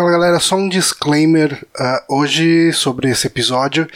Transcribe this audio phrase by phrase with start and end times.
[0.00, 3.86] Fala galera, só um disclaimer uh, hoje sobre esse episódio.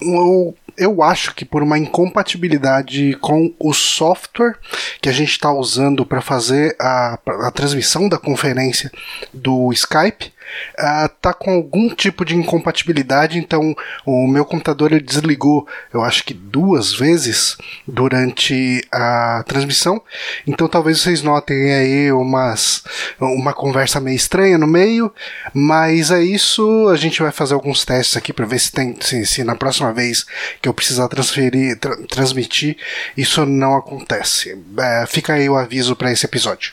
[0.00, 4.56] Eu, eu acho que por uma incompatibilidade com o software
[5.00, 8.90] que a gente está usando para fazer a, a transmissão da conferência
[9.32, 10.32] do Skype,
[10.78, 13.74] uh, tá com algum tipo de incompatibilidade, então
[14.04, 17.56] o meu computador ele desligou, eu acho que duas vezes
[17.86, 20.02] durante a transmissão.
[20.46, 22.82] Então talvez vocês notem aí umas
[23.20, 25.12] uma conversa meio estranha no meio,
[25.52, 26.88] mas é isso.
[26.88, 29.92] A gente vai fazer alguns testes aqui para ver se tem se, se, na próxima
[29.92, 30.24] vez
[30.60, 32.76] que eu precisar transferir tra transmitir
[33.16, 34.58] isso não acontece.
[34.78, 36.72] É, fica aí o aviso para esse episódio.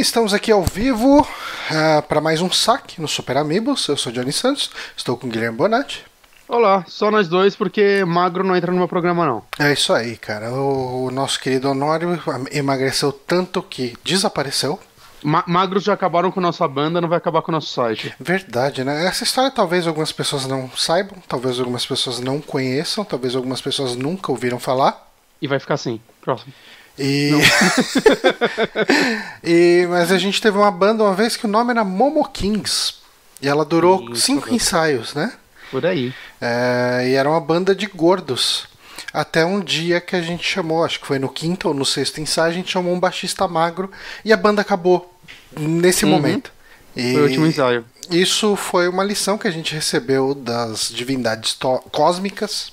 [0.00, 3.88] Estamos aqui ao vivo uh, para mais um saque no Super Amigos.
[3.88, 6.04] Eu sou Johnny Santos, estou com Guilherme Bonatti.
[6.46, 9.42] Olá, só nós dois porque magro não entra no meu programa não.
[9.58, 10.52] É isso aí, cara.
[10.52, 12.16] O, o nosso querido Honório
[12.52, 14.78] emagreceu tanto que desapareceu.
[15.20, 18.14] Ma magros já acabaram com nossa banda, não vai acabar com o nosso site.
[18.20, 19.04] Verdade, né?
[19.04, 23.96] Essa história talvez algumas pessoas não saibam, talvez algumas pessoas não conheçam, talvez algumas pessoas
[23.96, 25.10] nunca ouviram falar.
[25.42, 26.00] E vai ficar assim.
[26.22, 26.52] Próximo.
[26.98, 27.32] E...
[29.44, 29.86] e...
[29.88, 32.94] Mas a gente teve uma banda uma vez que o nome era Momo Kings.
[33.40, 35.32] E ela durou Sim, cinco ensaios, né?
[35.70, 36.12] Por aí.
[36.40, 37.06] É...
[37.08, 38.66] E era uma banda de gordos.
[39.12, 42.20] Até um dia que a gente chamou, acho que foi no quinto ou no sexto
[42.20, 43.90] ensaio, a gente chamou um baixista magro
[44.24, 45.14] e a banda acabou
[45.56, 46.10] nesse uhum.
[46.10, 46.52] momento.
[46.94, 47.84] E foi o último ensaio.
[48.10, 51.56] Isso foi uma lição que a gente recebeu das divindades
[51.92, 52.72] cósmicas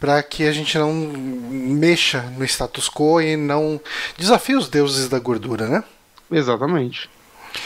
[0.00, 3.80] para que a gente não mexa no status quo e não
[4.18, 5.84] desafie os deuses da gordura, né?
[6.30, 7.08] Exatamente.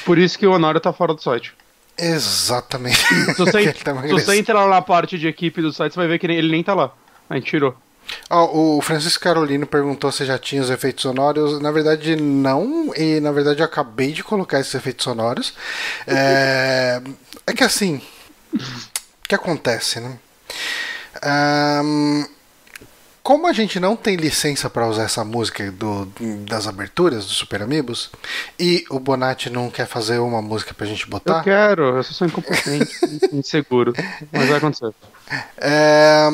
[0.05, 1.55] Por isso que o Honório tá fora do site.
[1.99, 2.99] Exatamente.
[3.35, 6.09] Se você, tá se você entrar lá na parte de equipe do site, você vai
[6.09, 6.93] ver que ele nem tá lá.
[7.31, 7.75] A gente tirou.
[8.31, 11.61] Oh, o Francisco Carolino perguntou se já tinha os efeitos sonoros.
[11.61, 12.93] Na verdade, não.
[12.95, 15.55] E na verdade, eu acabei de colocar esses efeitos sonoros.
[16.07, 17.01] É,
[17.47, 18.01] é que assim.
[18.55, 20.19] O que acontece, né?
[21.25, 22.27] Um,
[23.27, 26.07] como a gente não tem licença para usar essa música do,
[26.47, 28.09] das aberturas do Super Amigos
[28.57, 31.39] e o Bonatti não quer fazer uma música pra gente botar.
[31.39, 32.95] Eu quero, eu sou incompetente,
[33.35, 33.93] inseguro.
[34.31, 34.95] Mas vai acontecer.
[35.59, 36.29] É,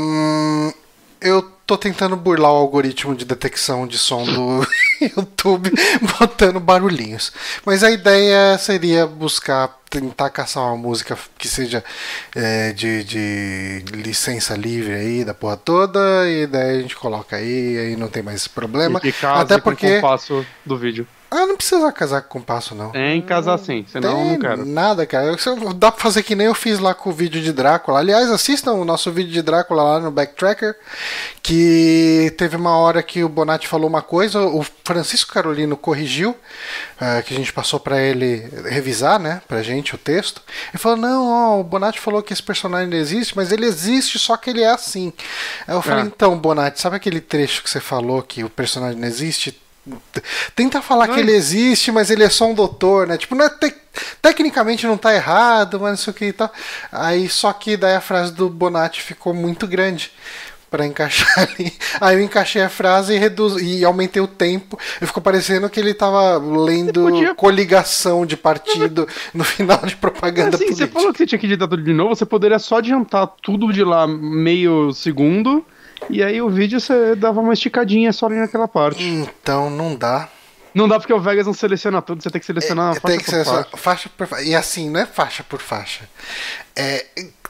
[1.18, 4.66] eu tô tentando burlar o algoritmo de detecção de som do
[5.16, 5.70] YouTube
[6.18, 7.32] botando barulhinhos.
[7.64, 11.84] Mas a ideia seria buscar, tentar caçar uma música que seja
[12.34, 17.78] é, de, de, licença livre aí da porra toda, e daí a gente coloca aí,
[17.78, 19.00] aí não tem mais problema.
[19.02, 20.00] E que Até porque.
[20.00, 21.06] Com o passo do vídeo.
[21.34, 22.90] Ah, não precisa casar com passo, não.
[22.90, 24.66] Tem que casar sim, senão Tem eu não quero.
[24.66, 25.34] Nada, cara.
[25.74, 28.00] Dá pra fazer que nem eu fiz lá com o vídeo de Drácula.
[28.00, 30.76] Aliás, assistam o nosso vídeo de Drácula lá no Backtracker.
[31.42, 37.22] Que teve uma hora que o Bonatti falou uma coisa, o Francisco Carolino corrigiu, uh,
[37.24, 40.42] que a gente passou para ele revisar, né, pra gente o texto.
[40.70, 44.18] Ele falou: não, ó, o Bonatti falou que esse personagem não existe, mas ele existe,
[44.18, 45.12] só que ele é assim.
[45.66, 46.06] Aí eu falei: é.
[46.06, 49.58] então, Bonatti, sabe aquele trecho que você falou que o personagem não existe?
[50.54, 53.16] Tenta falar que ele existe, mas ele é só um doutor, né?
[53.16, 53.74] Tipo, não é te...
[54.20, 56.52] tecnicamente não tá errado, mas não sei o que e tal.
[56.90, 60.12] Aí só que daí a frase do Bonatti ficou muito grande
[60.70, 61.72] para encaixar ali.
[62.00, 64.78] Aí eu encaixei a frase e reduz e aumentei o tempo.
[65.00, 67.34] E ficou parecendo que ele tava lendo podia...
[67.34, 70.86] coligação de partido no final de propaganda assim, política.
[70.86, 73.72] Você falou que você tinha que editar tudo de novo, você poderia só adiantar tudo
[73.72, 75.64] de lá meio segundo
[76.10, 79.02] e aí o vídeo você dava uma esticadinha só ali naquela parte.
[79.04, 80.28] Então não dá.
[80.74, 83.18] Não dá porque o Vegas não seleciona tudo, você tem que selecionar é, faixa tem
[83.18, 83.76] que por selecionar faixa.
[83.76, 84.44] faixa por faixa.
[84.44, 86.08] E assim, não é faixa por faixa.
[86.74, 87.04] É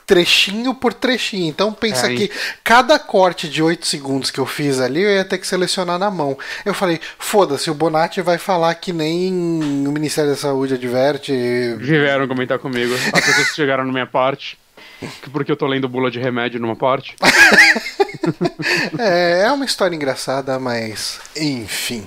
[0.06, 1.48] trechinho por trechinho.
[1.48, 2.30] Então pensa é, que
[2.62, 6.10] cada corte de 8 segundos que eu fiz ali, eu ia ter que selecionar na
[6.10, 6.36] mão.
[6.64, 9.32] Eu falei, foda-se, o Bonatti vai falar que nem
[9.86, 11.32] o Ministério da Saúde adverte.
[11.78, 12.92] Vieram comentar comigo.
[13.12, 14.58] As pessoas chegaram na minha parte.
[15.32, 17.16] Porque eu tô lendo bula de remédio numa parte.
[18.98, 22.06] é, é uma história engraçada, mas enfim.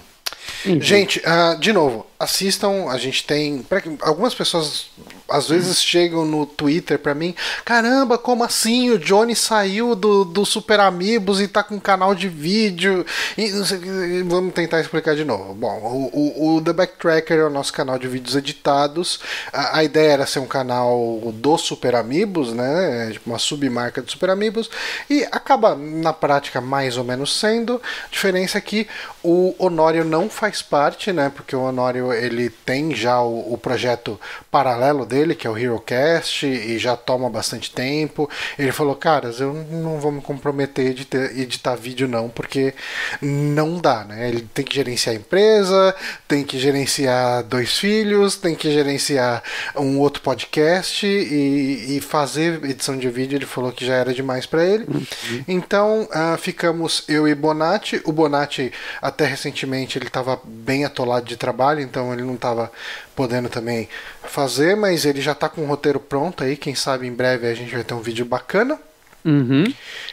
[0.65, 0.81] Uhum.
[0.81, 2.89] Gente, uh, de novo, assistam.
[2.89, 3.65] A gente tem.
[4.01, 4.87] Algumas pessoas
[5.29, 8.91] às vezes chegam no Twitter pra mim, caramba, como assim?
[8.91, 13.05] O Johnny saiu do, do Super Amigos e tá com um canal de vídeo.
[13.37, 15.53] E vamos tentar explicar de novo.
[15.53, 19.19] Bom, o, o, o The Backtracker é o nosso canal de vídeos editados.
[19.51, 23.09] A, a ideia era ser um canal do Super Amigos, né?
[23.13, 24.69] Tipo uma submarca do Super Amigos.
[25.09, 27.81] E acaba, na prática, mais ou menos sendo.
[28.05, 28.87] A diferença é que
[29.23, 31.31] o Honório não faz parte, né?
[31.33, 34.19] Porque o Honório ele tem já o, o projeto
[34.51, 38.29] paralelo dele, que é o HeroCast, e já toma bastante tempo.
[38.57, 42.73] Ele falou, caras, eu não vou me comprometer de ter, editar vídeo não, porque
[43.21, 44.27] não dá, né?
[44.27, 45.95] Ele tem que gerenciar a empresa,
[46.27, 49.43] tem que gerenciar dois filhos, tem que gerenciar
[49.75, 53.37] um outro podcast e, e fazer edição de vídeo.
[53.37, 54.85] Ele falou que já era demais para ele.
[54.85, 55.43] Uhum.
[55.47, 58.01] Então uh, ficamos eu e Bonatti.
[58.05, 58.71] O Bonatti
[59.01, 62.69] até recentemente ele estava bem atolado de trabalho, então ele não estava
[63.15, 63.87] podendo também
[64.23, 66.57] fazer, mas ele já está com o roteiro pronto aí.
[66.57, 68.77] Quem sabe em breve a gente vai ter um vídeo bacana.
[69.23, 69.63] Uhum.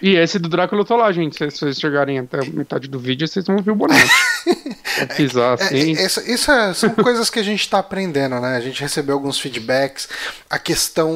[0.00, 1.37] E esse do Drácula eu tô lá, gente.
[1.37, 4.08] Se vocês chegarem até a metade do vídeo, vocês vão ver o boneco.
[5.17, 5.96] pisar é, assim.
[5.96, 8.56] É, essa, isso é, são coisas que a gente está aprendendo, né?
[8.56, 10.08] A gente recebeu alguns feedbacks.
[10.49, 11.12] A questão.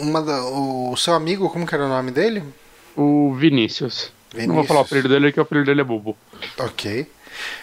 [0.00, 0.20] Uma,
[0.50, 2.42] o seu amigo, como que era o nome dele?
[2.96, 4.10] O Vinícius.
[4.32, 4.48] Vinícius.
[4.48, 6.16] Não vou falar o apelido dele, que o apelido dele é Bobo.
[6.58, 7.06] Ok.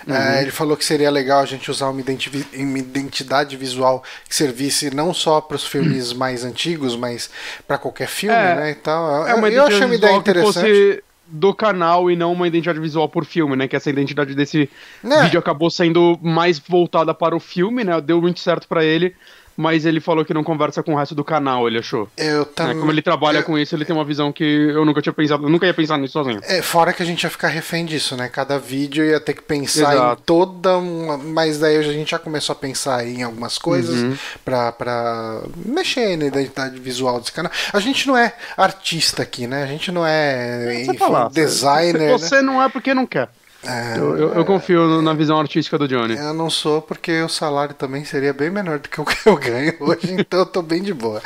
[0.07, 0.15] Uhum.
[0.15, 4.35] É, ele falou que seria legal a gente usar uma, identi uma identidade visual que
[4.35, 6.17] servisse não só para os filmes uhum.
[6.17, 7.29] mais antigos, mas
[7.67, 8.71] para qualquer filme, é, né?
[8.71, 11.03] Então, é uma eu achei uma ideia interessante.
[11.27, 13.67] do canal e não uma identidade visual por filme, né?
[13.67, 14.69] Que essa identidade desse
[15.03, 15.23] é.
[15.23, 17.99] vídeo acabou sendo mais voltada para o filme, né?
[17.99, 19.15] Deu muito certo para ele
[19.57, 22.09] mas ele falou que não conversa com o resto do canal, ele achou.
[22.17, 22.75] Eu também.
[22.75, 23.43] É, como ele trabalha eu...
[23.43, 25.97] com isso, ele tem uma visão que eu nunca tinha pensado, eu nunca ia pensar
[25.97, 26.39] nisso sozinho.
[26.43, 28.27] É, fora que a gente ia ficar refém disso, né?
[28.27, 30.21] Cada vídeo ia ter que pensar Exato.
[30.21, 31.17] em toda uma.
[31.17, 34.17] Mas daí a gente já começou a pensar em algumas coisas uhum.
[34.43, 37.51] pra, pra mexer na identidade visual desse canal.
[37.71, 39.63] A gente não é artista aqui, né?
[39.63, 42.11] A gente não é, enfim, falar, designer.
[42.11, 42.41] Você né?
[42.41, 43.29] não é porque não quer.
[43.67, 46.15] É, eu, eu, eu, confio na visão artística do Johnny.
[46.15, 49.35] Eu não sou, porque o salário também seria bem menor do que o que eu
[49.35, 51.21] ganho hoje, então eu tô bem de boa.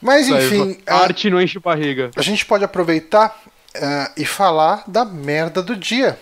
[0.00, 0.78] Mas enfim.
[0.86, 2.10] a arte não enche barriga.
[2.14, 3.40] A gente pode aproveitar
[3.76, 6.18] uh, e falar da merda do dia.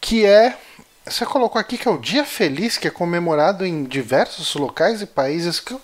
[0.00, 0.56] Que é.
[1.04, 5.06] Você colocou aqui que é o Dia Feliz, que é comemorado em diversos locais e
[5.06, 5.60] países.
[5.60, 5.76] Que,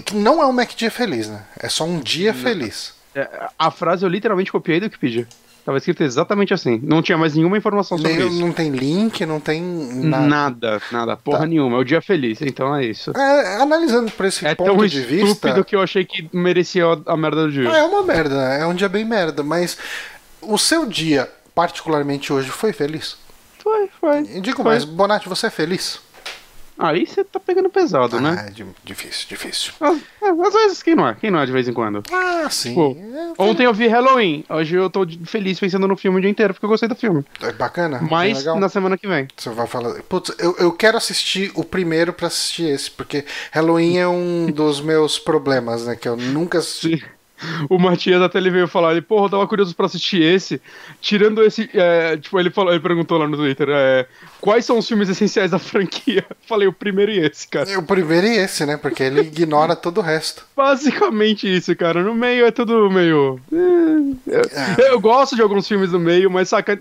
[0.00, 1.42] que não é um Mac Dia Feliz, né?
[1.58, 2.94] É só um dia feliz.
[3.14, 3.28] É,
[3.58, 5.28] a frase eu literalmente copiei do que pedi.
[5.70, 6.80] Tava escrito exatamente assim.
[6.82, 8.40] Não tinha mais nenhuma informação sobre Nem, isso.
[8.40, 10.26] Não tem link, não tem nada.
[10.26, 11.16] Nada, nada.
[11.16, 11.46] Porra tá.
[11.46, 11.76] nenhuma.
[11.76, 13.12] É o dia feliz, então é isso.
[13.16, 15.14] É, analisando por esse é ponto de vista.
[15.14, 17.68] É tão estúpido que eu achei que merecia a merda do dia.
[17.68, 19.44] É uma merda, é um dia bem merda.
[19.44, 19.78] Mas
[20.42, 23.16] o seu dia, particularmente hoje, foi feliz?
[23.62, 24.22] Foi, foi.
[24.22, 24.72] E digo foi.
[24.72, 26.00] mais, Bonatti, você é feliz?
[26.80, 28.46] Aí você tá pegando pesado, ah, né?
[28.48, 29.72] É difícil, difícil.
[29.78, 31.14] Às, às, vezes, quem não é?
[31.14, 32.02] Quem não é de vez em quando?
[32.10, 32.74] Ah, sim.
[32.74, 34.44] Pô, é, ontem eu vi Halloween.
[34.48, 37.22] Hoje eu tô feliz pensando no filme o dia inteiro, porque eu gostei do filme.
[37.42, 38.00] É bacana.
[38.10, 39.28] Mas na semana que vem.
[39.36, 40.00] Você vai falar.
[40.04, 44.80] Putz, eu, eu quero assistir o primeiro pra assistir esse, porque Halloween é um dos
[44.80, 45.94] meus problemas, né?
[45.96, 47.04] Que eu nunca assisti.
[47.68, 50.60] O Matias até ele veio falar, ele, porra, eu tava curioso pra assistir esse.
[51.00, 51.68] Tirando esse.
[51.74, 54.06] É, tipo, ele falou, ele perguntou lá no Twitter, é,
[54.40, 56.24] quais são os filmes essenciais da franquia?
[56.46, 57.78] Falei, o primeiro e esse, cara.
[57.78, 58.76] O primeiro e esse, né?
[58.76, 60.44] Porque ele ignora todo o resto.
[60.56, 62.02] Basicamente isso, cara.
[62.02, 63.40] No meio é tudo meio.
[63.52, 63.56] É,
[64.36, 64.92] eu, é.
[64.92, 66.78] eu, gosto de alguns filmes do meio, mas saca,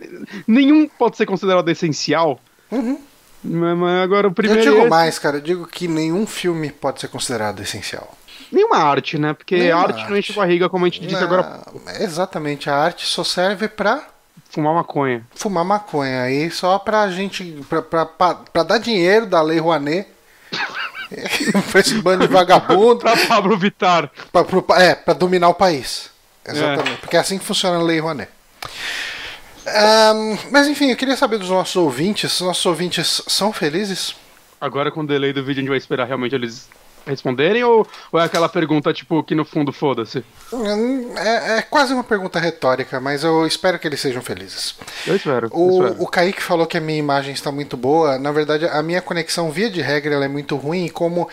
[0.48, 2.40] nenhum pode ser considerado essencial.
[2.72, 3.00] Uhum.
[3.44, 4.62] Mas, mas agora o primeiro.
[4.62, 4.90] Eu digo esse...
[4.90, 5.38] mais, cara.
[5.38, 8.18] Eu digo que nenhum filme pode ser considerado essencial
[8.52, 9.34] nenhuma arte, né?
[9.34, 11.62] Porque nenhuma arte, arte não enche barriga, como a gente disse não, agora.
[12.00, 14.08] Exatamente, a arte só serve pra.
[14.50, 15.24] Fumar maconha.
[15.36, 16.24] Fumar maconha.
[16.24, 17.64] Aí só pra gente.
[17.70, 20.08] pra, pra, pra, pra dar dinheiro da Lei Rouanet.
[21.72, 23.00] pra esse bando de vagabundo.
[23.00, 24.10] pra Pablo Vittar.
[24.32, 26.10] Pra, pro, é, pra dominar o país.
[26.46, 26.94] Exatamente.
[26.94, 26.98] É.
[26.98, 28.32] Porque é assim que funciona a Lei Rouanet.
[29.68, 32.34] Um, mas enfim, eu queria saber dos nossos ouvintes.
[32.34, 34.16] Os nossos ouvintes são felizes?
[34.60, 36.68] Agora com o delay do vídeo a gente vai esperar realmente eles
[37.10, 40.24] responderem ou, ou, é aquela pergunta, tipo, que no fundo foda-se?
[41.18, 44.76] É, é, quase uma pergunta retórica, mas eu espero que eles sejam felizes.
[45.06, 45.50] Eu espero.
[45.52, 46.04] O, eu espero.
[46.04, 48.18] o Kaique falou que a minha imagem está muito boa.
[48.18, 50.88] Na verdade, a minha conexão, via de regra, ela é muito ruim.
[50.88, 51.30] Como uh,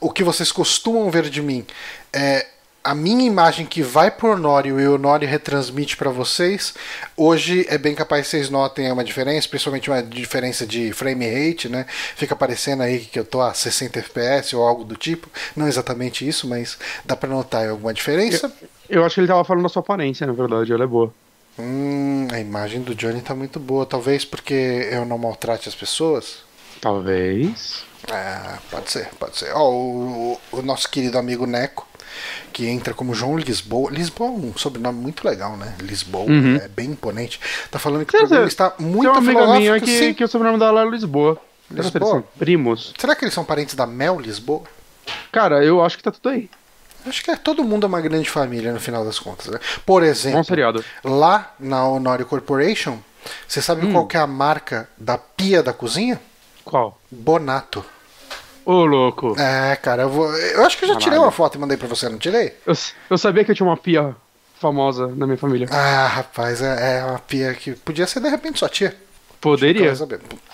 [0.00, 1.64] o que vocês costumam ver de mim
[2.12, 2.46] é
[2.84, 6.74] a minha imagem que vai pro Honório e o Honório retransmite para vocês,
[7.16, 11.68] hoje é bem capaz que vocês notem uma diferença, principalmente uma diferença de frame rate,
[11.68, 11.86] né?
[12.16, 15.28] Fica aparecendo aí que eu tô a 60 FPS ou algo do tipo.
[15.54, 18.52] Não exatamente isso, mas dá para notar alguma diferença.
[18.88, 21.12] Eu, eu, acho que ele tava falando da sua aparência, na verdade, ela é boa.
[21.58, 23.86] Hum, a imagem do Johnny tá muito boa.
[23.86, 26.38] Talvez porque eu não maltrate as pessoas.
[26.80, 27.84] Talvez.
[28.10, 29.52] É, pode ser, pode ser.
[29.54, 31.86] Ó, o, o, nosso querido amigo Neco,
[32.52, 33.90] que entra como João Lisboa.
[33.90, 35.74] Lisboa é um sobrenome muito legal, né?
[35.80, 36.56] Lisboa, uhum.
[36.56, 37.40] é bem imponente.
[37.70, 40.58] Tá falando que o programa está muito Tem uma amiga minha que, que o sobrenome
[40.58, 41.38] dela é Lisboa.
[41.70, 42.24] Lisboa?
[42.38, 42.92] Primos.
[42.98, 44.62] Será que eles são parentes da Mel Lisboa?
[45.30, 46.50] Cara, eu acho que tá tudo aí.
[47.06, 49.48] Acho que é, todo mundo é uma grande família no final das contas.
[49.48, 49.58] Né?
[49.84, 50.44] Por exemplo,
[51.02, 52.98] lá na Honório Corporation,
[53.46, 53.92] você sabe hum.
[53.92, 56.20] qual é a marca da pia da cozinha?
[56.64, 57.00] Qual?
[57.10, 57.84] Bonato.
[58.64, 59.34] Ô, louco.
[59.38, 60.32] É, cara, eu, vou...
[60.34, 61.04] eu acho que eu já Caralho.
[61.04, 62.54] tirei uma foto e mandei pra você, não tirei?
[62.66, 62.74] Eu,
[63.10, 64.14] eu sabia que eu tinha uma pia
[64.60, 65.66] famosa na minha família.
[65.70, 68.96] Ah, rapaz, é, é uma pia que podia ser de repente sua tia.
[69.42, 69.92] Poderia.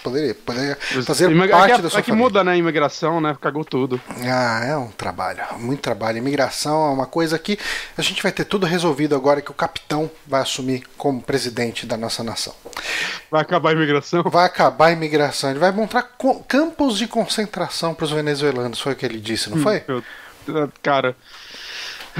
[0.02, 2.24] Poderia, poderia fazer Imig parte é, da sua É que família.
[2.24, 2.56] muda, né?
[2.56, 3.36] Imigração, né?
[3.38, 4.00] Cagou tudo.
[4.24, 6.16] Ah, é um trabalho, muito trabalho.
[6.16, 7.58] Imigração é uma coisa que
[7.98, 11.98] a gente vai ter tudo resolvido agora que o capitão vai assumir como presidente da
[11.98, 12.54] nossa nação.
[13.30, 14.22] Vai acabar a imigração?
[14.22, 15.50] Vai acabar a imigração.
[15.50, 16.10] Ele vai montar
[16.48, 19.84] campos de concentração para os venezuelanos, foi o que ele disse, não hum, foi?
[19.86, 20.02] Eu,
[20.82, 21.14] cara,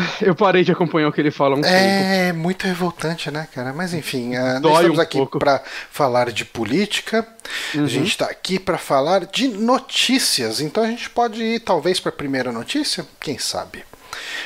[0.23, 2.39] eu parei de acompanhar o que ele fala um É tempo.
[2.39, 3.73] muito revoltante, né, cara?
[3.73, 7.27] Mas enfim, uh, nós estamos um aqui para falar de política.
[7.75, 7.85] Uhum.
[7.85, 10.61] A gente está aqui para falar de notícias.
[10.61, 13.07] Então a gente pode ir talvez para a primeira notícia?
[13.21, 13.85] Quem sabe?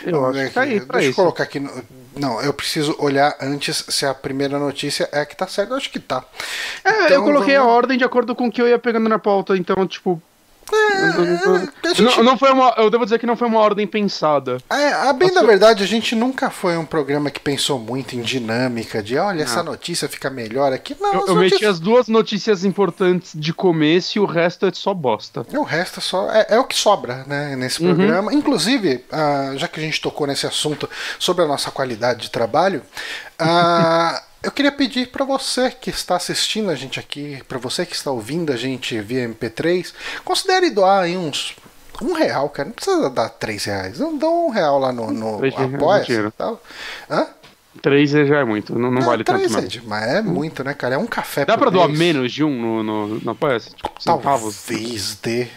[0.04, 1.60] Eu acho que tá aí, Deixa eu colocar aqui.
[1.60, 1.70] No...
[2.14, 5.72] Não, eu preciso olhar antes se a primeira notícia é a que tá certa.
[5.72, 6.24] Eu acho que tá.
[6.84, 7.72] É, então, eu coloquei vamos...
[7.72, 9.56] a ordem de acordo com o que eu ia pegando na pauta.
[9.56, 10.20] Então, tipo,
[10.74, 12.02] é, gente...
[12.02, 14.58] não, não, foi uma, eu devo dizer que não foi uma ordem pensada.
[14.70, 18.22] É, a bem da verdade, a gente nunca foi um programa que pensou muito em
[18.22, 19.42] dinâmica, de olha, não.
[19.42, 20.96] essa notícia fica melhor aqui.
[21.00, 21.52] Não, eu, eu notícias...
[21.52, 25.46] meti as duas notícias importantes de começo e o resto é só bosta.
[25.52, 26.30] O resto é só.
[26.30, 27.94] É, é o que sobra, né, nesse uhum.
[27.94, 28.32] programa.
[28.32, 30.88] Inclusive, uh, já que a gente tocou nesse assunto
[31.18, 32.82] sobre a nossa qualidade de trabalho,
[33.40, 37.94] uh, Eu queria pedir para você que está assistindo a gente aqui, para você que
[37.94, 39.92] está ouvindo a gente via MP3,
[40.24, 41.54] considere doar aí uns
[42.00, 42.68] um real, cara.
[42.68, 43.98] Não precisa dar três reais.
[43.98, 46.60] Não dá um real lá no, no apoia tal.
[47.08, 47.28] Hã?
[47.80, 50.96] 3 já é muito, não, não, não vale tanto é mas é muito, né, cara?
[50.96, 51.74] É um café Dá pra mês.
[51.74, 53.74] doar menos de um no, no, no Apoia-se?
[53.74, 54.62] Tipo, centavos?
[54.66, 55.48] Talvez dê,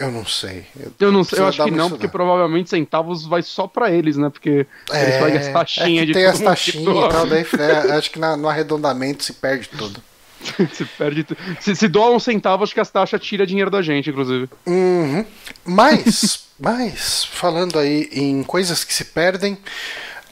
[0.00, 0.66] eu não sei.
[0.78, 4.16] Eu, eu não sei, eu acho que não, porque provavelmente centavos vai só pra eles,
[4.16, 4.30] né?
[4.30, 7.92] Porque é, eles pagam as taxinhas é de tem as taxinhas e tal, daí é,
[7.92, 10.00] acho que na, no arredondamento se perde tudo.
[10.72, 11.26] se perde
[11.60, 14.48] se, se doa um centavo, acho que as taxas tira dinheiro da gente, inclusive.
[14.66, 15.24] Uhum.
[15.64, 19.58] Mas, mas, falando aí em coisas que se perdem,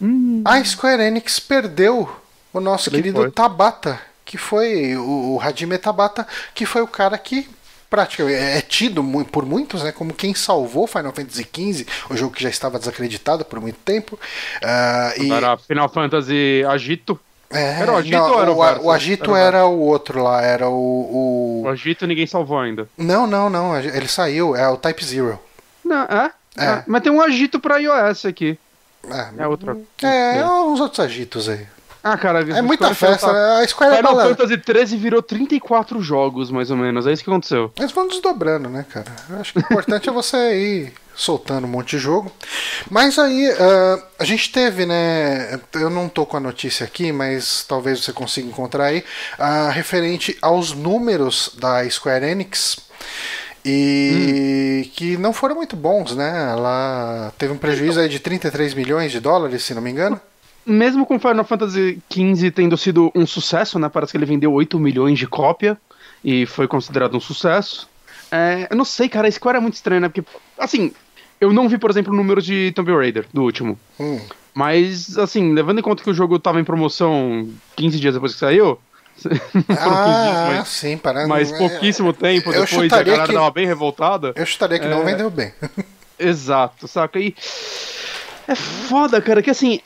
[0.01, 0.43] Hum.
[0.45, 2.09] A Square Enix perdeu
[2.53, 3.31] o nosso querido foi.
[3.31, 7.49] Tabata, que foi o, o Hajime Tabata, que foi o cara que
[7.93, 12.43] praticamente é tido por muitos né, como quem salvou Final Fantasy XV, o jogo que
[12.43, 14.19] já estava desacreditado por muito tempo.
[14.63, 15.31] Uh, e...
[15.31, 17.21] Era Final Fantasy Agito.
[17.51, 20.23] É, era o Agito não, ou era o, o, o Agito era, era, o outro
[20.23, 21.63] lá, era o, o.
[21.65, 22.89] O Agito ninguém salvou ainda.
[22.97, 23.79] Não, não, não.
[23.79, 25.39] Ele saiu, é o Type Zero.
[25.85, 26.31] Não, é?
[26.57, 26.65] é.
[26.65, 28.59] é mas tem um Agito pra iOS aqui.
[29.09, 29.77] É, é outra.
[30.03, 31.67] É, é, uns outros agitos aí.
[32.05, 33.29] Ah, cara, é muita festa.
[33.29, 33.59] Tá...
[33.59, 37.07] A Square Final é Fantasy 13 virou 34 jogos, mais ou menos.
[37.07, 37.73] É isso que aconteceu.
[37.79, 39.07] Eles vão desdobrando, né, cara?
[39.31, 42.33] Eu acho que o importante é você ir soltando um monte de jogo.
[42.91, 45.61] Mas aí, uh, a gente teve, né?
[45.75, 49.05] Eu não tô com a notícia aqui, mas talvez você consiga encontrar aí.
[49.39, 52.79] Uh, referente aos números da Square Enix
[53.65, 54.91] e hum.
[54.95, 56.53] que não foram muito bons, né?
[56.53, 60.21] Ela teve um prejuízo aí de 33 milhões de dólares, se não me engano.
[60.65, 63.89] Mesmo com Final Fantasy XV tendo sido um sucesso, né?
[63.89, 65.77] Parece que ele vendeu 8 milhões de cópia
[66.25, 67.89] e foi considerado um sucesso.
[68.31, 70.09] É, eu não sei, cara, a Square é muito estranho, né?
[70.09, 70.25] Porque,
[70.59, 70.93] assim,
[71.41, 73.79] eu não vi, por exemplo, o número de Tomb Raider, do último.
[73.99, 74.21] Hum.
[74.55, 78.39] Mas, assim, levando em conta que o jogo tava em promoção 15 dias depois que
[78.39, 78.79] saiu,
[79.79, 81.29] ah, mas, sim, parando.
[81.29, 84.33] Mas pouquíssimo tempo depois a galera que, tava bem revoltada.
[84.35, 84.91] Eu chutaria que é...
[84.91, 85.53] não vendeu bem.
[86.19, 87.19] Exato, saca?
[87.19, 87.35] E
[88.47, 89.81] é foda, cara, que assim,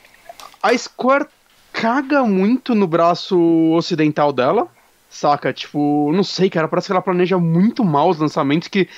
[0.63, 1.27] a Square
[1.73, 3.39] caga muito no braço
[3.73, 4.69] ocidental dela,
[5.09, 5.53] saca?
[5.53, 8.89] Tipo, não sei, cara, parece que ela planeja muito mal os lançamentos, que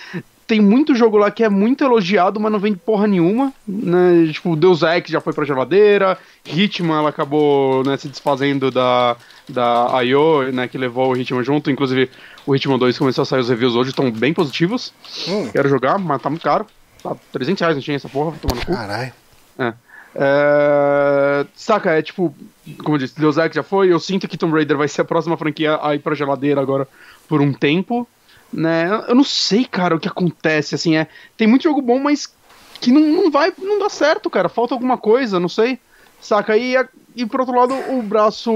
[0.48, 4.30] tem muito jogo lá que é muito elogiado, mas não vende porra nenhuma, né?
[4.32, 9.14] Tipo, Deus Ex já foi pra geladeira, Hitman ela acabou né, se desfazendo da,
[9.46, 12.10] da I.O., né, que levou o Hitman junto, inclusive
[12.46, 14.94] o Hitman 2 começou a sair os reviews hoje, estão bem positivos.
[15.28, 15.50] Hum.
[15.52, 16.66] Quero jogar, mas tá muito caro.
[17.02, 18.72] Tá 300 reais não tinha essa porra, tomando cu.
[18.72, 19.12] Caralho.
[19.58, 19.74] É.
[20.14, 21.46] É...
[21.54, 22.34] Saca, é tipo,
[22.78, 23.92] como eu disse, Deus Ex já foi.
[23.92, 26.88] Eu sinto que Tomb Raider vai ser a próxima franquia a ir pra geladeira agora
[27.28, 28.08] por um tempo
[28.52, 29.04] né?
[29.08, 31.06] Eu não sei, cara, o que acontece, assim, é...
[31.36, 32.32] Tem muito jogo bom, mas
[32.80, 34.48] que não, não vai, não dá certo, cara.
[34.48, 35.78] Falta alguma coisa, não sei.
[36.20, 36.56] Saca?
[36.56, 36.74] E,
[37.14, 38.52] e por outro lado, o braço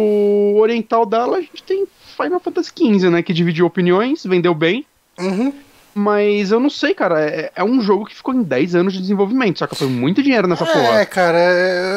[0.56, 3.22] oriental dela, a gente tem Final Fantasy XV, né?
[3.22, 4.87] Que dividiu opiniões, vendeu bem.
[5.18, 5.52] Uhum.
[5.94, 7.20] Mas eu não sei, cara.
[7.20, 10.49] É, é, um jogo que ficou em 10 anos de desenvolvimento, que foi muito dinheiro
[10.49, 11.00] nessa é, porra.
[11.00, 11.38] É, cara,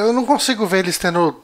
[0.06, 1.36] eu não consigo ver eles tendo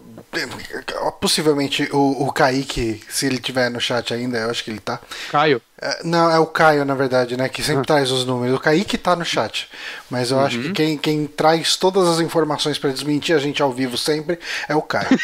[1.19, 4.99] Possivelmente o, o Kaique, se ele tiver no chat ainda, eu acho que ele tá.
[5.29, 5.61] Caio?
[5.81, 7.49] É, não, é o Caio, na verdade, né?
[7.49, 7.85] Que sempre ah.
[7.85, 8.55] traz os números.
[8.55, 9.67] O Kaique tá no chat.
[10.11, 10.45] Mas eu uhum.
[10.45, 10.73] acho que uhum.
[10.73, 14.81] quem, quem traz todas as informações para desmentir a gente ao vivo sempre é o
[14.81, 15.07] Caio.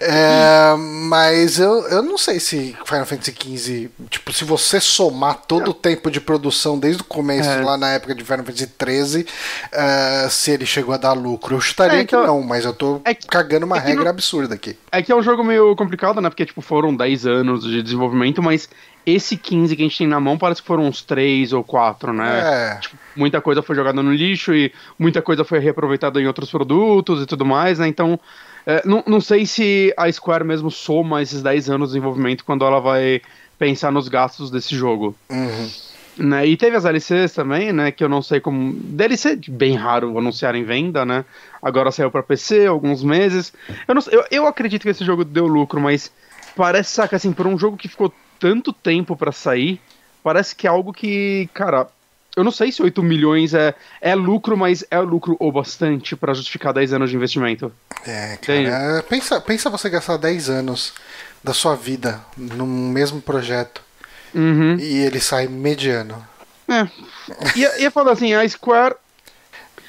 [0.00, 5.70] é, mas eu, eu não sei se Final Fantasy XV, tipo, se você somar todo
[5.70, 7.62] o tempo de produção desde o começo, é.
[7.62, 11.56] lá na época de Final Fantasy XIII, uh, se ele chegou a dar lucro.
[11.56, 14.04] Eu chutaria é, então, que não, mas eu tô é que, cagando uma é regra
[14.04, 14.76] não, absurda aqui.
[14.92, 16.28] É que é um jogo meio complicado, né?
[16.28, 18.68] Porque, tipo, foram 10 anos de desenvolvimento, mas
[19.06, 22.12] esse 15 que a gente tem na mão parece que foram uns 3 ou 4,
[22.12, 22.74] né?
[22.74, 22.78] É.
[22.80, 27.22] Tipo, muita coisa foi jogada no lixo e muita coisa foi reaproveitada em outros produtos
[27.22, 27.86] e tudo mais, né?
[27.86, 28.18] Então,
[28.66, 32.64] é, não, não sei se a Square mesmo soma esses 10 anos de desenvolvimento quando
[32.64, 33.22] ela vai
[33.56, 35.14] pensar nos gastos desse jogo.
[35.30, 35.70] Uhum.
[36.18, 36.46] Né?
[36.46, 37.92] E teve as DLCs também, né?
[37.92, 38.72] Que eu não sei como.
[38.72, 41.24] DLC bem raro anunciar em venda, né?
[41.62, 43.52] Agora saiu para PC alguns meses.
[43.86, 46.10] Eu, não, eu, eu acredito que esse jogo deu lucro, mas
[46.56, 49.80] parece, saca, assim, por um jogo que ficou tanto tempo para sair,
[50.22, 51.88] parece que é algo que, cara,
[52.36, 56.34] eu não sei se 8 milhões é, é lucro, mas é lucro o bastante para
[56.34, 57.72] justificar 10 anos de investimento.
[58.06, 59.02] É, cara.
[59.08, 60.92] Pensa, pensa você gastar 10 anos
[61.42, 63.86] da sua vida num mesmo projeto
[64.36, 64.76] Uhum.
[64.78, 66.22] E ele sai mediano.
[66.68, 66.86] É.
[67.56, 68.94] E ia falar assim, a Square.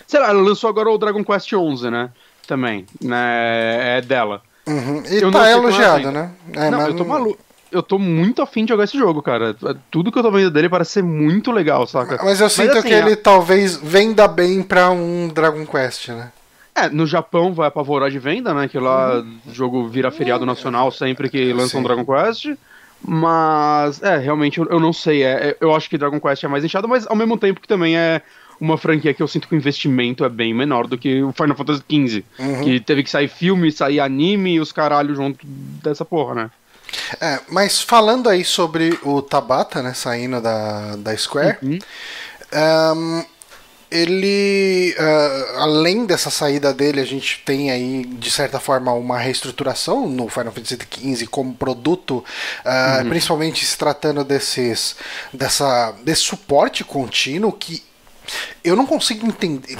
[0.07, 2.09] Sei lá, ela lançou agora o Dragon Quest XI, né?
[2.47, 2.85] Também.
[3.01, 3.97] Né?
[3.97, 4.41] É dela.
[4.65, 5.03] Uhum.
[5.09, 6.31] E eu tá elogiado, né?
[6.53, 9.55] É, não, eu tô maluco eu tô muito afim de jogar esse jogo, cara.
[9.91, 12.19] Tudo que eu tô vendo dele parece ser muito legal, saca?
[12.23, 16.31] Mas eu sinto Mas, assim, que ele talvez venda bem pra um Dragon Quest, né?
[16.73, 18.67] É, no Japão vai apavorar de venda, né?
[18.67, 19.37] Que lá uhum.
[19.47, 21.79] o jogo vira feriado nacional sempre que lança Sim.
[21.79, 22.55] um Dragon Quest.
[23.03, 25.23] Mas, é, realmente eu, eu não sei.
[25.23, 27.67] É, é, eu acho que Dragon Quest é mais inchado, mas ao mesmo tempo que
[27.67, 28.21] também é
[28.59, 31.55] uma franquia que eu sinto que o investimento é bem menor do que o Final
[31.55, 32.23] Fantasy XV.
[32.39, 32.63] Uhum.
[32.63, 36.51] Que teve que sair filme, sair anime e os caralhos junto dessa porra, né?
[37.19, 41.79] É, mas falando aí sobre o Tabata, né, saindo da, da Square, uhum.
[42.95, 43.25] um,
[43.89, 50.09] ele, uh, além dessa saída dele, a gente tem aí, de certa forma, uma reestruturação
[50.09, 53.09] no Final Fantasy XV como produto, uh, uhum.
[53.09, 54.97] principalmente se tratando desses,
[55.31, 57.81] dessa, desse suporte contínuo que
[58.61, 59.77] eu não consigo entender.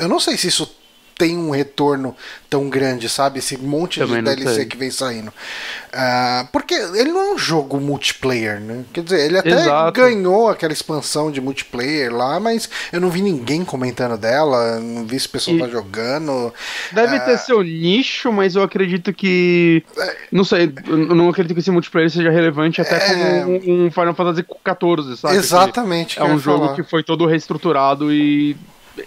[0.00, 0.77] Eu não sei se isso
[1.18, 2.16] tem um retorno
[2.48, 3.40] tão grande, sabe?
[3.40, 4.66] Esse monte Também de DLC sei.
[4.66, 5.28] que vem saindo.
[5.28, 8.84] Uh, porque ele não é um jogo multiplayer, né?
[8.92, 9.92] Quer dizer, ele até Exato.
[10.00, 15.18] ganhou aquela expansão de multiplayer lá, mas eu não vi ninguém comentando dela, não vi
[15.18, 16.54] se o pessoal e tá jogando.
[16.92, 19.82] Deve uh, ter seu nicho, mas eu acredito que.
[19.98, 20.16] É.
[20.30, 23.42] Não sei, eu não acredito que esse multiplayer seja relevante até é...
[23.42, 25.36] como um Final Fantasy XIV, sabe?
[25.36, 26.16] Exatamente.
[26.16, 26.76] Que é um jogo falar.
[26.76, 28.56] que foi todo reestruturado e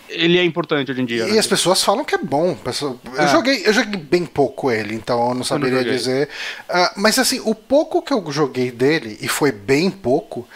[0.09, 1.27] ele é importante hoje em dia.
[1.27, 1.39] E né?
[1.39, 2.57] as pessoas falam que é bom.
[2.65, 3.27] Eu, é.
[3.27, 6.29] joguei, eu joguei bem pouco ele, então eu não saberia eu não dizer.
[6.69, 10.47] Uh, mas assim, o pouco que eu joguei dele, e foi bem pouco,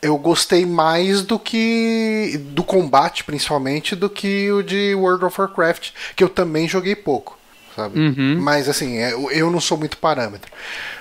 [0.00, 2.40] eu gostei mais do que.
[2.50, 7.38] do combate, principalmente, do que o de World of Warcraft, que eu também joguei pouco.
[7.74, 7.98] Sabe?
[7.98, 8.36] Uhum.
[8.40, 10.50] Mas assim, é, eu não sou muito parâmetro.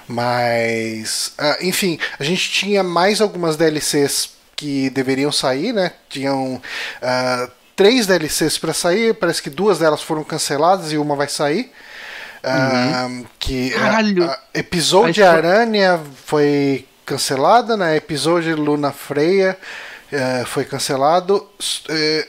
[0.07, 5.93] Mas, uh, enfim, a gente tinha mais algumas DLCs que deveriam sair, né?
[6.09, 11.29] Tinham uh, três DLCs para sair, parece que duas delas foram canceladas e uma vai
[11.29, 11.71] sair.
[12.43, 13.21] Uhum.
[13.21, 14.25] Uh, que Caralho.
[14.25, 17.95] A, a episódio Aranha foi cancelada, né?
[17.95, 19.57] Episódio Luna Freia
[20.11, 21.37] uh, foi cancelado.
[21.89, 22.27] Uh,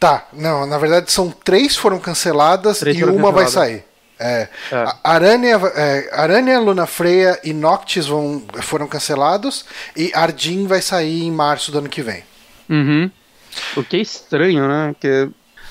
[0.00, 3.84] tá, não, na verdade são três foram canceladas três e foram uma vai sair.
[4.18, 4.84] É, é.
[5.04, 11.30] Aranha, é, Aranha, Luna Freia e Noctis vão, foram cancelados e Ardin vai sair em
[11.30, 12.24] março do ano que vem.
[12.70, 13.10] Uhum.
[13.76, 14.94] O que é estranho, né?
[14.98, 15.28] Que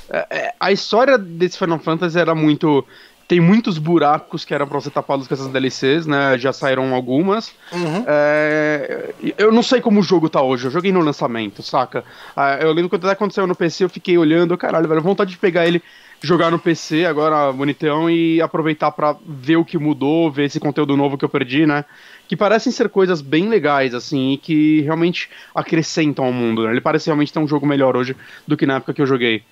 [0.09, 2.85] é, é, a história desse Final Fantasy era muito.
[3.27, 6.37] Tem muitos buracos que eram pra ser tapados com essas DLCs, né?
[6.37, 7.51] Já saíram algumas.
[7.71, 8.05] Uhum.
[8.05, 10.65] É, eu não sei como o jogo tá hoje.
[10.65, 12.03] Eu joguei no lançamento, saca?
[12.35, 15.37] Ah, eu lembro quando até aconteceu no PC, eu fiquei olhando, caralho, velho, vontade de
[15.39, 15.81] pegar ele
[16.21, 20.95] jogar no PC agora bonitão e aproveitar para ver o que mudou, ver esse conteúdo
[20.95, 21.83] novo que eu perdi, né?
[22.27, 26.63] Que parecem ser coisas bem legais, assim, e que realmente acrescentam ao mundo.
[26.63, 26.71] Né?
[26.71, 28.15] Ele parece realmente ter um jogo melhor hoje
[28.47, 29.43] do que na época que eu joguei.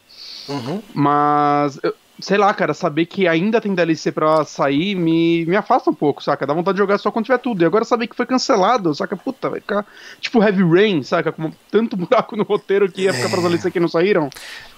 [0.49, 0.81] Uhum.
[0.93, 1.79] Mas
[2.19, 6.23] sei lá, cara, saber que ainda tem DLC pra sair me, me afasta um pouco,
[6.23, 6.45] saca?
[6.45, 7.61] Dá vontade de jogar só quando tiver tudo.
[7.61, 9.15] E agora saber que foi cancelado, saca?
[9.15, 9.85] Puta, vai ficar
[10.19, 11.31] tipo Heavy Rain, saca?
[11.31, 13.31] Com tanto buraco no roteiro que ia ficar é.
[13.31, 14.29] pras DLC que não saíram.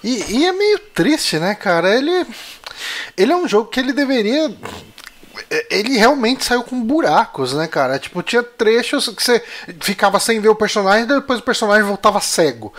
[0.04, 1.94] E, e, é meio triste, né, cara?
[1.96, 2.26] Ele.
[3.18, 4.54] Ele é um jogo que ele deveria.
[5.70, 8.00] Ele realmente saiu com buracos, né, cara?
[8.00, 9.44] Tipo, tinha trechos que você
[9.82, 12.74] ficava sem ver o personagem, depois o personagem voltava cego.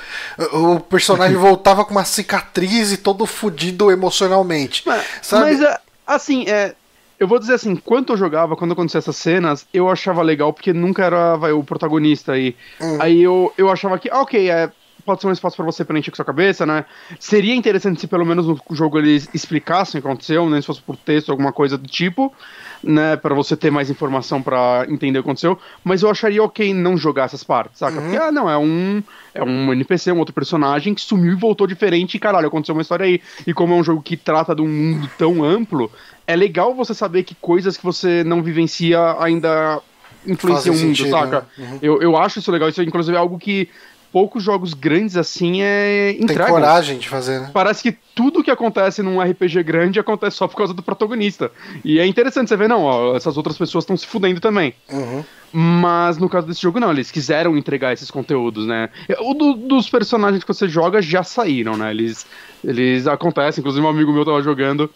[0.52, 4.82] O personagem voltava com uma cicatriz e todo fudido emocionalmente.
[4.86, 6.74] Mas, mas é, assim, é,
[7.18, 10.72] eu vou dizer assim, enquanto eu jogava, quando acontecia essas cenas, eu achava legal, porque
[10.72, 12.54] nunca era vai, o protagonista aí.
[12.80, 12.98] Hum.
[13.00, 14.70] Aí eu, eu achava que, ah, ok, é,
[15.06, 16.84] pode ser um espaço para você preencher com sua cabeça, né?
[17.18, 20.82] Seria interessante se pelo menos no jogo eles explicassem o que aconteceu, nem se fosse
[20.82, 22.34] por texto, alguma coisa do tipo,
[22.82, 23.16] né?
[23.16, 25.58] Para você ter mais informação para entender o que aconteceu.
[25.84, 27.96] Mas eu acharia ok não jogar essas partes, saca?
[27.96, 28.02] Uhum.
[28.02, 31.66] Porque, ah, não, é um, é um NPC, um outro personagem que sumiu e voltou
[31.66, 33.22] diferente e caralho, aconteceu uma história aí.
[33.46, 35.90] E como é um jogo que trata de um mundo tão amplo,
[36.26, 39.80] é legal você saber que coisas que você não vivencia ainda
[40.26, 41.46] influenciam o mundo, saca?
[41.56, 41.68] Né?
[41.70, 41.78] Uhum.
[41.80, 42.68] Eu, eu acho isso legal.
[42.68, 43.68] Isso é, inclusive, é algo que
[44.12, 46.44] poucos jogos grandes assim é entrega.
[46.44, 47.50] Tem coragem de fazer, né?
[47.52, 51.50] Parece que tudo que acontece num RPG grande acontece só por causa do protagonista.
[51.84, 54.74] E é interessante você ver, não, ó, essas outras pessoas estão se fudendo também.
[54.90, 55.24] Uhum.
[55.52, 58.90] Mas no caso desse jogo, não, eles quiseram entregar esses conteúdos, né?
[59.20, 61.90] O do, dos personagens que você joga já saíram, né?
[61.90, 62.26] Eles,
[62.64, 64.90] eles acontecem, inclusive um amigo meu tava jogando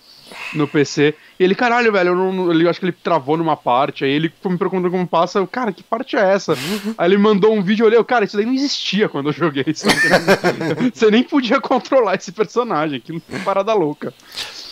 [0.54, 1.14] no PC.
[1.38, 4.04] E ele, caralho, velho, eu não, ele, acho que ele travou numa parte.
[4.04, 5.38] Aí ele me perguntando como passa.
[5.38, 6.54] Eu, cara, que parte é essa?
[6.98, 9.64] aí ele mandou um vídeo, eu olhei, cara, isso daí não existia quando eu joguei.
[10.92, 14.12] Você nem podia controlar esse personagem, que parada louca.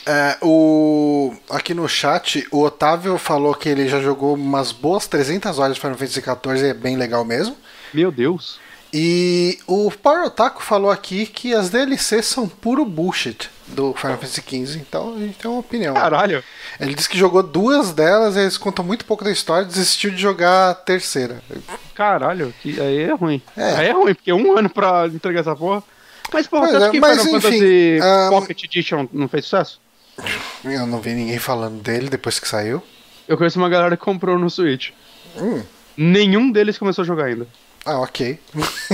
[0.06, 1.34] É, o...
[1.50, 5.80] Aqui no chat, o Otávio falou que ele já jogou umas boas 300 horas de
[5.80, 7.56] Final Fantasy XIV e é bem legal mesmo.
[7.92, 8.58] Meu Deus.
[8.92, 14.40] E o Power Otaku falou aqui que as DLCs são puro bullshit do Final Fantasy
[14.40, 15.94] XV, então a gente tem uma opinião.
[15.94, 16.42] Caralho!
[16.80, 20.16] Ele disse que jogou duas delas, eles contam muito pouco da história e desistiu de
[20.16, 21.42] jogar a terceira.
[21.94, 23.42] Caralho, que aí é ruim.
[23.54, 23.74] É.
[23.74, 25.82] Aí é ruim, porque um ano pra entregar essa porra.
[26.32, 28.30] Mas, porra, acha é, que mas, Final enfim, Fantasy um...
[28.30, 29.80] Pocket Edition não fez sucesso?
[30.64, 32.82] Eu não vi ninguém falando dele depois que saiu.
[33.26, 34.90] Eu conheço uma galera que comprou no Switch.
[35.36, 35.62] Hum.
[35.96, 37.46] Nenhum deles começou a jogar ainda.
[37.84, 38.38] Ah, ok.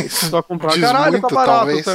[0.09, 0.73] Só comprar.
[0.73, 1.59] Diz Caralho, muito, tá barato.
[1.59, 1.87] Talvez.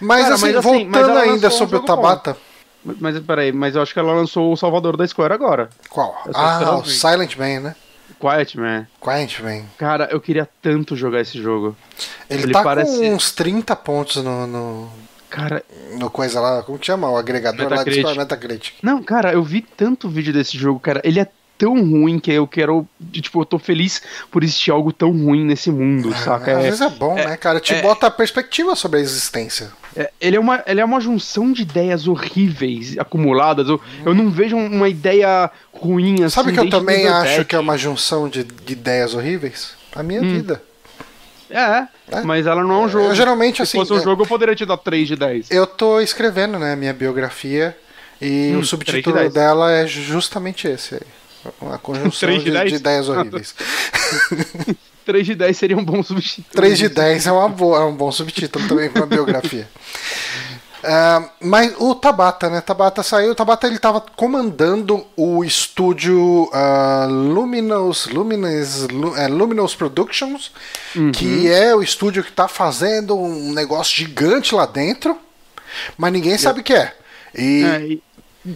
[0.00, 2.36] Mas, Cara, assim, mas, assim, voltando ainda sobre um o Tabata.
[2.84, 2.94] Bom.
[3.00, 5.68] Mas peraí, mas eu acho que ela lançou o Salvador da Square agora.
[5.90, 6.16] Qual?
[6.32, 7.76] Ah, o Silent Man, né?
[8.18, 8.86] Quiet Man.
[9.00, 9.62] Quiet Man.
[9.76, 11.76] Cara, eu queria tanto jogar esse jogo.
[12.28, 12.98] Ele, Ele tá parece...
[12.98, 14.90] com uns 30 pontos no, no...
[15.30, 15.62] Cara.
[15.98, 17.10] No coisa lá, como que chama?
[17.10, 18.04] O agregador Metacritic.
[18.04, 18.74] lá de Metacritic.
[18.82, 21.02] Não, cara, eu vi tanto vídeo desse jogo, cara.
[21.04, 22.86] Ele é tão ruim que eu quero.
[23.10, 26.52] Tipo, eu tô feliz por existir algo tão ruim nesse mundo, é, saca?
[26.52, 27.58] Às é, vezes é bom, é, né, cara?
[27.58, 29.70] Te é, bota a perspectiva sobre a existência.
[29.96, 33.68] É, ele, é uma, ele é uma junção de ideias horríveis acumuladas.
[33.68, 36.36] Eu, eu não vejo uma ideia ruim assim.
[36.36, 39.72] Sabe que eu também acho que é uma junção de, de ideias horríveis?
[39.94, 40.28] A minha hum.
[40.28, 40.62] vida.
[41.50, 43.06] É, é, mas ela não é um jogo.
[43.08, 43.72] Eu, geralmente, assim.
[43.72, 45.50] Se fosse um jogo, eu poderia te dar 3 de 10.
[45.50, 47.74] Eu tô escrevendo, né, minha biografia.
[48.20, 51.00] E hum, o subtítulo de dela é justamente esse aí.
[51.60, 53.54] Uma conjunção de, de, de ideias horríveis.
[55.08, 56.46] 3 de 10 seria um bom subtítulo.
[56.52, 59.66] 3 de 10 é, uma boa, é um bom subtítulo também para uma biografia.
[60.80, 62.60] Uh, mas o Tabata, né?
[62.60, 63.30] Tabata saiu.
[63.32, 70.52] O Tabata ele estava comandando o estúdio uh, Luminous, Luminous, é, Luminous Productions,
[70.94, 71.10] uhum.
[71.10, 75.16] que é o estúdio que está fazendo um negócio gigante lá dentro,
[75.96, 76.94] mas ninguém sabe o que é.
[77.34, 78.02] E, é, e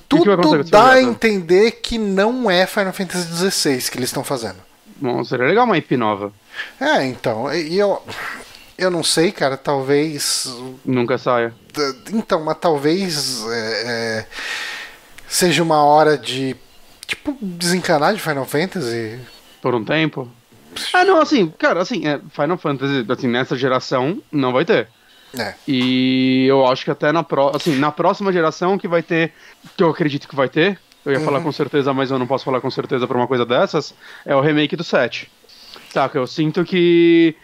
[0.09, 4.57] tudo dá a entender que não é Final Fantasy XVI que eles estão fazendo.
[4.97, 6.33] Bom, seria legal uma IP nova.
[6.81, 8.03] É, então, e eu.
[8.79, 10.53] Eu não sei, cara, talvez.
[10.85, 11.55] Nunca saia.
[12.13, 13.45] Então, mas talvez.
[13.49, 14.27] É, é,
[15.29, 16.57] seja uma hora de.
[17.07, 19.19] Tipo, desencanar de Final Fantasy.
[19.61, 20.31] Por um tempo?
[20.93, 24.89] Ah, não, assim, cara, assim, é, Final Fantasy, assim, nessa geração, não vai ter.
[25.39, 25.55] É.
[25.67, 29.33] E eu acho que até na, pro, assim, na próxima geração que vai ter,
[29.77, 31.25] que eu acredito que vai ter, eu ia uhum.
[31.25, 34.35] falar com certeza, mas eu não posso falar com certeza pra uma coisa dessas, é
[34.37, 35.31] o remake do 7.
[35.93, 37.35] Saca, eu sinto que.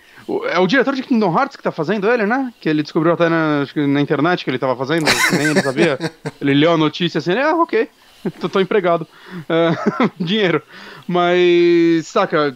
[0.51, 2.53] É o diretor de Kingdom Hearts que tá fazendo ele, né?
[2.61, 5.99] Que ele descobriu até na, na internet que ele tava fazendo, nem ele sabia.
[6.39, 7.89] ele leu a notícia assim, ah, ok,
[8.39, 9.07] tô, tô empregado.
[9.33, 10.63] Uh, dinheiro.
[11.07, 12.55] Mas, saca,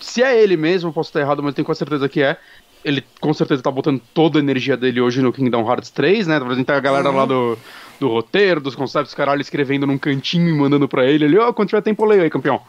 [0.00, 2.36] se é ele mesmo, posso estar errado, mas tenho quase certeza que é
[2.84, 6.36] ele com certeza tá botando toda a energia dele hoje no Kingdom Hearts 3, né?
[6.36, 7.16] Exemplo, tem a galera uhum.
[7.16, 7.58] lá do,
[8.00, 11.24] do roteiro, dos conceitos, caralho, escrevendo num cantinho e mandando pra ele.
[11.24, 12.60] Ele, ó, oh, quando tiver tempo, leio aí, campeão.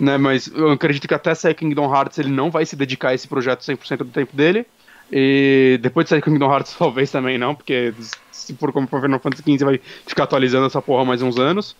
[0.00, 3.14] Né, mas eu acredito que até sair Kingdom Hearts ele não vai se dedicar a
[3.14, 4.66] esse projeto 100% do tempo dele.
[5.10, 7.94] E depois de sair Kingdom Hearts, talvez também não, porque
[8.30, 11.76] se for como for Final Fantasy XV, vai ficar atualizando essa porra mais uns anos.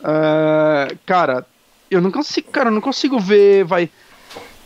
[0.00, 1.44] Uh, cara,
[1.90, 3.90] eu não consigo, cara, eu não consigo ver, vai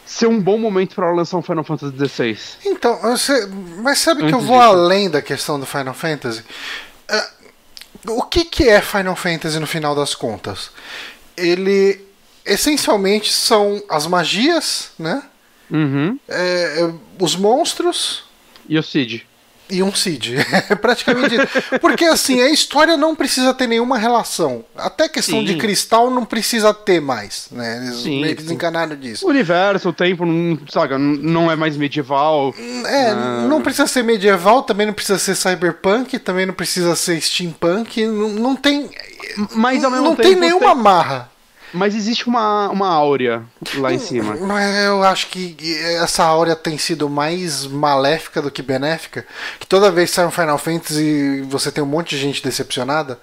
[0.06, 2.38] ser um bom momento para lançar um Final Fantasy XVI.
[2.66, 3.46] Então, você,
[3.82, 4.68] mas sabe Antes que eu vou disso.
[4.68, 6.42] além da questão do Final Fantasy?
[7.10, 10.70] Uh, o que, que é Final Fantasy no final das contas?
[11.36, 12.00] ele
[12.44, 15.22] essencialmente são as magias, né?
[15.70, 16.18] Uhum.
[16.28, 18.24] É, é os monstros.
[18.68, 19.26] E o Cid
[19.68, 20.37] e um Cid.
[20.70, 21.81] É praticamente isso.
[21.81, 24.64] Porque assim, a história não precisa ter nenhuma relação.
[24.77, 25.44] Até questão sim.
[25.44, 27.48] de cristal não precisa ter mais.
[27.50, 27.79] Né?
[27.79, 29.27] Eles sim, meio que desencanaram disso.
[29.27, 32.55] O universo, o tempo, não, sabe, não é mais medieval.
[32.87, 33.46] É, ah.
[33.48, 38.07] não precisa ser medieval, também não precisa ser cyberpunk, também não precisa ser steampunk.
[38.07, 38.90] Não, não tem.
[39.55, 40.29] Mas ao mesmo não tempo.
[40.29, 40.83] tem nenhuma tem...
[40.83, 41.34] marra.
[41.74, 43.42] Mas existe uma, uma áurea
[43.74, 44.37] lá em cima.
[44.37, 45.56] Mas eu acho que
[46.00, 49.26] essa áurea tem sido mais maléfica do que benéfica.
[49.58, 53.18] Que toda vez que sai um Final Fantasy você tem um monte de gente decepcionada.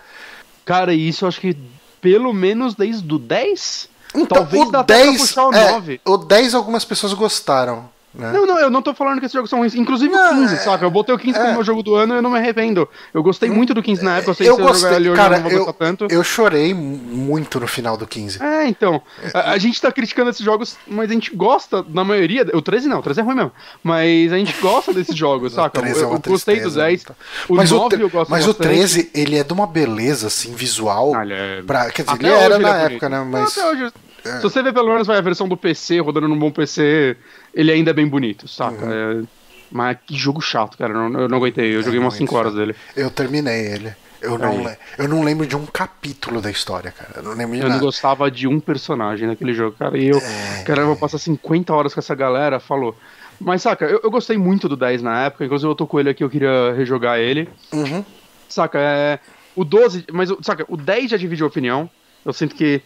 [0.66, 1.56] Cara, isso eu acho que
[2.02, 3.90] pelo menos desde o 10?
[4.14, 7.90] Então, Talvez o 10, o, é, o 10 algumas pessoas gostaram.
[8.14, 8.32] Né?
[8.34, 9.74] Não, não, eu não tô falando que esses jogos são ruins.
[9.74, 10.58] Inclusive não, o 15, é...
[10.58, 10.84] sabe?
[10.84, 11.42] Eu botei o 15 é...
[11.42, 12.88] como meu jogo do ano e eu não me arrependo.
[13.14, 14.96] Eu gostei hum, muito do 15 na época, eu sei eu se gostei, eu jogar
[14.98, 16.08] ele hoje cara, eu não vou gostar tanto.
[16.10, 18.44] Eu chorei muito no final do 15.
[18.44, 19.02] É, então.
[19.34, 22.46] A, a, gente tá criticando esses jogos, mas a gente gosta, na maioria.
[22.54, 23.52] O 13 não, o 13 é ruim mesmo.
[23.82, 25.80] Mas a gente gosta desses jogos, saca?
[25.80, 27.04] Eu, é eu gostei do 10.
[27.04, 27.16] Tá.
[27.48, 28.68] O mas 9 o eu gosto Mas bastante.
[28.68, 31.16] o 13, ele é de uma beleza, assim, visual.
[31.16, 31.62] Ah, é...
[31.62, 33.26] pra, quer dizer, Até ele era na é época, né?
[33.30, 33.58] Mas.
[33.58, 33.92] Até hoje.
[34.24, 34.38] É.
[34.38, 37.18] Se você ver pelo menos vai a versão do PC rodando num bom PC,
[37.54, 38.86] ele ainda é bem bonito, saca?
[38.86, 39.22] Uhum.
[39.24, 39.24] É...
[39.72, 40.94] Mas que jogo chato, cara.
[40.94, 41.74] Eu não, eu não aguentei.
[41.74, 42.76] Eu é joguei umas 5 horas dele.
[42.96, 43.96] Eu terminei ele.
[44.22, 44.78] Eu não, le...
[45.00, 47.14] eu não lembro de um capítulo da história, cara.
[47.16, 47.80] Eu não lembro de Eu nada.
[47.80, 49.98] não gostava de um personagem naquele jogo, cara.
[49.98, 50.64] E eu, é...
[50.64, 52.96] cara, eu vou passar 50 horas com essa galera, falou.
[53.40, 56.10] Mas, saca, eu, eu, gostei muito do 10 na época, inclusive eu tô com ele
[56.10, 57.50] aqui, eu queria rejogar ele.
[57.74, 58.06] Uhum.
[58.48, 59.20] Saca, é.
[59.56, 61.90] O 12, mas, saca, o 10 já divide opinião.
[62.24, 62.82] Eu sinto que é,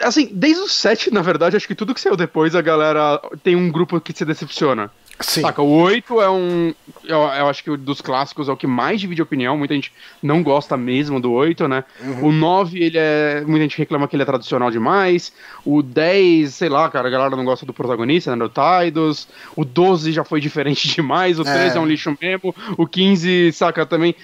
[0.00, 3.56] assim, desde o 7, na verdade, acho que tudo que saiu depois a galera tem
[3.56, 4.90] um grupo que se decepciona.
[5.20, 5.40] Sim.
[5.40, 6.74] Saca, o 8 é um.
[7.02, 9.56] Eu, eu, acho que dos clássicos é o que mais divide opinião.
[9.56, 9.90] Muita gente
[10.22, 11.84] não gosta mesmo do 8, né?
[12.02, 12.28] Uhum.
[12.28, 13.42] O 9, ele é.
[13.46, 15.32] Muita gente reclama que ele é tradicional demais.
[15.64, 18.46] O 10, sei lá, cara, a galera não gosta do protagonista, né?
[18.46, 19.26] Do Tidus.
[19.56, 21.40] O 12 já foi diferente demais.
[21.40, 22.54] O 13 é, é um lixo mesmo.
[22.76, 24.14] O 15, saca, também.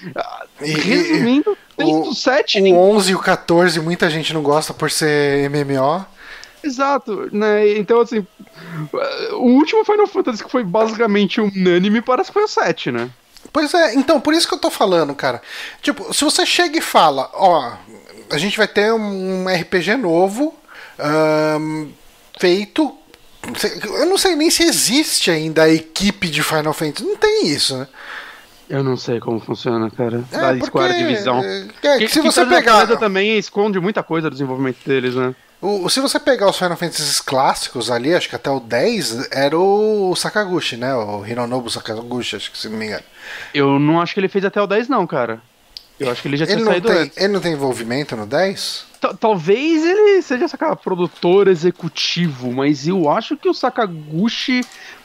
[0.61, 2.61] E, Resumindo, desde o 7.
[2.73, 6.05] O 11 e o 14, muita gente não gosta por ser MMO.
[6.63, 7.77] Exato, né?
[7.77, 8.25] Então, assim,
[9.33, 13.11] o último Final Fantasy que foi basicamente unânime parece que foi o 7, né?
[13.53, 15.43] Pois é, então, por isso que eu tô falando, cara.
[15.81, 17.73] Tipo, se você chega e fala, ó,
[18.31, 20.55] a gente vai ter um RPG novo,
[21.61, 21.91] um,
[22.39, 22.97] feito.
[23.83, 27.05] Eu não sei nem se existe ainda a equipe de Final Fantasy.
[27.05, 27.89] Não tem isso, né?
[28.73, 30.25] Eu não sei como funciona, cara.
[30.33, 30.65] É, da.
[30.65, 31.41] Square Divisão.
[31.45, 32.87] É, que, que, se você pegar.
[32.97, 35.35] também esconde muita coisa do desenvolvimento deles, né?
[35.61, 39.59] O, se você pegar os Final Fantasy clássicos ali, acho que até o 10, era
[39.59, 40.95] o Sakaguchi, né?
[40.95, 43.05] O Hironobu Sakaguchi, acho que se não me engano.
[43.53, 45.43] Eu não acho que ele fez até o 10, não, cara.
[46.01, 47.19] Eu acho que ele já tinha ele saído tem, antes.
[47.19, 48.87] Ele não tem envolvimento no 10?
[49.03, 54.63] T Talvez ele seja saca, produtor executivo, mas eu acho que o Sakaguchi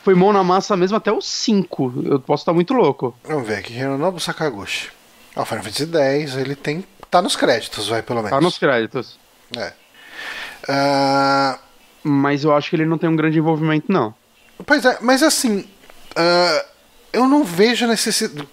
[0.08, 1.94] foi mão na massa mesmo até o 5.
[2.06, 3.14] Eu posso estar muito louco.
[3.26, 4.90] Vamos ver aqui, Hironobu Sakaguchi.
[5.36, 6.86] O Final Fantasy 10, ele tem.
[7.12, 8.30] tá nos créditos, vai, pelo menos.
[8.30, 9.20] Tá nos créditos.
[9.58, 9.74] É.
[10.64, 11.60] Uh...
[12.06, 14.16] Mas eu acho que ele não tem um grande envolvimento, não.
[14.66, 15.68] Pois é, mas assim.
[16.12, 16.66] Uh,
[17.12, 18.48] eu não vejo necessidade.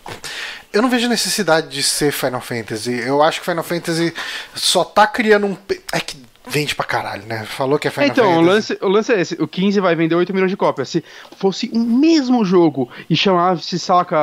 [0.73, 2.99] Eu não vejo necessidade de ser Final Fantasy.
[2.99, 4.13] Eu acho que Final Fantasy
[4.57, 5.57] só tá criando um.
[5.93, 7.45] É que vende pra caralho, né?
[7.45, 8.43] Falou que é Final então, Fantasy.
[8.43, 10.89] Então, o lance, o lance é esse: o 15 vai vender 8 milhões de cópias.
[10.89, 11.05] Se
[11.37, 14.17] fosse o mesmo jogo e chamasse, saca,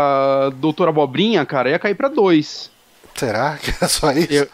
[0.55, 2.69] Doutor Abobrinha, cara, ia cair pra 2.
[3.15, 4.33] Será que é só isso?
[4.33, 4.47] Eu...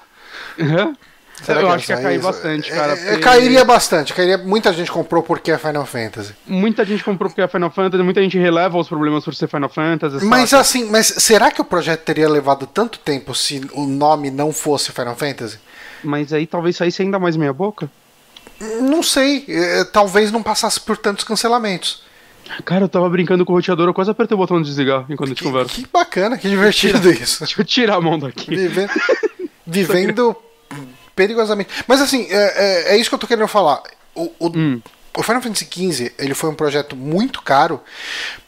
[0.60, 0.96] Uhum.
[1.44, 2.94] Será eu que acho que ia cair bastante, cara.
[2.94, 3.18] É, porque...
[3.18, 4.38] Cairia bastante, cairia.
[4.40, 6.34] Muita gente comprou porque é Final Fantasy.
[6.48, 9.70] Muita gente comprou porque é Final Fantasy, muita gente releva os problemas por ser Final
[9.70, 10.26] Fantasy.
[10.26, 10.62] Mas saca?
[10.62, 14.92] assim, mas será que o projeto teria levado tanto tempo se o nome não fosse
[14.92, 15.60] Final Fantasy?
[16.04, 17.90] Mas aí talvez saísse ainda mais meia boca?
[18.82, 19.46] Não sei.
[19.48, 22.02] É, talvez não passasse por tantos cancelamentos.
[22.64, 25.30] Cara, eu tava brincando com o roteador, eu quase apertei o botão de desligar enquanto
[25.30, 25.74] a gente conversa.
[25.74, 27.40] Que bacana, que divertido isso.
[27.40, 28.56] Deixa eu tirar a mão daqui.
[28.56, 28.92] Vivendo,
[29.68, 30.36] vivendo
[31.16, 31.70] perigosamente.
[31.88, 33.82] Mas assim, é, é, é, isso que eu tô querendo falar.
[34.16, 34.82] O, o, hum.
[35.16, 37.80] o, Final Fantasy XV ele foi um projeto muito caro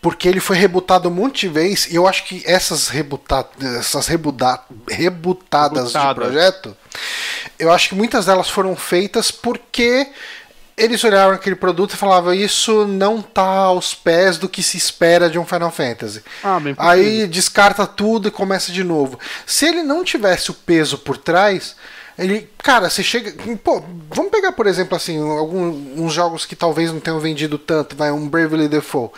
[0.02, 3.46] porque ele foi rebutado um monte de vezes e eu acho que essas, rebuta,
[3.78, 6.08] essas rebuta, rebutadas Rebutada.
[6.08, 6.78] de projeto,
[7.58, 10.08] eu acho que muitas delas foram feitas porque
[10.80, 15.30] eles olharam aquele produto e falavam isso não tá aos pés do que se espera
[15.30, 16.24] de um Final Fantasy.
[16.42, 19.20] Ah, Aí descarta tudo e começa de novo.
[19.46, 21.76] Se ele não tivesse o peso por trás,
[22.20, 23.34] ele, cara, você chega.
[23.64, 28.12] Pô, vamos pegar, por exemplo, assim, alguns jogos que talvez não tenham vendido tanto, vai,
[28.12, 29.14] um Bravely Default.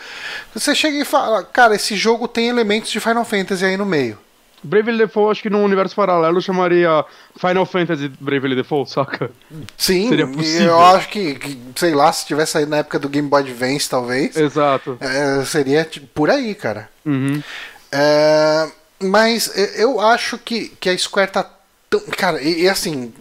[0.54, 4.18] Você chega e fala, cara, esse jogo tem elementos de Final Fantasy aí no meio.
[4.62, 7.04] Bravely Default, acho que num universo paralelo chamaria
[7.36, 9.30] Final Fantasy Bravely Default, saca?
[9.76, 10.68] Sim, Seria possível.
[10.68, 13.88] eu acho que, que, sei lá, se tivesse saído na época do Game Boy Advance,
[13.88, 14.36] talvez.
[14.36, 14.96] Exato.
[15.00, 16.88] É, seria tipo, por aí, cara.
[17.04, 17.42] Uhum.
[17.90, 18.68] É,
[19.00, 21.50] mas eu acho que, que a Square tá
[21.90, 22.00] tão.
[22.16, 23.12] Cara, e, e assim,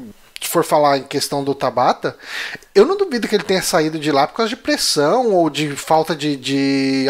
[0.41, 2.17] se for falar em questão do Tabata,
[2.73, 5.75] eu não duvido que ele tenha saído de lá por causa de pressão ou de
[5.75, 7.05] falta de, de,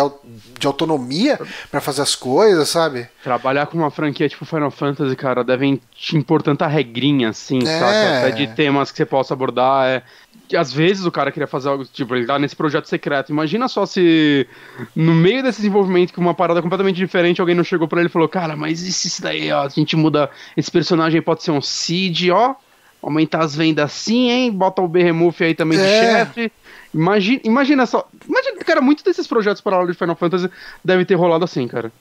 [0.62, 3.10] de autonomia para fazer as coisas, sabe?
[3.24, 7.80] Trabalhar com uma franquia tipo Final Fantasy, cara, devem te impor tanta regrinha assim, é.
[7.80, 8.17] sabe?
[8.17, 9.88] Até de temas que você possa abordar.
[9.88, 10.04] É...
[10.47, 13.32] Que às vezes o cara queria fazer algo, tipo, ele tá nesse projeto secreto.
[13.32, 14.47] Imagina só se
[14.95, 18.12] no meio desse desenvolvimento, com uma parada completamente diferente, alguém não chegou para ele e
[18.12, 19.63] falou: Cara, mas e se isso daí, ó?
[19.63, 20.30] A gente muda.
[20.56, 22.56] Esse personagem pode ser um Cid, ó
[23.02, 24.52] aumentar as vendas sim, hein?
[24.52, 26.02] Bota o Behemoth aí também de é.
[26.02, 26.52] chefe.
[26.93, 28.08] Imagina, imagina só.
[28.27, 30.49] Imagina, cara, muitos desses projetos paralelos de Final Fantasy
[30.84, 31.91] devem ter rolado assim, cara.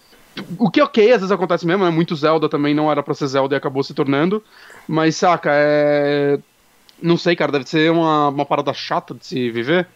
[0.58, 1.90] O que ok, às vezes acontece mesmo, né?
[1.90, 4.42] Muito Zelda também não era pra ser Zelda e acabou se tornando.
[4.86, 6.38] Mas, saca, é.
[7.02, 9.86] Não sei, cara, deve ser uma, uma parada chata de se viver.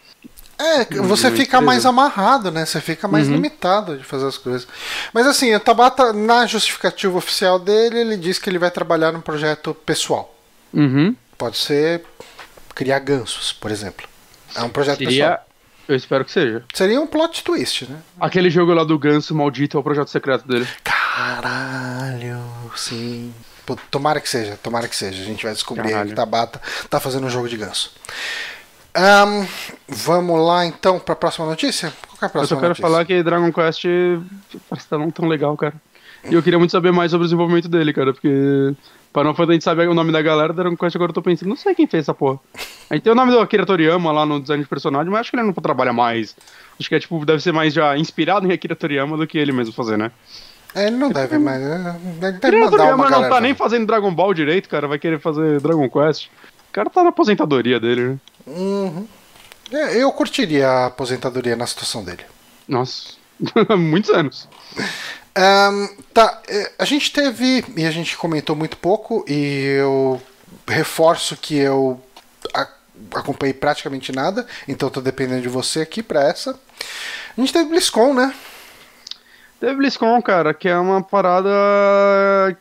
[0.59, 2.65] É, você fica mais amarrado, né?
[2.65, 3.35] Você fica mais uhum.
[3.35, 4.67] limitado de fazer as coisas.
[5.13, 9.21] Mas assim, o Tabata, na justificativa oficial dele, ele diz que ele vai trabalhar num
[9.21, 10.35] projeto pessoal.
[10.73, 11.15] Uhum.
[11.37, 12.05] Pode ser
[12.75, 14.07] criar gansos, por exemplo.
[14.55, 15.25] É um projeto Seria...
[15.31, 15.49] pessoal.
[15.87, 16.65] Eu espero que seja.
[16.73, 18.01] Seria um plot twist, né?
[18.19, 20.67] Aquele jogo lá do ganso maldito é o projeto secreto dele.
[20.83, 22.43] Caralho,
[22.75, 23.35] sim.
[23.67, 25.23] Pô, tomara que seja, tomara que seja.
[25.23, 26.09] A gente vai descobrir Caralho.
[26.09, 27.93] que Tabata tá fazendo um jogo de ganso.
[28.97, 29.47] Um,
[29.89, 31.93] vamos lá então para a próxima notícia?
[32.09, 32.83] Qual é a próxima eu só quero notícia?
[32.83, 33.85] falar que Dragon Quest
[34.71, 35.75] parece que tá não tão legal, cara.
[36.31, 38.75] E eu queria muito saber mais sobre o desenvolvimento dele, cara, porque
[39.15, 41.49] Final Fantasy a gente sabe o nome da galera, Dragon Quest agora eu tô pensando,
[41.49, 42.41] não sei quem fez essa porra.
[42.91, 45.31] A gente tem o nome do Akira Toriyama lá no design de personagem, mas acho
[45.31, 46.35] que ele não trabalha mais.
[46.79, 49.53] Acho que é tipo, deve ser mais já inspirado em Akira Toriyama do que ele
[49.53, 50.11] mesmo fazer, né?
[50.75, 51.63] É, ele não deve, mas.
[51.63, 54.89] É, deve Akira Toriyama não tá nem fazendo Dragon Ball direito, cara.
[54.89, 56.27] Vai querer fazer Dragon Quest.
[56.71, 58.19] O cara tá na aposentadoria dele, né?
[58.49, 59.07] Uhum.
[59.71, 62.25] É, eu curtiria a aposentadoria na situação dele.
[62.67, 63.15] Nossa,
[63.79, 64.49] muitos anos.
[65.37, 70.23] Um, tá, é, a gente teve, e a gente comentou muito pouco, e eu
[70.67, 72.01] reforço que eu
[73.13, 76.59] acompanhei praticamente nada, então tô dependendo de você aqui para essa.
[77.37, 78.35] A gente teve BlizzCon, né?
[79.65, 81.49] Teve BlizzCon, cara, que é uma parada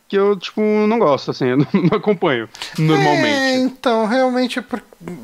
[0.08, 3.26] que eu, tipo, não gosto, assim, eu não acompanho normalmente.
[3.26, 4.64] É, então, realmente,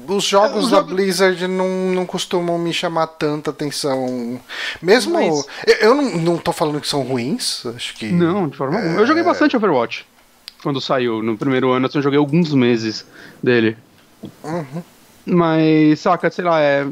[0.06, 4.38] os jogos é, da Blizzard não, não costumam me chamar tanta atenção.
[4.82, 5.14] Mesmo.
[5.14, 5.46] Mas...
[5.66, 8.12] Eu, eu não, não tô falando que são ruins, acho que.
[8.12, 8.98] Não, de forma alguma.
[8.98, 9.00] É...
[9.00, 10.06] Eu joguei bastante Overwatch
[10.62, 11.22] quando saiu.
[11.22, 13.06] No primeiro ano, assim, eu joguei alguns meses
[13.42, 13.74] dele.
[14.44, 14.82] Uhum.
[15.24, 16.86] Mas, saca, sei lá, é.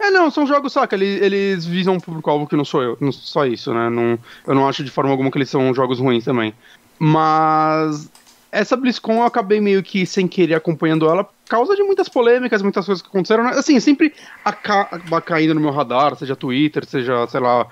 [0.00, 3.10] É, não, são jogos, saca, eles, eles visam um público-alvo que não sou eu, não,
[3.10, 3.90] só isso, né?
[3.90, 6.54] Não, eu não acho de forma alguma que eles são jogos ruins também.
[6.98, 8.08] Mas
[8.50, 12.62] essa BlizzCon eu acabei meio que sem querer acompanhando ela por causa de muitas polêmicas,
[12.62, 13.44] muitas coisas que aconteceram.
[13.44, 13.50] Né?
[13.50, 14.12] Assim, sempre
[14.44, 17.66] acaba caindo no meu radar, seja Twitter, seja, sei lá,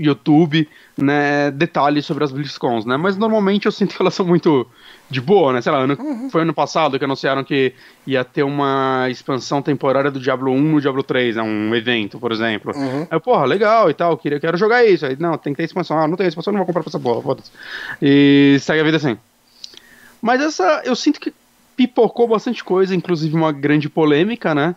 [0.00, 2.96] YouTube, né, detalhes sobre as BlizzCons, né?
[2.96, 4.66] Mas normalmente eu sinto que elas são muito
[5.10, 5.60] de boa, né?
[5.60, 6.30] Sei lá, ano, uhum.
[6.30, 7.74] foi ano passado que anunciaram que
[8.06, 11.42] ia ter uma expansão temporária do Diablo 1 no Diablo 3, né?
[11.42, 12.72] um evento, por exemplo.
[12.74, 13.06] Uhum.
[13.10, 15.04] Aí, porra, legal e tal, queria, quero jogar isso.
[15.04, 15.98] Aí, não, tem que ter expansão.
[15.98, 17.50] Ah, não tem expansão, não vou comprar pra essa porra, foda-se.
[18.00, 19.18] E segue a vida assim.
[20.22, 21.32] Mas essa, eu sinto que
[21.76, 24.76] pipocou bastante coisa, inclusive uma grande polêmica, né?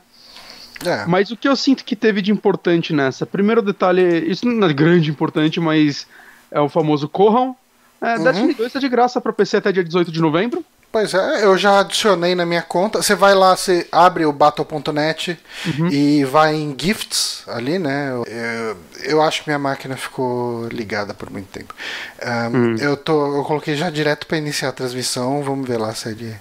[0.85, 1.05] É.
[1.05, 3.25] Mas o que eu sinto que teve de importante nessa?
[3.25, 6.07] Primeiro detalhe, isso não é grande importante, mas
[6.51, 7.55] é o famoso Corram.
[8.01, 8.23] É, uhum.
[8.23, 10.63] Destiny 2 tá de graça para PC até dia 18 de novembro.
[10.93, 13.01] Pois é, eu já adicionei na minha conta.
[13.01, 15.87] Você vai lá, você abre o battle.net uhum.
[15.87, 18.11] e vai em gifts ali, né?
[18.11, 21.73] Eu, eu, acho que minha máquina ficou ligada por muito tempo.
[22.23, 22.75] Um, uhum.
[22.75, 25.41] eu, tô, eu coloquei já direto para iniciar a transmissão.
[25.41, 26.35] Vamos ver lá se é de.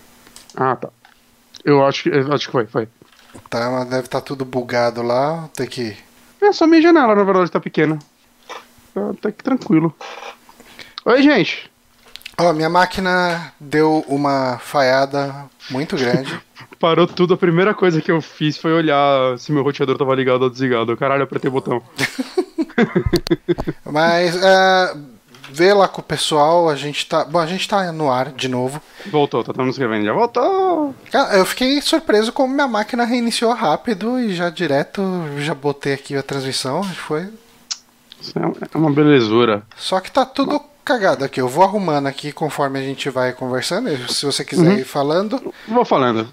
[0.55, 0.91] Ah, tá.
[1.65, 2.89] Eu acho que, eu acho que foi, foi.
[3.49, 5.49] Tá, deve estar tá tudo bugado lá.
[5.55, 5.97] Tem que.
[6.40, 7.99] É, só minha janela, na verdade, tá pequena.
[8.95, 9.95] Tá até que tranquilo.
[11.05, 11.71] Oi, gente.
[12.38, 16.40] Ó, minha máquina deu uma falhada muito grande.
[16.81, 20.42] Parou tudo, a primeira coisa que eu fiz foi olhar se meu roteador tava ligado
[20.42, 20.97] ou desligado.
[20.97, 21.83] Caralho, apertei o botão.
[23.85, 25.12] Mas, uh,
[25.53, 27.25] vê lá com o pessoal, a gente tá.
[27.25, 28.81] Bom, a gente tá no ar de novo.
[29.07, 30.94] Voltou, tá todo mundo escrevendo, já voltou.
[31.11, 35.03] Cara, eu fiquei surpreso como minha máquina reiniciou rápido e já direto
[35.38, 36.83] já botei aqui a transmissão.
[36.83, 37.29] Foi.
[38.35, 39.63] É uma belezura.
[39.77, 41.40] Só que tá tudo cagado aqui.
[41.40, 43.90] Eu vou arrumando aqui conforme a gente vai conversando.
[44.13, 44.79] Se você quiser uhum.
[44.79, 45.53] ir falando.
[45.69, 46.29] Vou falando.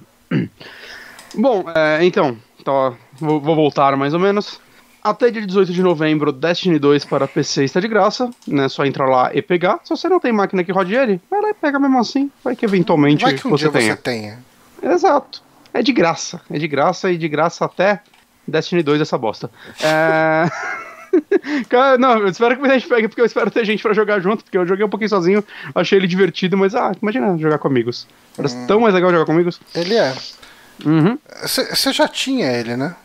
[1.36, 4.60] Bom, é, então, tá, vou, vou voltar mais ou menos.
[5.04, 8.68] Até dia 18 de novembro, Destiny 2 para PC está de graça, né?
[8.68, 9.80] Só entrar lá e pegar.
[9.84, 12.32] Se você não tem máquina que rode ele, vai lá e pega mesmo assim.
[12.44, 13.96] Vai que eventualmente vai que um você, tenha.
[13.96, 14.40] você tenha.
[14.82, 15.42] Exato.
[15.74, 16.42] É de graça.
[16.50, 18.02] É de graça e de graça até
[18.48, 19.50] Destiny 2 essa bosta.
[19.82, 20.50] É.
[21.70, 24.20] Cara, não, eu espero que a gente pegue, porque eu espero ter gente pra jogar
[24.20, 25.44] junto, porque eu joguei um pouquinho sozinho,
[25.74, 28.08] achei ele divertido, mas ah, imagina jogar com amigos.
[28.36, 28.68] Parece hum.
[28.68, 29.60] tão mais legal jogar com amigos.
[29.74, 30.14] Ele é.
[30.80, 31.94] Você uhum.
[31.94, 32.96] já tinha ele, né?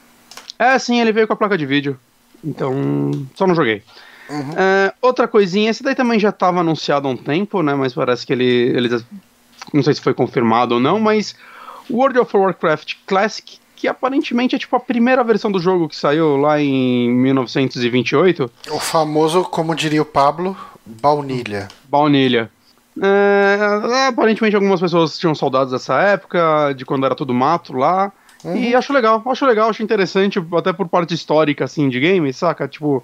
[0.64, 1.98] É, sim, ele veio com a placa de vídeo.
[2.42, 2.72] Então,
[3.34, 3.82] só não joguei.
[4.30, 4.52] Uhum.
[4.56, 7.74] É, outra coisinha, esse daí também já estava anunciado há um tempo, né?
[7.74, 9.04] Mas parece que ele, eles.
[9.72, 11.34] Não sei se foi confirmado ou não, mas
[11.90, 16.36] World of Warcraft Classic, que aparentemente é tipo a primeira versão do jogo que saiu
[16.36, 18.50] lá em 1928.
[18.70, 20.56] O famoso, como diria o Pablo,
[20.86, 21.68] baunilha.
[21.88, 22.50] Baunilha.
[23.02, 28.12] É, aparentemente algumas pessoas tinham saudades dessa época, de quando era tudo mato lá.
[28.44, 28.56] Uhum.
[28.56, 32.68] E acho legal, acho legal, acho interessante, até por parte histórica, assim, de game, saca?
[32.68, 33.02] Tipo,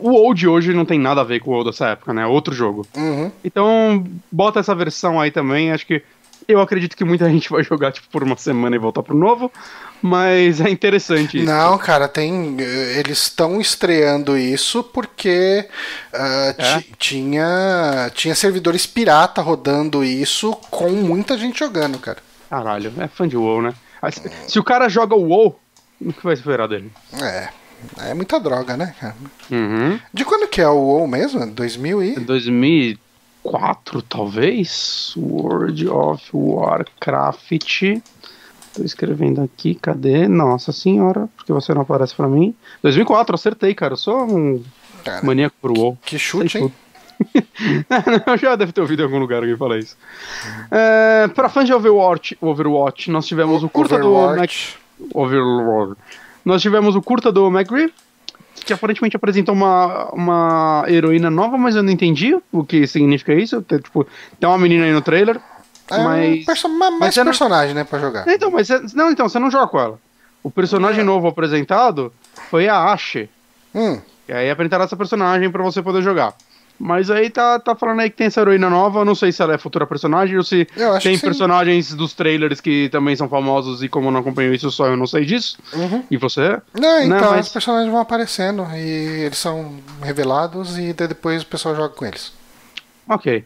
[0.00, 2.26] o de hoje não tem nada a ver com o WoW dessa época, né?
[2.26, 2.86] Outro jogo.
[2.96, 3.30] Uhum.
[3.44, 6.02] Então, bota essa versão aí também, acho que
[6.48, 9.50] eu acredito que muita gente vai jogar, tipo, por uma semana e voltar pro novo,
[10.00, 11.46] mas é interessante isso.
[11.46, 12.56] Não, cara, tem.
[12.60, 15.66] Eles estão estreando isso porque
[16.12, 16.84] uh, é?
[16.98, 22.18] tinha, tinha servidores pirata rodando isso com muita gente jogando, cara.
[22.48, 23.74] Caralho, é fã de WoW, né?
[24.46, 25.58] Se o cara joga o WoW,
[26.00, 26.90] o que vai esperar dele?
[27.20, 27.48] É.
[27.98, 29.14] É muita droga, né, cara?
[29.50, 29.98] Uhum.
[30.12, 31.46] De quando que é o WoW mesmo?
[31.46, 32.20] 2000 e...
[32.20, 35.12] 2004, talvez?
[35.16, 38.00] World of Warcraft.
[38.74, 40.28] Tô escrevendo aqui, cadê?
[40.28, 42.54] Nossa senhora, porque você não aparece pra mim.
[42.82, 43.94] 2004, acertei, cara.
[43.94, 44.62] Eu sou um
[45.04, 45.98] cara, maníaco pro WoW.
[46.04, 46.72] Que chute, hein?
[48.26, 49.96] eu já deve ter ouvido em algum lugar alguém falar isso.
[50.70, 54.78] É, para fãs de Overwatch, Overwatch, nós tivemos o curta Overwatch.
[54.98, 55.14] do Mac...
[55.14, 55.96] Overlord.
[56.44, 57.92] Nós tivemos o curta do McGree,
[58.64, 63.60] que aparentemente apresenta uma, uma heroína nova, mas eu não entendi o que significa isso.
[63.62, 64.06] Tem, tipo,
[64.38, 65.40] tem uma menina aí no trailer.
[65.90, 67.82] É mas, perso mais mas personagem, não...
[67.82, 68.26] né, pra jogar.
[68.28, 70.00] Então, mas não, então, você não joga com ela.
[70.42, 71.04] O personagem é.
[71.04, 72.12] novo apresentado
[72.50, 73.28] foi a Ashe.
[73.74, 74.00] Hum.
[74.28, 76.34] E aí apresentaram essa personagem para você poder jogar.
[76.78, 79.54] Mas aí tá, tá falando aí que tem essa heroína nova, não sei se ela
[79.54, 80.66] é futura personagem ou se
[81.02, 84.86] tem personagens dos trailers que também são famosos e como eu não acompanho isso só
[84.86, 85.58] eu não sei disso.
[85.72, 86.04] Uhum.
[86.10, 86.60] E você?
[86.74, 87.46] Não, então, não, mas...
[87.46, 92.32] os personagens vão aparecendo e eles são revelados e depois o pessoal joga com eles.
[93.08, 93.44] Ok.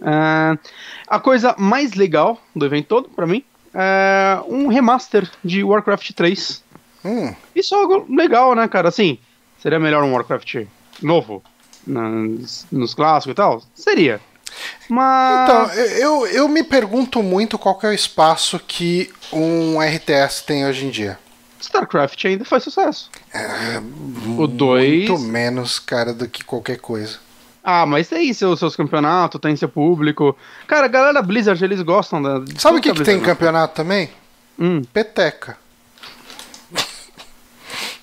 [0.00, 0.58] Uh,
[1.06, 3.44] a coisa mais legal do evento todo, pra mim,
[3.74, 6.62] é um remaster de Warcraft 3.
[7.04, 7.34] Hum.
[7.54, 8.88] Isso é algo legal, né, cara?
[8.88, 9.18] Assim,
[9.58, 10.66] seria melhor um Warcraft
[11.02, 11.42] novo?
[11.86, 13.62] Nas, nos clássicos e tal?
[13.74, 14.20] Seria.
[14.88, 15.48] Mas.
[15.48, 20.86] Então, eu, eu me pergunto muito qual é o espaço que um RTS tem hoje
[20.86, 21.18] em dia.
[21.60, 23.10] StarCraft ainda faz sucesso.
[23.32, 23.80] É,
[24.38, 25.08] o 2.
[25.08, 27.18] Muito menos, cara, do que qualquer coisa.
[27.62, 30.36] Ah, mas tem seus, seus campeonatos, tem seu público.
[30.66, 32.42] Cara, a galera Blizzard, eles gostam da.
[32.56, 34.10] Sabe o que, que tem campeonato também?
[34.58, 34.82] Hum.
[34.92, 35.56] Peteca.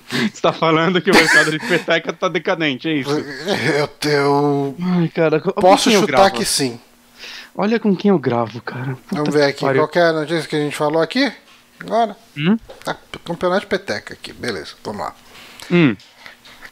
[0.32, 3.10] Você tá falando que o mercado de peteca tá decadente, é isso?
[3.10, 6.80] Eu, eu Ai, cara, posso chutar que sim.
[7.54, 8.96] Olha com quem eu gravo, cara.
[9.08, 11.30] Puta Vamos ver aqui, qual é a notícia que a gente falou aqui?
[11.80, 12.16] Agora?
[12.36, 12.56] Hum?
[12.86, 15.14] Ah, campeonato de peteca aqui, beleza, vamos lá.
[15.70, 15.96] Hum.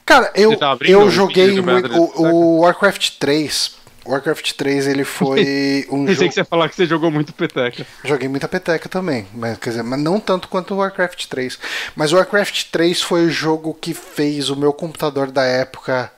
[0.05, 3.77] Cara, eu, tá eu joguei o, o Warcraft 3
[4.09, 6.29] Warcraft 3 ele foi um Pensei jogo...
[6.29, 7.87] que você ia falar que você jogou muito peteca.
[8.05, 11.59] Joguei muita peteca também, mas quer dizer, mas não tanto quanto o Warcraft 3.
[11.95, 16.11] Mas o Warcraft 3 foi o jogo que fez o meu computador da época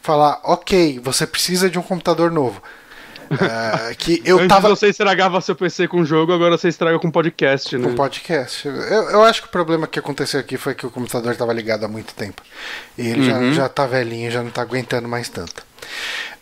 [0.00, 2.62] falar, ok, você precisa de um computador novo.
[3.30, 4.68] Uh, que eu Antes tava...
[4.68, 7.86] você estragava seu PC com jogo, agora você estraga com podcast, né?
[7.86, 8.66] Com podcast.
[8.66, 11.84] Eu, eu acho que o problema que aconteceu aqui foi que o computador estava ligado
[11.84, 12.42] há muito tempo.
[12.96, 13.52] E ele uhum.
[13.52, 15.62] já, já tá velhinho, já não tá aguentando mais tanto.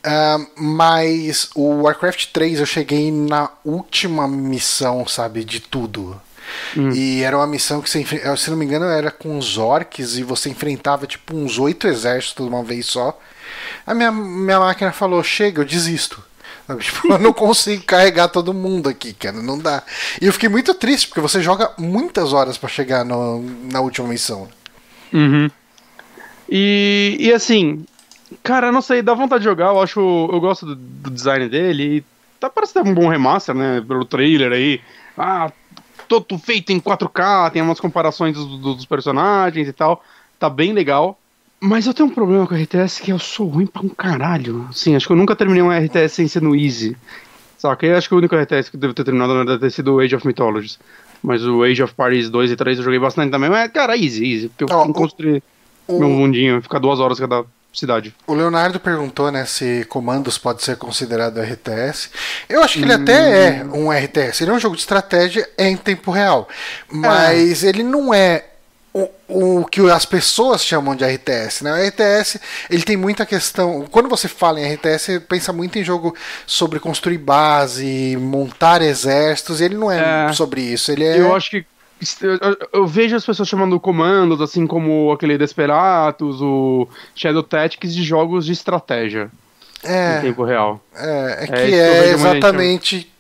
[0.07, 6.21] Uh, mas o Warcraft 3 eu cheguei na última missão, sabe, de tudo.
[6.77, 6.91] Hum.
[6.93, 8.05] E era uma missão que, você,
[8.37, 12.47] se não me engano, era com os orcs e você enfrentava tipo uns oito exércitos
[12.47, 13.19] de uma vez só.
[13.85, 16.23] A minha, minha máquina falou: chega, eu desisto.
[16.81, 19.85] Tipo, eu não consigo carregar todo mundo aqui, cara, não dá.
[20.21, 23.41] E eu fiquei muito triste, porque você joga muitas horas para chegar no,
[23.71, 24.49] na última missão.
[25.13, 25.49] Uhum.
[26.49, 27.85] E, e assim,
[28.43, 30.01] Cara, não sei, dá vontade de jogar, eu acho.
[30.01, 32.05] Eu gosto do, do design dele e
[32.41, 33.83] tá parecendo um bom remaster, né?
[33.87, 34.81] Pelo trailer aí.
[35.17, 35.51] Ah,
[36.09, 40.03] todo feito em 4K, tem umas comparações dos, dos personagens e tal.
[40.39, 41.19] Tá bem legal.
[41.61, 44.69] Mas eu tenho um problema com o RTS que eu sou ruim pra um caralho.
[44.73, 46.97] Sim, acho que eu nunca terminei um RTS sem ser no Easy.
[47.57, 47.87] Saca?
[47.87, 49.95] Eu acho que o único RTS que eu devo ter terminado na deve ter sido
[49.95, 50.79] o Age of Mythologies.
[51.23, 53.49] Mas o Age of Paris 2 e 3 eu joguei bastante também.
[53.49, 54.49] Mas, cara, easy, easy.
[54.49, 55.43] Porque eu oh, construir.
[55.89, 55.99] O...
[55.99, 57.45] Meu mundinho, ficar duas horas cada
[57.79, 58.15] cidade.
[58.27, 62.11] O Leonardo perguntou, né, se comandos pode ser considerado RTS.
[62.49, 63.03] Eu acho que ele hum...
[63.03, 64.43] até é um RTS.
[64.43, 66.49] Ele é um jogo de estratégia em tempo real.
[66.89, 67.69] Mas é.
[67.69, 68.45] ele não é
[68.95, 69.11] o,
[69.61, 71.73] o que as pessoas chamam de RTS, né?
[71.73, 73.87] O RTS, ele tem muita questão.
[73.91, 76.17] Quando você fala em RTS, você pensa muito em jogo
[76.47, 80.91] sobre construir base, montar exércitos, e ele não é, é sobre isso.
[80.91, 81.21] Ele é...
[81.21, 81.67] Eu acho que
[82.21, 88.03] eu, eu, vejo as pessoas chamando comandos, assim como aquele Desperatus, o Shadow Tactics, de
[88.03, 89.31] jogos de estratégia.
[89.83, 90.19] É.
[90.19, 90.81] Em tempo real.
[90.95, 93.13] É, é, é que é, exatamente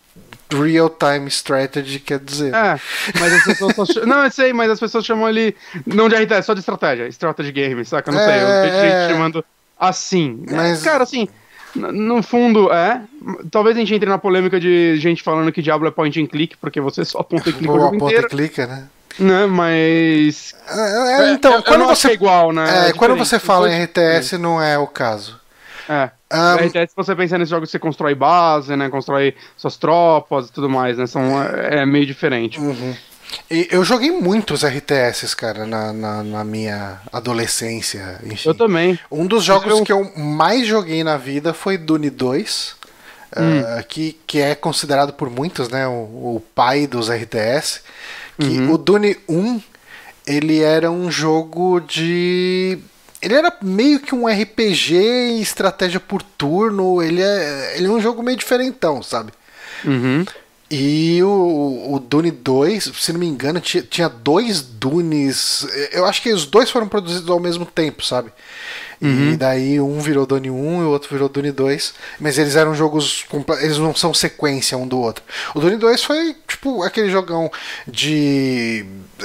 [0.51, 2.55] real-time strategy, quer dizer.
[2.55, 2.79] É,
[3.19, 5.57] mas as pessoas só Não, eu sei, mas as pessoas chamam ele.
[5.87, 7.09] Não de RTS, só de estratégia.
[7.09, 8.13] Strategy game, saca?
[8.13, 8.43] Não é, sei.
[8.43, 9.09] Eu vejo gente é.
[9.09, 9.45] chamando
[9.79, 10.45] assim.
[10.51, 10.83] Mas...
[10.83, 11.29] Cara, assim.
[11.77, 13.03] No fundo, é.
[13.51, 16.57] Talvez a gente entre na polêmica de gente falando que Diablo é point and click,
[16.57, 18.29] porque você só aponta e clica o jogo inteiro.
[18.29, 18.85] clica, né?
[19.19, 20.55] Né, mas.
[20.69, 22.13] É, então, é, quando você.
[22.13, 22.91] igual, né?
[22.91, 25.41] É, quando você fala em RTS, não é o caso.
[25.89, 26.11] É.
[26.33, 28.89] Um, RTS, se você pensar nesses jogos, você constrói base, né?
[28.91, 31.07] Constrói suas tropas e tudo mais, né?
[31.07, 32.61] São, é, é meio diferente.
[32.61, 32.95] Uhum.
[33.49, 38.21] Eu joguei muitos RTS, cara, na, na, na minha adolescência.
[38.25, 38.49] Enfim.
[38.49, 38.99] Eu também.
[39.11, 39.85] Um dos jogos eu...
[39.85, 42.77] que eu mais joguei na vida foi Dune 2.
[43.37, 43.61] Hum.
[43.61, 45.93] Uh, que, que é considerado por muitos né, o,
[46.37, 47.83] o pai dos RTS.
[48.39, 48.73] Que uhum.
[48.73, 49.61] o Dune 1
[50.27, 52.79] ele era um jogo de
[53.23, 57.03] ele era meio que um RPG estratégia por turno.
[57.03, 59.33] Ele é, ele é um jogo meio diferentão, sabe?
[59.85, 60.25] Uhum.
[60.69, 65.67] E o, o Dune 2, se não me engano, tinha, tinha dois Dunes.
[65.93, 68.33] Eu acho que os dois foram produzidos ao mesmo tempo, sabe?
[69.01, 69.33] Uhum.
[69.33, 71.95] E daí um virou Dune 1 e o outro virou Dune 2.
[72.19, 73.25] Mas eles eram jogos.
[73.61, 75.23] Eles não são sequência um do outro.
[75.55, 77.51] O Dune 2 foi tipo aquele jogão
[77.87, 78.85] de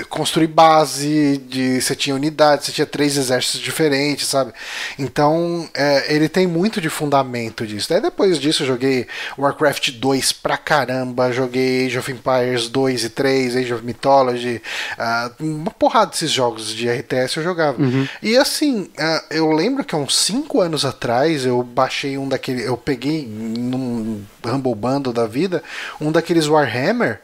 [0.09, 4.53] construir base, de você tinha unidades, você tinha três exércitos diferentes, sabe?
[4.97, 7.89] Então é, ele tem muito de fundamento disso.
[7.89, 13.09] Daí depois disso eu joguei Warcraft 2 pra caramba, joguei Age of Empires 2 e
[13.09, 14.61] 3, Age of Mythology,
[14.97, 17.81] uh, uma porrada desses jogos de RTS eu jogava.
[17.81, 18.07] Uhum.
[18.21, 22.65] E assim, uh, eu lembro que há uns 5 anos atrás eu baixei um daqueles.
[22.65, 25.61] Eu peguei num Humble Bundle da vida
[25.99, 27.19] um daqueles Warhammer.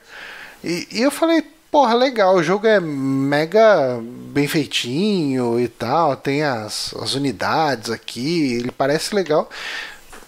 [0.64, 1.44] E, e eu falei,
[1.78, 8.56] porra, legal, o jogo é mega bem feitinho e tal, tem as, as unidades aqui,
[8.56, 9.48] ele parece legal.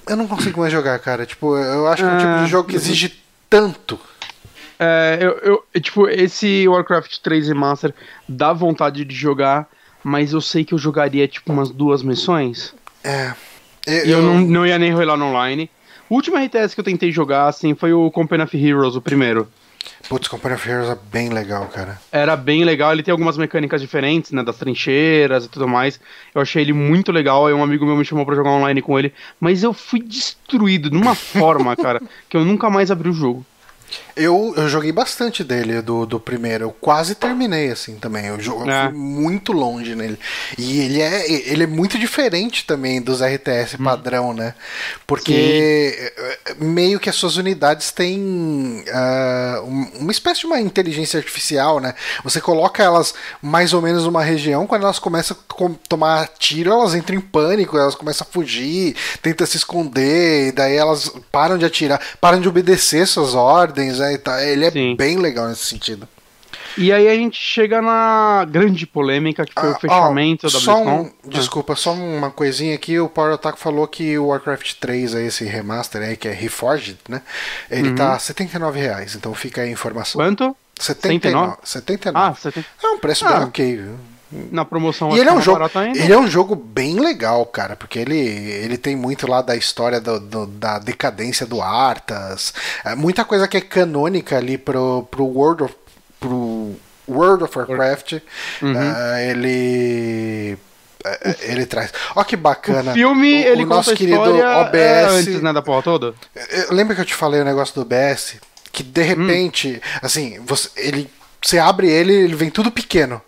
[0.06, 1.26] Eu não consigo mais jogar, cara.
[1.26, 3.20] Tipo, eu acho que é um tipo de ah, jogo que exige
[3.50, 4.00] tanto.
[4.78, 7.96] É, eu, eu, tipo, esse Warcraft 3 Remaster
[8.28, 9.68] dá vontade de jogar,
[10.04, 12.76] mas eu sei que eu jogaria, tipo, umas duas missões.
[13.04, 13.34] É.
[13.88, 15.68] Eu, e eu não, não ia nem rolar no online.
[16.08, 19.48] O último RTS que eu tentei jogar, assim, foi o Company of Heroes, o primeiro.
[20.10, 22.02] Putz, Company of Heroes é bem legal, cara.
[22.12, 26.00] Era bem legal, ele tem algumas mecânicas diferentes, né, das trincheiras e tudo mais.
[26.34, 28.98] Eu achei ele muito legal, aí um amigo meu me chamou para jogar online com
[28.98, 33.14] ele, mas eu fui destruído de uma forma, cara, que eu nunca mais abri o
[33.14, 33.46] jogo.
[34.20, 36.66] Eu, eu joguei bastante dele, do, do primeiro.
[36.66, 38.26] Eu quase terminei, assim, também.
[38.26, 38.90] Eu, eu é.
[38.90, 40.20] fui muito longe nele.
[40.58, 43.84] E ele é, ele é muito diferente também dos RTS hum.
[43.86, 44.54] padrão, né?
[45.08, 45.32] Porque
[45.98, 46.24] Sim.
[46.24, 49.64] Eh, meio que as suas unidades têm uh,
[50.00, 51.96] uma espécie de uma inteligência artificial, né?
[52.24, 56.94] Você coloca elas mais ou menos numa região, quando elas começam a tomar tiro, elas
[56.94, 61.66] entram em pânico, elas começam a fugir, tentam se esconder, e daí elas param de
[61.66, 64.09] atirar, param de obedecer suas ordens, né?
[64.12, 64.18] Né?
[64.18, 64.96] Tá, ele é Sim.
[64.96, 66.08] bem legal nesse sentido.
[66.78, 70.82] E aí a gente chega na grande polêmica que foi ah, o fechamento da só
[70.82, 73.00] um, Desculpa, só uma coisinha aqui.
[73.00, 76.98] O Power Attack falou que o Warcraft 3, aí, esse remaster aí, que é Reforged,
[77.10, 77.22] né?
[77.70, 77.96] Ele uhum.
[77.96, 80.20] tá 79 reais, então fica aí a informação.
[80.20, 80.56] Quanto?
[80.80, 81.58] 79.
[81.64, 82.18] 79.
[82.18, 82.66] Ah, 70.
[82.82, 83.32] É um preço ah.
[83.34, 83.96] bem ok, viu?
[84.32, 85.60] Na promoção e ele é um jogo
[85.96, 90.00] ele é um jogo bem legal cara porque ele ele tem muito lá da história
[90.00, 92.54] do, do, da decadência do Arthas
[92.86, 95.76] é, muita coisa que é canônica ali pro, pro World of
[96.20, 96.76] pro
[97.08, 98.14] World of Warcraft
[98.62, 98.74] uhum.
[98.74, 100.58] uh, ele
[101.04, 101.94] é, ele traz.
[102.16, 102.92] Ó que bacana.
[102.92, 104.76] O filme, o, ele o nosso querido OBS.
[104.76, 106.14] É antes, né, da porra toda?
[106.70, 108.36] Lembra que eu te falei o negócio do OBS?
[108.72, 110.00] Que de repente, hum.
[110.02, 111.10] assim, você, ele,
[111.42, 113.22] você abre ele, ele vem tudo pequeno.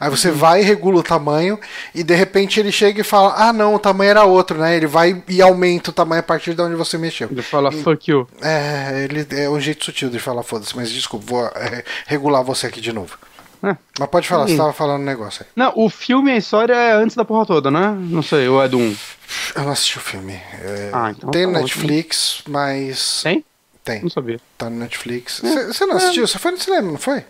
[0.00, 0.34] Aí você uhum.
[0.34, 1.58] vai e regula o tamanho
[1.94, 4.76] e de repente ele chega e fala: Ah, não, o tamanho era outro, né?
[4.76, 7.28] Ele vai e aumenta o tamanho a partir de onde você mexeu.
[7.30, 8.28] Ele fala e, fuck you.
[8.42, 12.66] É, ele é um jeito sutil de falar foda-se, mas desculpa, vou é, regular você
[12.66, 13.16] aqui de novo.
[13.62, 13.76] É.
[13.98, 14.52] Mas pode falar, Sim.
[14.52, 15.50] você tava falando um negócio aí.
[15.56, 17.96] Não, o filme, a história é antes da porra toda, né?
[17.98, 18.96] Não sei, ou é do 1?
[19.56, 20.34] Eu não assisti o filme.
[20.34, 23.22] É, ah, então tem tá no Netflix, mas.
[23.22, 23.44] Tem?
[23.82, 24.02] Tem.
[24.02, 24.38] Não sabia.
[24.58, 25.40] Tá no Netflix.
[25.40, 25.86] Você é.
[25.86, 26.26] não assistiu?
[26.26, 27.24] Você foi no cinema, não foi?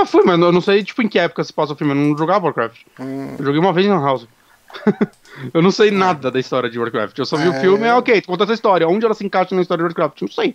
[0.00, 1.92] Eu fui, mas eu não sei, tipo, em que época se passa o filme.
[1.92, 2.80] Eu não jogava Warcraft.
[2.98, 3.36] Hum.
[3.38, 4.26] Eu joguei uma vez na House.
[5.52, 7.18] eu não sei nada da história de Warcraft.
[7.18, 7.50] Eu só vi é...
[7.50, 8.88] o filme e, ok, conta essa história.
[8.88, 10.22] Onde ela se encaixa na história de Warcraft?
[10.22, 10.54] Não sei.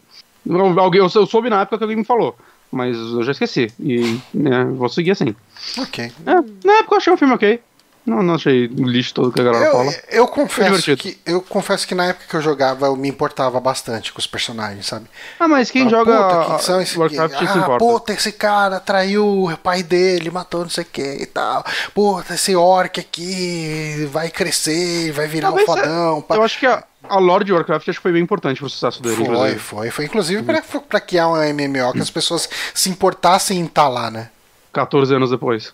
[0.78, 2.36] Alguém, eu, eu soube na época que alguém me falou.
[2.72, 3.72] Mas eu já esqueci.
[3.80, 5.36] E né, vou seguir assim.
[5.78, 6.12] Ok.
[6.26, 6.34] É,
[6.66, 7.60] na época eu achei o filme ok.
[8.06, 9.96] Não, não achei o lixo todo que a galera eu, fala.
[10.10, 14.14] Eu confesso, que, eu confesso que na época que eu jogava eu me importava bastante
[14.14, 15.08] com os personagens, sabe?
[15.40, 17.78] Ah, mas quem Fala, joga que são esse Warcraft ah, se importa.
[17.80, 21.66] Puta, esse cara traiu o pai dele, matou não sei o que e tal.
[21.96, 26.24] Puta, esse orc aqui vai crescer, vai virar um fodão.
[26.30, 28.70] É, eu acho que a, a lore de Warcraft acho que foi bem importante pro
[28.70, 29.16] sucesso dele.
[29.16, 29.60] Foi, inclusive.
[29.60, 29.90] foi.
[29.90, 30.46] Foi inclusive uhum.
[30.46, 34.30] pra, pra criar um MMO que as pessoas se importassem em estar tá lá, né?
[34.72, 35.74] 14 anos depois.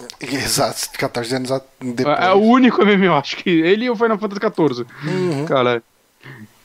[0.20, 2.18] Exato, 14 anos depois.
[2.18, 4.86] É, é, o único MMO, acho que ele e o Final Fantasy XIV.
[5.04, 5.46] Uhum.
[5.46, 5.82] Cara.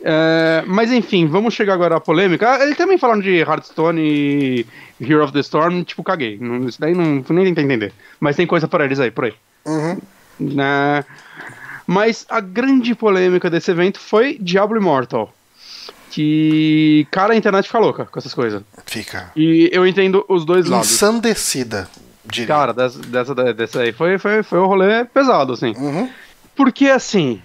[0.04, 2.52] É, mas enfim, vamos chegar agora à polêmica.
[2.52, 4.66] Ah, ele também falando de Hearthstone e
[5.00, 6.40] Hero of the Storm, tipo, caguei.
[6.68, 7.94] Isso daí não nem tentei entender.
[8.20, 9.34] Mas tem coisa para eles aí, por aí.
[9.66, 9.98] Uhum.
[10.40, 11.06] Né?
[11.86, 15.32] Mas a grande polêmica desse evento foi Diablo Immortal.
[16.10, 18.62] Que, cara, a internet fica louca com essas coisas.
[18.86, 19.32] Fica.
[19.36, 20.92] E eu entendo os dois lados.
[20.92, 21.88] Ensandecida.
[22.46, 25.74] Cara, dessa, dessa, dessa aí foi, foi, foi um rolê pesado, assim.
[25.76, 26.10] Uhum.
[26.56, 27.42] Porque, assim,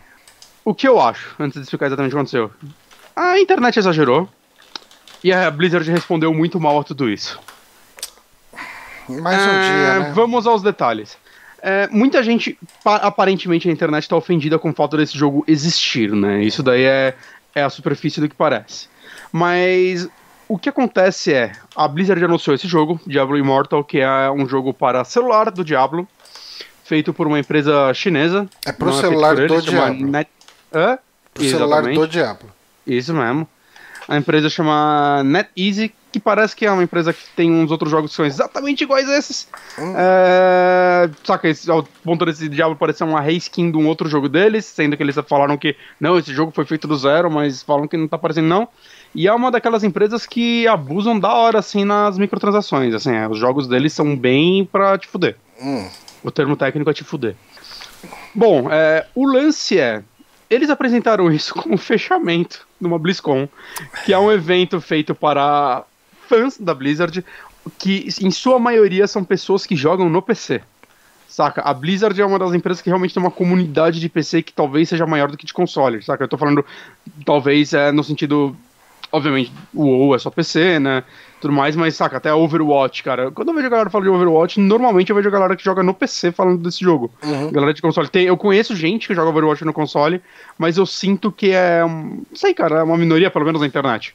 [0.65, 2.51] o que eu acho, antes de explicar exatamente o que aconteceu,
[3.15, 4.29] a internet exagerou
[5.25, 7.41] e a Blizzard respondeu muito mal a tudo isso.
[9.09, 10.13] Mais um é, dia, né?
[10.15, 11.17] Vamos aos detalhes.
[11.63, 16.43] É, muita gente, aparentemente, na internet está ofendida com o fato desse jogo existir, né?
[16.43, 17.15] Isso daí é,
[17.55, 18.89] é a superfície do que parece.
[19.33, 20.09] Mas
[20.49, 24.73] o que acontece é, a Blizzard anunciou esse jogo, Diablo Immortal, que é um jogo
[24.73, 26.07] para celular do Diablo,
[26.85, 28.49] feito por uma empresa chinesa.
[28.65, 30.07] É pro celular do Diablo.
[30.07, 30.31] Net...
[30.73, 30.99] Hã?
[31.35, 32.49] Pro celular do Diablo.
[32.87, 33.49] Isso mesmo.
[34.09, 38.11] A empresa chama NetEasy, que parece que é uma empresa que tem uns outros jogos
[38.13, 39.49] que são exatamente iguais a esses.
[39.77, 39.95] Hum.
[39.97, 41.11] É...
[41.25, 44.97] Saca, esse, ao ponto desse Diablo parecer uma reskin de um outro jogo deles, sendo
[44.97, 48.07] que eles falaram que não, esse jogo foi feito do zero, mas falam que não
[48.07, 48.69] tá parecendo não.
[49.15, 52.95] E é uma daquelas empresas que abusam da hora, assim, nas microtransações.
[52.95, 55.37] Assim, é, os jogos deles são bem pra te fuder.
[55.61, 55.89] Hum.
[56.23, 57.37] O termo técnico é te fuder.
[58.35, 60.03] Bom, é, o lance é.
[60.49, 63.49] Eles apresentaram isso como fechamento numa BlizzCon,
[64.05, 65.85] que é um evento feito para
[66.29, 67.25] fãs da Blizzard,
[67.79, 70.63] que em sua maioria são pessoas que jogam no PC.
[71.29, 71.61] Saca?
[71.63, 74.89] A Blizzard é uma das empresas que realmente tem uma comunidade de PC que talvez
[74.89, 76.25] seja maior do que de console, saca?
[76.25, 76.65] Eu tô falando,
[77.25, 78.57] talvez, é, no sentido
[79.11, 81.05] obviamente, o WoW é só PC, né?
[81.41, 83.31] Tudo mais, mas saca, até Overwatch, cara.
[83.31, 85.83] Quando eu vejo a galera falando de Overwatch, normalmente eu vejo a galera que joga
[85.83, 87.11] no PC falando desse jogo.
[87.23, 87.51] Uhum.
[87.51, 88.09] Galera de console.
[88.09, 90.23] Tem, eu conheço gente que joga Overwatch no console,
[90.59, 91.83] mas eu sinto que é.
[91.83, 94.15] Não sei, cara, é uma minoria, pelo menos na internet.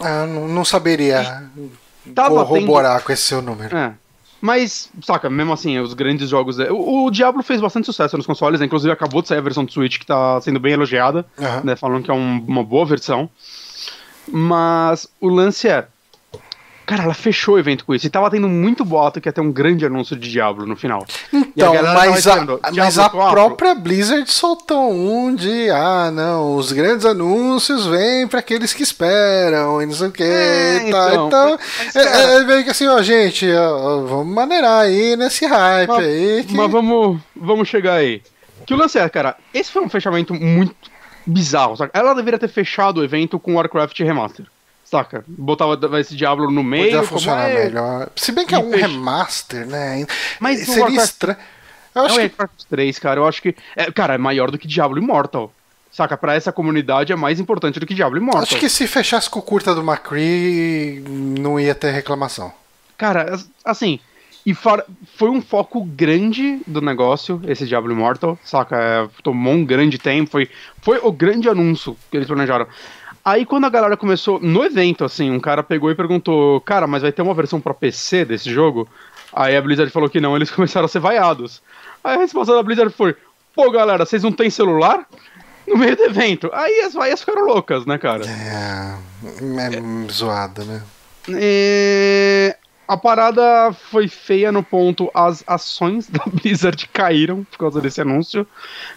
[0.00, 1.48] Ah, não, não saberia
[2.14, 3.06] corroborar tendo...
[3.06, 3.76] com esse seu número.
[3.76, 3.94] É.
[4.44, 6.58] Mas, saca, mesmo assim, os grandes jogos.
[6.58, 8.66] O, o, Diablo fez bastante sucesso nos consoles, né?
[8.66, 11.64] inclusive acabou de sair a versão do Switch que tá sendo bem elogiada, uhum.
[11.64, 11.76] né?
[11.76, 13.30] Falando que é um, uma boa versão.
[14.28, 15.88] Mas o lance é.
[16.86, 18.06] Cara, ela fechou o evento com isso.
[18.06, 21.04] E tava tendo muito boato que ia ter um grande anúncio de Diablo no final.
[21.32, 27.86] Então, mas a, mas a própria Blizzard soltou um de ah, não, os grandes anúncios
[27.86, 30.22] vêm para aqueles que esperam e não sei o que.
[30.22, 31.08] É, tá.
[31.14, 35.46] Então, então mas, é, é, meio que assim, ó, gente, ó, vamos maneirar aí nesse
[35.46, 36.44] hype mas, aí.
[36.44, 36.54] Que...
[36.54, 38.20] Mas vamos, vamos chegar aí.
[38.66, 40.74] Que o lance é, cara, esse foi um fechamento muito
[41.26, 41.96] bizarro, saca?
[41.98, 44.46] Ela deveria ter fechado o evento com Warcraft Remaster.
[44.94, 45.24] Saca?
[45.26, 46.84] Botava esse Diablo no meio.
[46.84, 47.64] Podia funcionar é...
[47.64, 48.08] melhor.
[48.14, 50.06] Se bem que é um remaster, né?
[50.38, 51.04] Mas seria Warcraft...
[51.04, 51.38] estranho.
[51.92, 52.34] Eu acho é que...
[52.38, 53.56] Warcraft 3, cara, eu acho que.
[53.74, 55.52] É, cara, é maior do que Diablo Immortal.
[55.90, 56.16] Saca?
[56.16, 58.42] Pra essa comunidade é mais importante do que Diablo Immortal.
[58.42, 62.52] Acho que se fechasse com o curta do McCree, não ia ter reclamação.
[62.96, 63.98] Cara, assim,
[64.46, 68.76] e foi um foco grande do negócio, esse Diablo Immortal, saca?
[68.76, 70.48] É, tomou um grande tempo, foi,
[70.80, 72.68] foi o grande anúncio que eles planejaram.
[73.24, 77.02] Aí quando a galera começou, no evento, assim, um cara pegou e perguntou, cara, mas
[77.02, 78.86] vai ter uma versão pra PC desse jogo?
[79.32, 81.62] Aí a Blizzard falou que não, eles começaram a ser vaiados.
[82.02, 83.16] Aí a resposta da Blizzard foi,
[83.54, 85.06] pô galera, vocês não têm celular?
[85.66, 86.50] No meio do evento.
[86.52, 88.24] Aí as vaias ficaram loucas, né, cara?
[88.26, 90.82] É, é, é zoada, né?
[91.30, 98.00] É, a parada foi feia no ponto as ações da Blizzard caíram por causa desse
[98.00, 98.46] anúncio.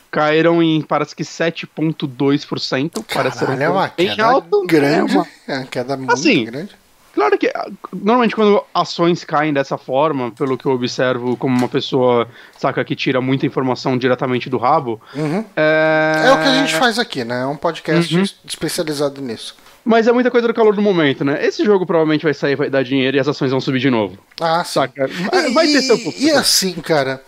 [0.10, 4.68] Caíram em parece que 7.2%, parece ser um é uma queda alto, né?
[4.68, 5.28] grande, é uma...
[5.48, 6.76] é uma queda muito assim, grande.
[7.14, 7.52] Claro que
[7.92, 12.96] normalmente quando ações caem dessa forma, pelo que eu observo como uma pessoa saca que
[12.96, 15.44] tira muita informação diretamente do rabo, uhum.
[15.56, 16.26] é...
[16.28, 16.32] é...
[16.32, 17.42] o que a gente faz aqui, né?
[17.42, 18.24] É um podcast uhum.
[18.46, 19.56] especializado nisso.
[19.88, 21.40] Mas é muita coisa do calor do momento, né?
[21.46, 24.18] Esse jogo provavelmente vai sair, vai dar dinheiro e as ações vão subir de novo.
[24.38, 25.10] Ah, saca.
[25.54, 26.20] Vai ter seu pouco.
[26.20, 27.24] E assim, cara.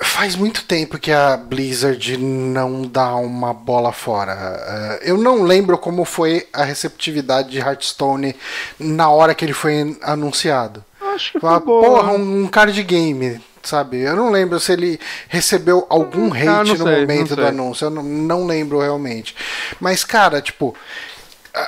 [0.00, 4.32] Faz muito tempo que a Blizzard não dá uma bola fora.
[4.32, 8.34] Eh, eu não lembro como foi a receptividade de Hearthstone
[8.78, 10.82] na hora que ele foi anunciado.
[11.14, 11.84] Acho que foi boa.
[11.84, 14.00] Porra, um card game sabe?
[14.00, 17.90] Eu não lembro se ele recebeu algum hate ah, no sei, momento do anúncio, eu
[17.90, 19.34] não, não lembro realmente.
[19.80, 20.74] Mas, cara, tipo,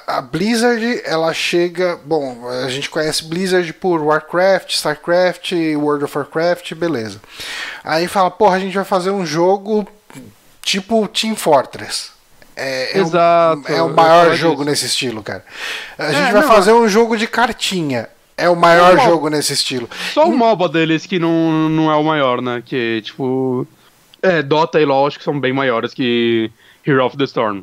[0.07, 1.99] a, Blizzard, ela chega.
[2.05, 7.21] Bom, a gente conhece Blizzard por Warcraft, Starcraft, World of Warcraft, beleza.
[7.83, 9.89] Aí fala, porra, a gente vai fazer um jogo
[10.63, 12.11] tipo Team Fortress.
[12.55, 13.63] É, Exato.
[13.69, 15.45] É o, é o maior jogo nesse estilo, cara.
[15.97, 18.09] A é, gente vai não, fazer um jogo de cartinha.
[18.37, 19.89] É o maior jogo nesse estilo.
[20.13, 22.63] Só o MOBA deles que não, não é o maior, né?
[22.65, 23.67] Que, tipo.
[24.21, 26.51] É, Dota e LoL acho que são bem maiores que
[26.85, 27.63] Hero of the Storm.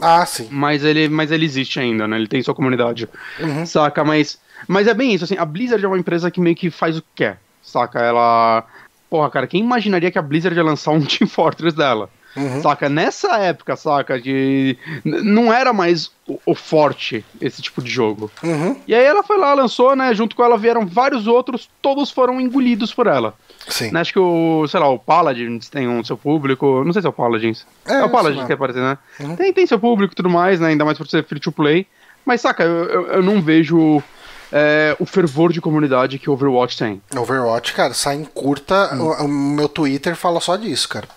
[0.00, 0.48] Ah, sim.
[0.50, 2.16] Mas ele, mas ele existe ainda, né?
[2.16, 3.08] Ele tem sua comunidade.
[3.40, 3.64] Uhum.
[3.64, 4.04] Saca?
[4.04, 4.38] Mas,
[4.68, 5.38] mas é bem isso, assim.
[5.38, 7.40] A Blizzard é uma empresa que meio que faz o que quer.
[7.62, 8.00] Saca?
[8.00, 8.64] Ela.
[9.08, 12.10] Porra, cara, quem imaginaria que a Blizzard ia lançar um Team Fortress dela?
[12.36, 12.62] Uhum.
[12.62, 12.88] Saca?
[12.88, 14.20] Nessa época, saca?
[14.20, 14.76] De.
[15.04, 18.30] Não era mais o, o forte esse tipo de jogo.
[18.42, 18.76] Uhum.
[18.86, 20.14] E aí ela foi lá, lançou, né?
[20.14, 23.34] Junto com ela vieram vários outros, todos foram engolidos por ela.
[23.68, 23.90] Sim.
[23.90, 26.84] Né, acho que o, sei lá, o Paladins tem um seu público.
[26.84, 27.66] Não sei se é o Paladins.
[27.86, 28.98] É, é o Paladins que aparece, né?
[29.20, 29.36] Uhum.
[29.36, 30.68] Tem, tem seu público e tudo mais, né?
[30.68, 31.86] Ainda mais por ser free to play.
[32.24, 34.02] Mas, saca, eu, eu, eu não vejo
[34.52, 37.02] é, o fervor de comunidade que Overwatch tem.
[37.14, 38.94] Overwatch, cara, sai em curta.
[38.94, 39.02] Hum.
[39.02, 41.08] O, o, meu Twitter fala só disso, cara.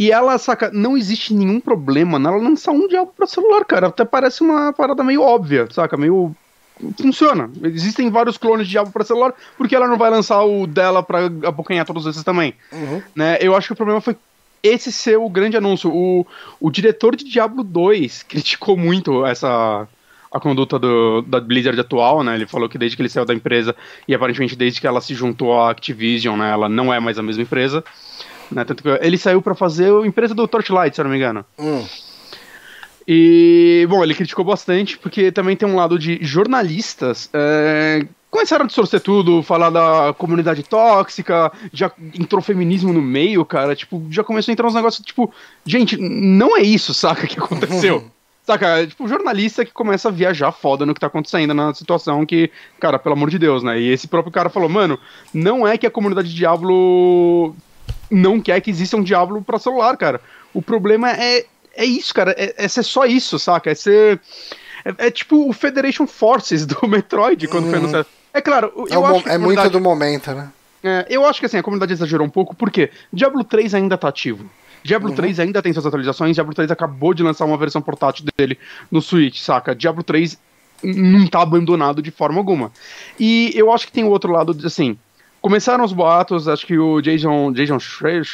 [0.00, 3.88] E ela, saca, não existe nenhum problema nela lançar um diabo pra celular, cara.
[3.88, 5.94] Até parece uma parada meio óbvia, saca?
[5.94, 6.34] Meio.
[6.98, 7.50] Funciona.
[7.64, 11.26] Existem vários clones de diabo pra celular, porque ela não vai lançar o dela pra
[11.26, 12.54] abocanhar todos esses também.
[12.72, 13.02] Uhum.
[13.14, 13.36] Né?
[13.42, 14.16] Eu acho que o problema foi
[14.62, 15.94] esse ser o grande anúncio.
[15.94, 16.26] O,
[16.58, 19.86] o diretor de Diablo 2 criticou muito essa
[20.32, 22.36] a conduta do, da Blizzard atual, né?
[22.36, 23.76] Ele falou que desde que ele saiu da empresa
[24.08, 26.50] e aparentemente desde que ela se juntou à Activision, né?
[26.50, 27.84] Ela não é mais a mesma empresa.
[28.50, 28.64] Né?
[28.64, 31.44] Tanto que ele saiu para fazer a empresa do Torchlight, se eu não me engano.
[31.58, 31.84] Hum.
[33.06, 37.28] E, bom, ele criticou bastante, porque também tem um lado de jornalistas.
[37.32, 43.74] É, começaram a distorcer tudo, falar da comunidade tóxica, já entrou feminismo no meio, cara.
[43.74, 45.32] Tipo, já começou a entrar uns negócios, tipo,
[45.66, 48.04] gente, não é isso, saca, que aconteceu.
[48.42, 52.50] Saca, tipo, jornalista que começa a viajar foda no que tá acontecendo na situação que,
[52.80, 53.78] cara, pelo amor de Deus, né?
[53.78, 54.98] E esse próprio cara falou, mano,
[55.32, 57.54] não é que a comunidade Diablo
[58.10, 60.20] não quer que exista um Diablo para celular, cara.
[60.52, 62.34] O problema é, é isso, cara.
[62.36, 63.70] É, é ser só isso, saca?
[63.70, 64.20] É ser.
[64.84, 67.70] É, é tipo o Federation Forces do Metroid quando uhum.
[67.70, 68.06] foi anunciado.
[68.32, 69.30] É claro, é eu é acho que.
[69.30, 70.50] É muito do momento, né?
[70.82, 74.08] É, eu acho que assim, a comunidade exagerou um pouco, porque Diablo 3 ainda tá
[74.08, 74.48] ativo.
[74.82, 75.14] Diablo uhum.
[75.14, 78.58] 3 ainda tem suas atualizações, Diablo 3 acabou de lançar uma versão portátil dele
[78.90, 79.74] no Switch, saca?
[79.74, 80.38] Diablo 3
[80.82, 82.72] não tá abandonado de forma alguma.
[83.18, 84.98] E eu acho que tem o outro lado, assim,
[85.40, 88.26] Começaram os boatos, acho que o Jason, Jason Schrader,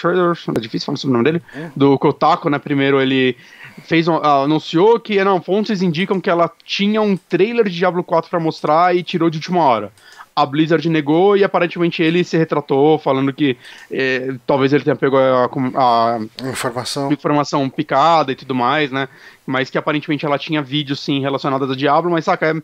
[0.56, 1.70] é difícil falar o nome dele, é.
[1.76, 2.58] do Kotaku, né?
[2.58, 3.36] Primeiro ele
[3.84, 8.28] fez um, anunciou que não, fontes indicam que ela tinha um trailer de Diablo 4
[8.28, 9.92] para mostrar e tirou de última hora.
[10.34, 13.56] A Blizzard negou e aparentemente ele se retratou, falando que
[13.90, 16.18] eh, talvez ele tenha pego a, a,
[16.50, 17.12] informação.
[17.12, 19.08] informação picada e tudo mais, né?
[19.46, 22.54] Mas que aparentemente ela tinha vídeos sim relacionados a Diablo, mas saca, é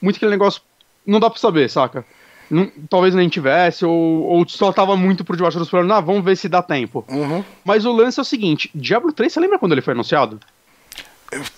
[0.00, 0.62] muito aquele negócio.
[1.04, 2.04] Não dá pra saber, saca?
[2.50, 6.24] Não, talvez nem tivesse, ou, ou só tava muito por debaixo dos planos, ah, vamos
[6.24, 7.04] ver se dá tempo.
[7.08, 7.44] Uhum.
[7.64, 10.40] Mas o lance é o seguinte: Diablo 3, você lembra quando ele foi anunciado?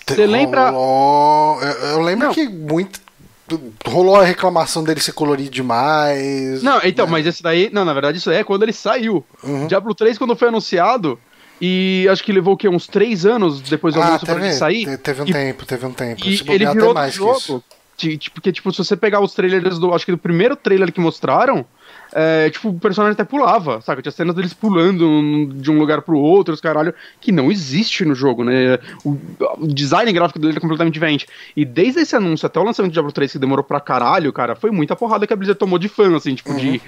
[0.07, 0.72] Você lembra.
[0.72, 2.34] Eu, eu lembro Não.
[2.34, 3.01] que muito.
[3.84, 6.62] Rolou a reclamação dele ser colorido demais.
[6.62, 7.12] Não, então, né?
[7.12, 7.68] mas esse daí.
[7.72, 9.24] Não, na verdade, isso aí é quando ele saiu.
[9.43, 9.66] Uhum.
[9.66, 11.18] Diablo 3, quando foi anunciado,
[11.61, 12.68] e acho que levou o quê?
[12.68, 14.97] Uns três anos depois do ah, anúncio pra ele sair.
[14.99, 16.24] Teve um e, tempo, teve um tempo.
[16.24, 17.62] E ele virou mais jogo.
[18.33, 19.93] Porque, tipo, se você pegar os trailers do.
[19.95, 21.65] Acho que do primeiro trailer que mostraram,
[22.13, 24.03] é, tipo, o personagem até pulava, sabe?
[24.03, 28.15] Tinha cenas deles pulando de um lugar pro outro, os caralho, que não existe no
[28.15, 28.79] jogo, né?
[29.05, 29.17] O,
[29.59, 31.27] o, design gráfico dele é completamente diferente.
[31.57, 34.57] E desde esse anúncio até o lançamento de Diablo 3, que demorou pra caralho, cara,
[34.57, 36.57] foi muita porrada que a Blizzard tomou de fã, assim, tipo, uhum.
[36.57, 36.83] de.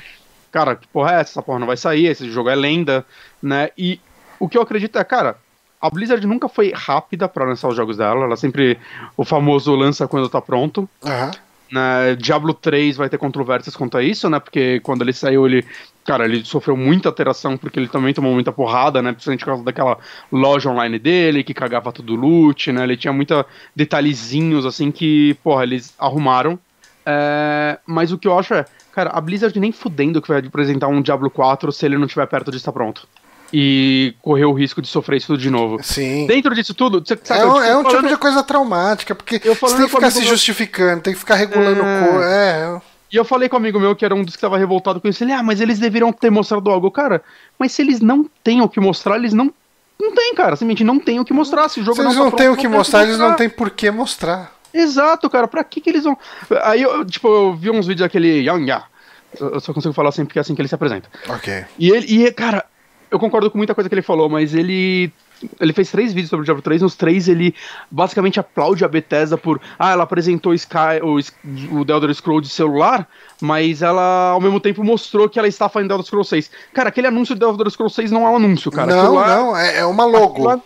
[0.50, 1.32] Cara, que porra é essa?
[1.32, 3.06] Essa porra não vai sair, esse jogo é lenda,
[3.42, 3.70] né?
[3.76, 4.00] E
[4.38, 5.36] o que eu acredito é, cara,
[5.82, 8.78] a Blizzard nunca foi rápida para lançar os jogos dela, ela sempre
[9.16, 10.88] o famoso lança quando tá pronto.
[11.02, 11.30] Uhum.
[11.72, 14.38] Né, Diablo 3 vai ter controvérsias quanto a isso, né?
[14.38, 15.66] Porque quando ele saiu, ele.
[16.04, 19.10] Cara, ele sofreu muita alteração porque ele também tomou muita porrada, né?
[19.12, 19.98] Principalmente por causa daquela
[20.30, 22.84] loja online dele, que cagava tudo loot, né?
[22.84, 26.58] Ele tinha muita detalhezinhos, assim, que, porra, eles arrumaram.
[27.06, 30.88] É, mas o que eu acho é, cara, a Blizzard nem fudendo que vai apresentar
[30.88, 33.08] um Diablo 4 se ele não estiver perto de estar pronto.
[33.52, 35.78] E correr o risco de sofrer isso tudo de novo.
[35.82, 36.26] Sim.
[36.26, 39.76] Dentro disso tudo, você, sabe, é, um, é um tipo de coisa traumática, porque você
[39.76, 41.84] tem que ficar se justificando, tem que ficar regulando é...
[41.84, 42.82] o É.
[43.12, 45.06] E eu falei com um amigo meu que era um dos que estava revoltado com
[45.06, 45.22] isso.
[45.22, 46.90] Ele, ah, mas eles deveriam ter mostrado algo.
[46.90, 47.22] Cara,
[47.58, 49.52] mas se eles não têm o que mostrar, eles não.
[50.00, 50.56] Não tem, cara.
[50.56, 51.68] Simplesmente não tem o que mostrar.
[51.68, 53.50] Se o jogo se eles não, tá não têm o que mostrar, eles não têm
[53.50, 54.56] por que mostrar.
[54.72, 55.46] Exato, cara.
[55.46, 56.16] Pra que, que eles vão.
[56.62, 58.84] Aí eu, tipo, eu vi uns vídeos daquele Yang Ya.
[59.38, 61.08] Eu só consigo falar assim porque é assim que ele se apresenta.
[61.28, 61.66] Ok.
[61.78, 62.64] E ele, e, cara,
[63.12, 65.12] eu concordo com muita coisa que ele falou, mas ele
[65.60, 66.82] ele fez três vídeos sobre o Diablo 3.
[66.82, 67.54] Nos três, ele
[67.90, 69.60] basicamente aplaude a Bethesda por.
[69.78, 71.16] Ah, ela apresentou Sky, o,
[71.78, 73.06] o The Elder Scrolls de celular,
[73.40, 76.50] mas ela ao mesmo tempo mostrou que ela está fazendo The Elder Scrolls 6.
[76.72, 78.94] Cara, aquele anúncio do The Elder Scrolls 6 não é um anúncio, cara.
[78.94, 80.44] Não, lá, não, é, é uma logo.
[80.44, 80.60] Lá,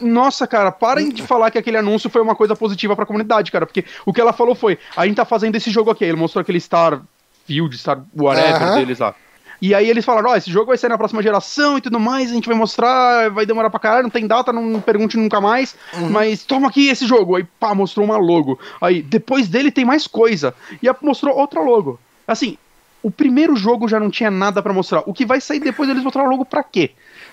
[0.00, 3.66] nossa, cara, parem de falar que aquele anúncio foi uma coisa positiva pra comunidade, cara.
[3.66, 6.04] Porque o que ela falou foi: a gente tá fazendo esse jogo aqui.
[6.04, 8.74] Ele mostrou aquele Starfield, Star whatever uh -huh.
[8.76, 9.14] deles lá.
[9.62, 12.00] E aí eles falaram, ó, oh, esse jogo vai sair na próxima geração e tudo
[12.00, 15.40] mais, a gente vai mostrar, vai demorar pra caralho, não tem data, não pergunte nunca
[15.40, 16.10] mais, uhum.
[16.10, 17.36] mas toma aqui esse jogo.
[17.36, 18.58] Aí, pá, mostrou uma logo.
[18.80, 20.52] Aí, depois dele tem mais coisa.
[20.82, 22.00] E mostrou outra logo.
[22.26, 22.58] Assim,
[23.04, 25.04] o primeiro jogo já não tinha nada para mostrar.
[25.06, 26.90] O que vai sair depois eles mostraram logo pra quê?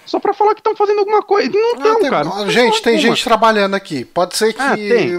[0.09, 1.51] Só para falar que estão fazendo alguma coisa.
[1.51, 2.49] Não estão, ah, cara.
[2.49, 4.03] gente, tem gente trabalhando aqui.
[4.03, 4.75] Pode ser que ah,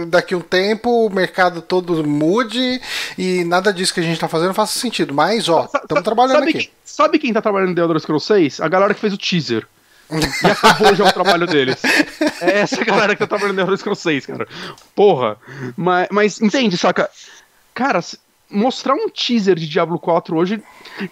[0.07, 2.81] daqui a um tempo o mercado todo mude
[3.17, 5.15] e nada disso que a gente tá fazendo faça sentido.
[5.15, 6.59] Mas, ó, estamos trabalhando sabe aqui.
[6.59, 8.61] Quem, sabe quem tá trabalhando no The Elder Scrolls 6?
[8.61, 9.67] A galera que fez o teaser.
[10.11, 11.81] e acabou já o trabalho deles.
[12.41, 14.49] É essa galera que tá trabalhando no The Elder Scrolls 6, cara.
[14.95, 15.37] Porra.
[15.77, 17.09] Mas, mas entende, saca?
[17.73, 18.01] Cara,
[18.51, 20.63] mostrar um teaser de Diablo 4 hoje.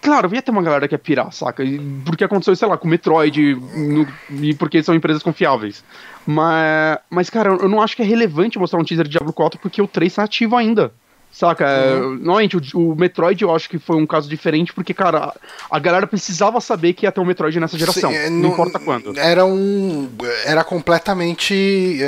[0.00, 1.62] Claro, ia ter uma galera que ia pirar, saca?
[2.04, 4.06] Porque aconteceu, sei lá, com Metroid no,
[4.42, 5.84] e porque são empresas confiáveis.
[6.26, 9.58] Mas, mas, cara, eu não acho que é relevante mostrar um teaser de Diablo 4
[9.60, 10.92] porque o 3 tá ativo ainda.
[11.30, 11.66] Saca?
[11.66, 12.14] Uhum.
[12.14, 15.32] Normalmente, o, o, Metroid eu acho que foi um caso diferente, porque, cara,
[15.70, 18.10] a galera precisava saber que ia ter um Metroid nessa geração.
[18.10, 19.16] Sim, é, não, não, importa quando.
[19.16, 20.08] Era um.
[20.44, 21.98] Era completamente.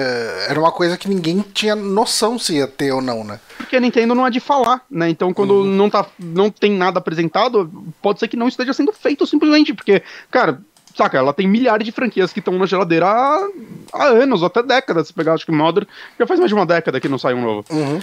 [0.49, 3.39] Era uma coisa que ninguém tinha noção se ia ter ou não, né?
[3.57, 5.09] Porque a Nintendo não é de falar, né?
[5.09, 5.64] Então, quando uhum.
[5.64, 7.71] não, tá, não tem nada apresentado,
[8.03, 10.61] pode ser que não esteja sendo feito simplesmente, porque, cara,
[10.97, 13.49] saca, ela tem milhares de franquias que estão na geladeira há,
[13.93, 15.07] há anos, ou até décadas.
[15.07, 15.87] Se pegar, acho que Modern
[16.18, 17.64] já faz mais de uma década que não sai um novo.
[17.71, 18.01] Uhum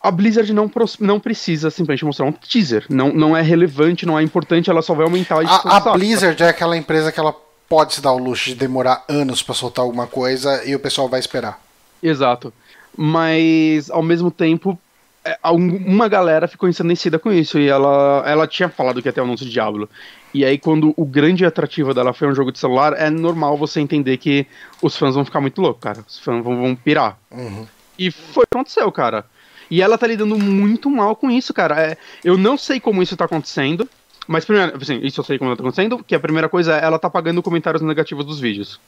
[0.00, 0.70] a Blizzard não,
[1.00, 2.86] não precisa simplesmente mostrar um teaser.
[2.88, 6.40] Não, não é relevante, não é importante, ela só vai aumentar a A, a Blizzard
[6.42, 7.34] é aquela empresa que ela
[7.68, 11.08] pode se dar o luxo de demorar anos para soltar alguma coisa e o pessoal
[11.08, 11.60] vai esperar.
[12.02, 12.52] Exato.
[12.96, 14.78] Mas, ao mesmo tempo,
[15.24, 17.58] é, uma galera ficou ensandecida com isso.
[17.58, 19.88] E ela, ela tinha falado que ter o anúncio de Diablo.
[20.32, 23.80] E aí, quando o grande atrativo dela foi um jogo de celular, é normal você
[23.80, 24.46] entender que
[24.80, 26.04] os fãs vão ficar muito loucos, cara.
[26.06, 27.18] Os fãs vão, vão pirar.
[27.30, 27.66] Uhum.
[27.98, 29.24] E foi o que aconteceu, cara.
[29.70, 31.80] E ela tá lidando muito mal com isso, cara.
[31.80, 33.88] É, eu não sei como isso tá acontecendo.
[34.26, 36.98] Mas primeiro, assim, isso eu sei como tá acontecendo, que a primeira coisa é ela
[36.98, 38.78] tá pagando comentários negativos dos vídeos.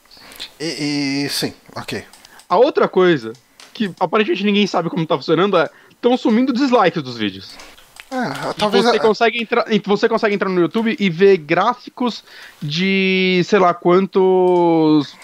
[0.60, 2.04] E, e sim, ok.
[2.46, 3.32] A outra coisa,
[3.72, 7.54] que aparentemente ninguém sabe como tá funcionando, é estão sumindo dislikes dos vídeos.
[8.10, 9.00] É, talvez você, a...
[9.00, 12.24] consegue entrar, você consegue entrar no YouTube e ver gráficos
[12.60, 15.14] de, sei lá, quantos.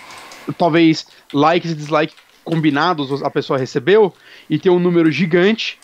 [0.56, 4.14] Talvez likes e dislikes combinados a pessoa recebeu
[4.48, 5.78] e tem um número gigante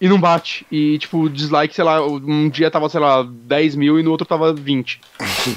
[0.00, 0.66] e não bate.
[0.70, 4.26] E, tipo, dislike, sei lá, um dia tava, sei lá, 10 mil e no outro
[4.26, 5.00] tava 20.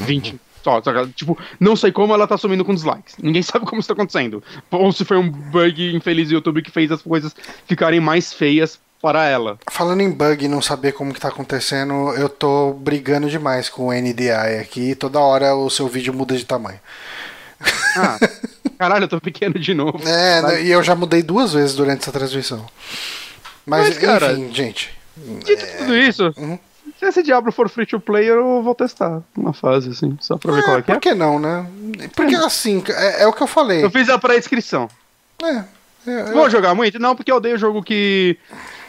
[0.02, 0.40] 20.
[0.64, 0.82] Só,
[1.16, 3.16] tipo, não sei como ela tá sumindo com dislikes.
[3.22, 4.44] Ninguém sabe como isso tá acontecendo.
[4.70, 7.34] Ou se foi um bug infeliz do YouTube que fez as coisas
[7.66, 9.58] ficarem mais feias para ela.
[9.70, 13.88] Falando em bug e não saber como que tá acontecendo, eu tô brigando demais com
[13.88, 14.96] o NDI aqui.
[14.96, 16.80] Toda hora o seu vídeo muda de tamanho.
[17.96, 18.18] Ah,
[18.78, 20.00] caralho, eu tô pequeno de novo.
[20.08, 20.42] É.
[20.42, 22.66] Né, e eu já mudei duas vezes durante essa transmissão.
[23.66, 24.98] Mas, mas cara, enfim, gente.
[25.44, 25.78] Dito é...
[25.78, 26.60] tudo isso, uhum.
[27.00, 30.54] se esse Diablo for free to play, eu vou testar uma fase, assim, só pra
[30.54, 30.94] ver é, qual é que é.
[30.94, 31.66] Por que não, né?
[32.16, 32.38] Porque é.
[32.38, 33.84] assim, é, é, o que eu falei.
[33.84, 34.88] Eu fiz a pré-inscrição.
[35.44, 35.64] É.
[36.08, 37.00] é vou jogar muito?
[37.00, 38.38] Não, porque eu odeio jogo que,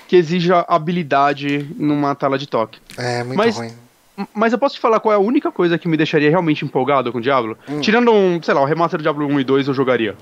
[0.07, 2.79] que exija habilidade numa tela de toque.
[2.97, 3.88] É, muito Mas, ruim
[4.35, 7.13] mas eu posso te falar qual é a única coisa que me deixaria realmente empolgado
[7.13, 7.57] com o Diablo?
[7.69, 7.81] Hum.
[7.81, 10.17] Tirando um, sei lá, o remaster do Diablo 1 e 2 eu jogaria.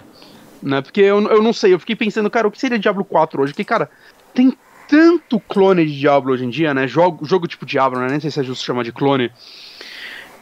[0.62, 0.82] Né?
[0.82, 3.52] Porque eu, eu não sei, eu fiquei pensando, cara, o que seria Diablo 4 hoje?
[3.52, 3.90] Porque, cara,
[4.34, 4.56] tem
[4.88, 6.86] tanto clone de Diablo hoje em dia, né?
[6.86, 8.08] Jogo, jogo tipo Diablo, né?
[8.10, 9.30] Nem sei se é justo chamar de clone.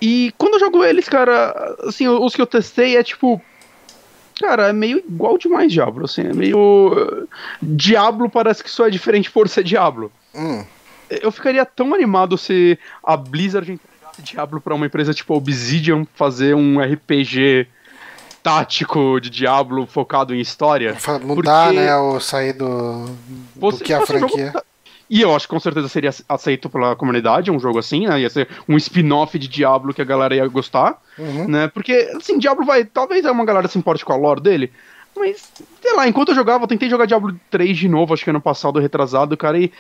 [0.01, 3.41] E quando eu jogo eles, cara, assim, os que eu testei é tipo.
[4.41, 7.29] Cara, é meio igual demais Diablo, assim, é meio.
[7.63, 10.11] Diablo parece que só é diferente por ser Diablo.
[10.35, 10.65] Hum
[11.11, 16.55] eu ficaria tão animado se a Blizzard entregasse Diablo pra uma empresa tipo Obsidian fazer
[16.55, 17.67] um RPG
[18.43, 20.97] tático de Diablo focado em história.
[21.23, 21.81] Mudar, porque...
[21.81, 23.07] né, o sair do,
[23.57, 24.53] do que a franquia.
[25.09, 28.21] E eu acho que com certeza seria aceito pela comunidade, um jogo assim, né?
[28.21, 31.47] Ia ser um spin-off de Diablo que a galera ia gostar, uhum.
[31.47, 31.69] né?
[31.69, 32.85] Porque, assim, Diablo vai.
[32.85, 34.73] Talvez uma galera se importe com a lore dele,
[35.17, 38.31] mas, sei lá, enquanto eu jogava, eu tentei jogar Diablo 3 de novo, acho que
[38.31, 39.73] ano passado, retrasado, cara, e.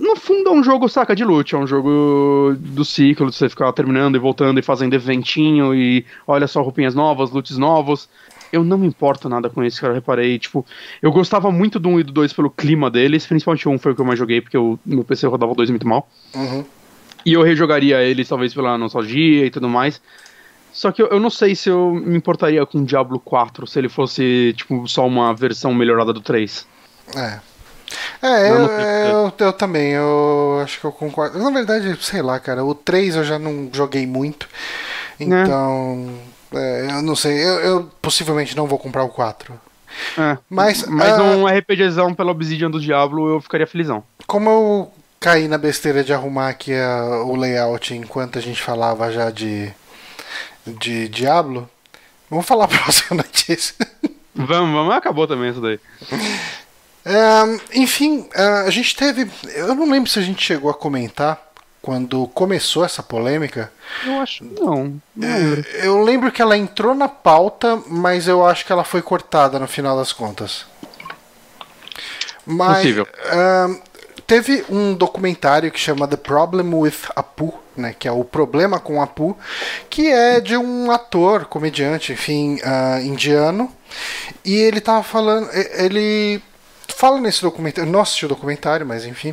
[0.00, 3.48] No fundo é um jogo, saca, de loot, é um jogo do ciclo, de você
[3.48, 8.08] ficar terminando e voltando e fazendo eventinho e olha só roupinhas novas, loots novos
[8.52, 9.92] eu não me importo nada com isso, cara.
[9.92, 10.64] Eu reparei, tipo,
[11.02, 13.92] eu gostava muito do 1 e do 2 pelo clima deles, principalmente o 1 foi
[13.92, 16.08] o que eu mais joguei, porque o meu PC rodava o 2 muito mal.
[16.34, 16.64] Uhum.
[17.24, 20.00] E eu rejogaria eles, talvez pela nostalgia e tudo mais.
[20.72, 23.88] Só que eu, eu, não sei se eu me importaria com Diablo 4 se ele
[23.88, 26.66] fosse, tipo, só uma versão melhorada do 3.
[27.16, 27.40] É.
[28.22, 31.38] É, eu, eu, eu, também, eu acho que eu concordo.
[31.38, 34.48] Na verdade, sei lá, cara, o 3 eu já não joguei muito.
[35.18, 35.42] Né?
[35.42, 36.08] Então.
[36.34, 36.38] É.
[36.54, 39.52] É, eu não sei, eu, eu, possivelmente não vou comprar o 4.
[40.16, 44.04] É, mas mas uh, um RPGzão pela Obsidian do Diablo eu ficaria felizão.
[44.26, 49.10] Como eu caí na besteira de arrumar aqui a, o layout enquanto a gente falava
[49.10, 49.72] já de,
[50.66, 51.68] de Diablo,
[52.30, 53.74] vamos falar a próxima notícia.
[54.34, 55.80] Vamos, vamos, acabou também isso daí.
[57.74, 59.30] Enfim, é, a gente teve.
[59.54, 61.48] Eu não lembro se a gente chegou a comentar
[61.80, 63.72] quando começou essa polêmica.
[64.04, 65.00] Eu acho não.
[65.16, 69.00] não é, eu lembro que ela entrou na pauta, mas eu acho que ela foi
[69.00, 70.66] cortada no final das contas.
[72.44, 73.06] Mas Possível.
[73.06, 73.80] Uh,
[74.26, 79.00] teve um documentário que chama The Problem with Apu, né, que é o problema com
[79.00, 79.36] Apu,
[79.88, 83.72] que é de um ator, comediante, enfim, uh, indiano,
[84.44, 86.42] e ele tava falando, ele
[86.98, 89.32] fala nesse documentário, não assisti o documentário, mas enfim,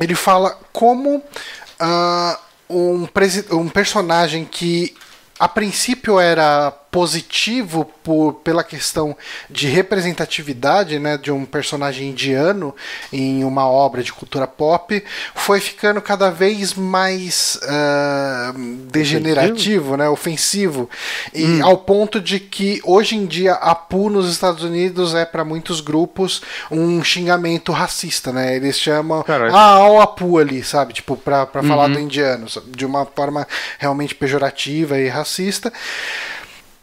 [0.00, 2.38] ele fala como uh,
[2.68, 3.06] um,
[3.52, 4.92] um personagem que
[5.38, 9.16] a princípio era positivo por, pela questão
[9.48, 12.74] de representatividade né, de um personagem indiano
[13.12, 18.58] em uma obra de cultura pop, foi ficando cada vez mais uh,
[18.90, 20.90] degenerativo, né, ofensivo,
[21.32, 21.64] e hum.
[21.64, 25.80] ao ponto de que hoje em dia a PU nos Estados Unidos é para muitos
[25.80, 28.56] grupos um xingamento racista, né?
[28.56, 29.54] Eles chamam Caralho.
[29.54, 30.94] ah, ó a PU ali, sabe?
[30.94, 31.62] Tipo, para uhum.
[31.62, 33.46] falar do indiano, de uma forma
[33.78, 35.72] realmente pejorativa e racista.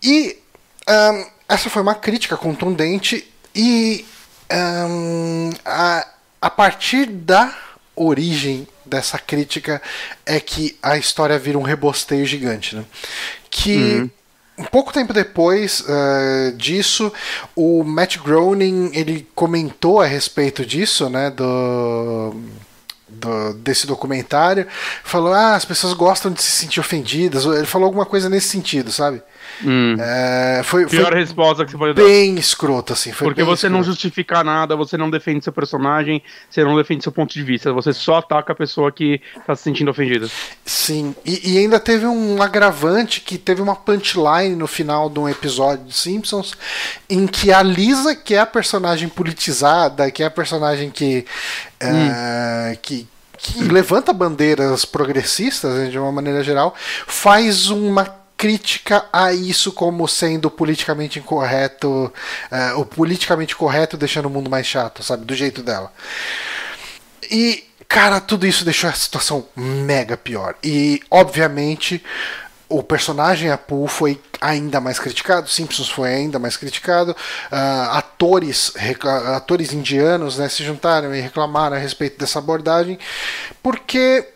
[0.05, 0.37] E
[0.87, 4.05] um, essa foi uma crítica contundente e
[4.51, 6.07] um, a,
[6.39, 7.51] a partir da
[7.95, 9.81] origem dessa crítica
[10.23, 12.85] é que a história vira um rebosteio gigante, né?
[13.49, 14.09] Que uhum.
[14.57, 17.11] Um pouco tempo depois uh, disso,
[17.53, 22.33] o Matt Groening ele comentou a respeito disso, né, do,
[23.05, 24.65] do, desse documentário,
[25.03, 28.93] falou ah as pessoas gostam de se sentir ofendidas, ele falou alguma coisa nesse sentido,
[28.93, 29.21] sabe?
[29.63, 29.95] Hum.
[29.99, 32.03] É, foi, Pior foi resposta que você pode dar.
[32.03, 33.11] Bem escroto, assim.
[33.11, 37.33] Porque você não justifica nada, você não defende seu personagem, você não defende seu ponto
[37.33, 40.27] de vista, você só ataca a pessoa que tá se sentindo ofendida.
[40.65, 45.29] Sim, e, e ainda teve um agravante que teve uma punchline no final de um
[45.29, 46.55] episódio de Simpsons
[47.09, 51.25] em que a Lisa, que é a personagem politizada, que é a personagem que.
[51.79, 52.11] É, hum.
[52.11, 56.73] É, que que levanta bandeiras progressistas, né, de uma maneira geral,
[57.05, 58.05] faz uma
[58.37, 62.11] crítica a isso como sendo politicamente incorreto,
[62.51, 65.25] uh, o politicamente correto deixando o mundo mais chato, sabe?
[65.25, 65.91] Do jeito dela.
[67.31, 70.55] E, cara, tudo isso deixou a situação mega pior.
[70.63, 72.03] E, obviamente,
[72.67, 78.73] o personagem Apu foi ainda mais criticado, Simpsons foi ainda mais criticado, uh, atores,
[79.35, 82.99] atores indianos né, se juntaram e reclamaram a respeito dessa abordagem,
[83.61, 84.27] porque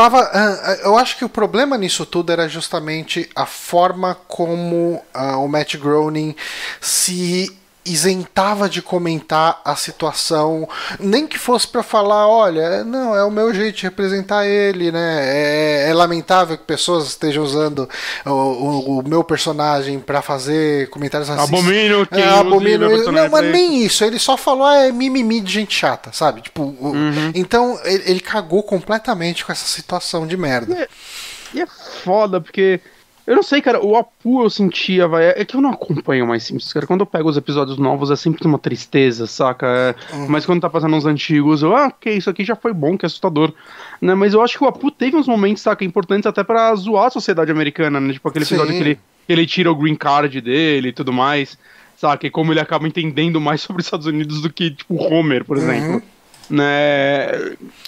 [0.00, 5.44] Tava, uh, eu acho que o problema nisso tudo era justamente a forma como uh,
[5.44, 6.34] o Matt Groening
[6.80, 7.54] se
[7.84, 10.68] isentava de comentar a situação,
[10.98, 15.20] nem que fosse para falar, olha, não, é o meu jeito de representar ele, né?
[15.22, 17.88] É, é lamentável que pessoas estejam usando
[18.26, 21.58] o, o, o meu personagem para fazer comentários racistas.
[21.58, 23.12] Abomino que é, abomino.
[23.12, 24.04] Não, mas nem isso.
[24.04, 26.42] Ele só falou, ah, é mimimi de gente chata, sabe?
[26.42, 27.32] Tipo, uhum.
[27.34, 30.74] então ele, ele, cagou completamente com essa situação de merda.
[30.74, 30.88] E é,
[31.54, 31.66] e é
[32.04, 32.80] foda porque
[33.26, 35.26] eu não sei, cara, o Apu eu sentia, vai.
[35.28, 36.86] É que eu não acompanho mais Simpsons, cara.
[36.86, 39.66] Quando eu pego os episódios novos é sempre uma tristeza, saca?
[39.66, 40.14] É...
[40.14, 40.28] Uhum.
[40.28, 43.06] Mas quando tá fazendo uns antigos, eu, ah, ok, isso aqui já foi bom, que
[43.06, 43.52] assustador.
[44.00, 44.14] Né?
[44.14, 47.10] Mas eu acho que o Apu teve uns momentos, saca, importantes até para zoar a
[47.10, 48.12] sociedade americana, né?
[48.12, 51.58] Tipo aquele episódio que ele, que ele tira o green card dele e tudo mais,
[51.96, 52.26] saca?
[52.26, 55.56] E como ele acaba entendendo mais sobre os Estados Unidos do que, tipo, Homer, por
[55.56, 55.62] uhum.
[55.62, 56.02] exemplo
[56.50, 57.30] né?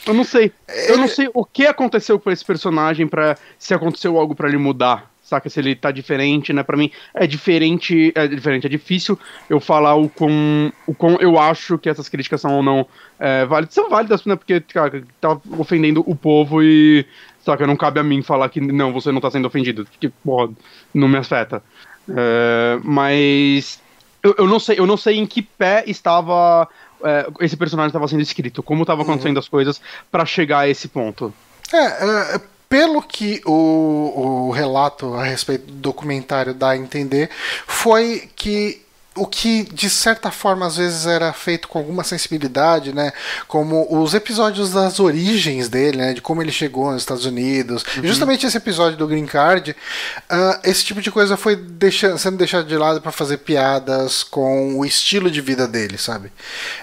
[0.07, 0.53] Eu não sei.
[0.89, 4.57] Eu não sei o que aconteceu com esse personagem para se aconteceu algo para ele
[4.57, 5.49] mudar, saca?
[5.49, 6.63] Se ele tá diferente, né?
[6.63, 9.19] Pra mim é diferente, é diferente, é difícil
[9.49, 12.87] eu falar o quão, o quão eu acho que essas críticas são ou não
[13.19, 13.75] é, válidas.
[13.75, 14.37] São válidas, né?
[14.37, 17.07] Porque, cara, tá ofendendo o povo e,
[17.45, 17.67] saca?
[17.67, 20.53] Não cabe a mim falar que não, você não tá sendo ofendido, que, porra,
[20.93, 21.63] não me afeta.
[22.09, 23.81] É, mas
[24.23, 26.69] eu, eu, não sei, eu não sei em que pé estava
[27.05, 29.41] é, esse personagem estava sendo escrito, como estava acontecendo uhum.
[29.41, 29.81] as coisas
[30.11, 31.33] para chegar a esse ponto.
[31.73, 32.41] É, é,
[32.73, 37.29] pelo que o, o relato a respeito do documentário dá a entender,
[37.67, 38.81] foi que
[39.15, 43.13] o que de certa forma às vezes era feito com alguma sensibilidade, né?
[43.47, 46.15] Como os episódios das origens dele, né?
[46.15, 47.85] De como ele chegou nos Estados Unidos.
[47.97, 48.05] Uhum.
[48.05, 52.67] justamente esse episódio do Green Card, uh, esse tipo de coisa foi deixando, sendo deixado
[52.67, 56.29] de lado para fazer piadas com o estilo de vida dele, sabe?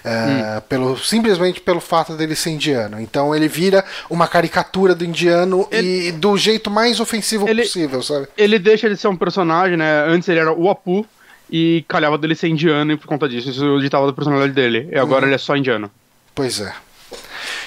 [0.05, 0.61] Uh, hum.
[0.69, 2.99] pelo, simplesmente pelo fato dele ser indiano.
[3.01, 8.03] Então ele vira uma caricatura do indiano ele, e do jeito mais ofensivo ele, possível,
[8.03, 8.27] sabe?
[8.37, 10.05] Ele deixa de ser um personagem, né?
[10.07, 11.05] Antes ele era o Apu
[11.49, 14.89] e calhava dele ser indiano e por conta disso isso ditava da personalidade dele.
[14.91, 15.27] E agora uhum.
[15.27, 15.89] ele é só indiano.
[16.35, 16.73] Pois é.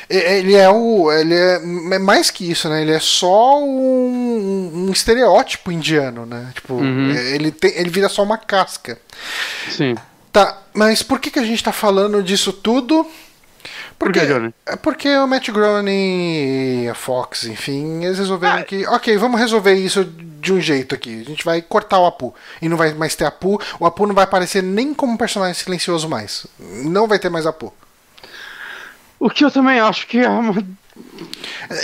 [0.08, 1.10] Ele é o.
[1.10, 1.54] Ele é,
[1.94, 2.82] é mais que isso, né?
[2.82, 6.50] Ele é só um, um estereótipo indiano, né?
[6.54, 7.10] Tipo, uhum.
[7.10, 8.98] ele, tem, ele vira só uma casca.
[9.70, 9.94] Sim.
[10.30, 13.06] Tá, mas por que, que a gente tá falando disso tudo?
[14.02, 14.54] Porque, Por que, Johnny?
[14.66, 18.64] É porque o Matt Groening e a Fox, enfim, eles resolveram ah.
[18.64, 21.20] que, ok, vamos resolver isso de um jeito aqui.
[21.20, 23.60] A gente vai cortar o Apu e não vai mais ter Apu.
[23.78, 26.48] O Apu não vai aparecer nem como um personagem silencioso mais.
[26.58, 27.72] Não vai ter mais Apu.
[29.20, 30.52] O que eu também acho que é uma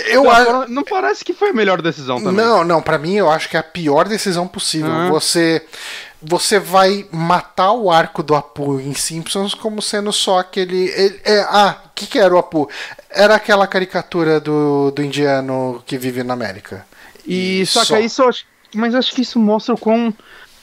[0.07, 0.71] eu não, acho...
[0.71, 2.45] não parece que foi a melhor decisão também.
[2.45, 4.91] Não, não, para mim eu acho que é a pior decisão possível.
[4.91, 5.09] Uhum.
[5.09, 5.65] Você
[6.21, 10.89] você vai matar o arco do Apu em Simpsons como sendo só aquele.
[10.89, 12.69] Ele, é, ah, que, que era o Apu?
[13.09, 16.85] Era aquela caricatura do, do indiano que vive na América.
[17.25, 18.23] E, e só, que isso.
[18.73, 20.13] Mas acho que isso mostra o quão.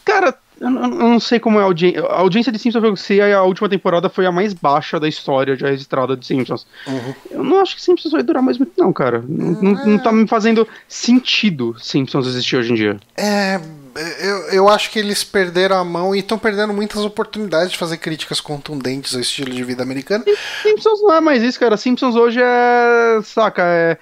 [0.04, 2.02] Cara, eu não sei como é a audiência.
[2.04, 5.68] A audiência de Simpsons, sei, a última temporada foi a mais baixa da história já
[5.68, 6.66] registrada de Simpsons.
[6.86, 7.14] Uhum.
[7.30, 9.22] Eu não acho que Simpsons vai durar mais muito, não, cara.
[9.28, 9.86] Não, é...
[9.86, 12.96] não tá me fazendo sentido Simpsons existir hoje em dia.
[13.16, 13.60] É
[13.96, 17.96] eu, eu acho que eles perderam a mão e estão perdendo muitas oportunidades de fazer
[17.98, 20.24] críticas contundentes ao estilo de vida americano.
[20.62, 21.76] Simpsons não é mais isso, cara.
[21.76, 23.20] Simpsons hoje é.
[23.22, 23.98] Saca, é.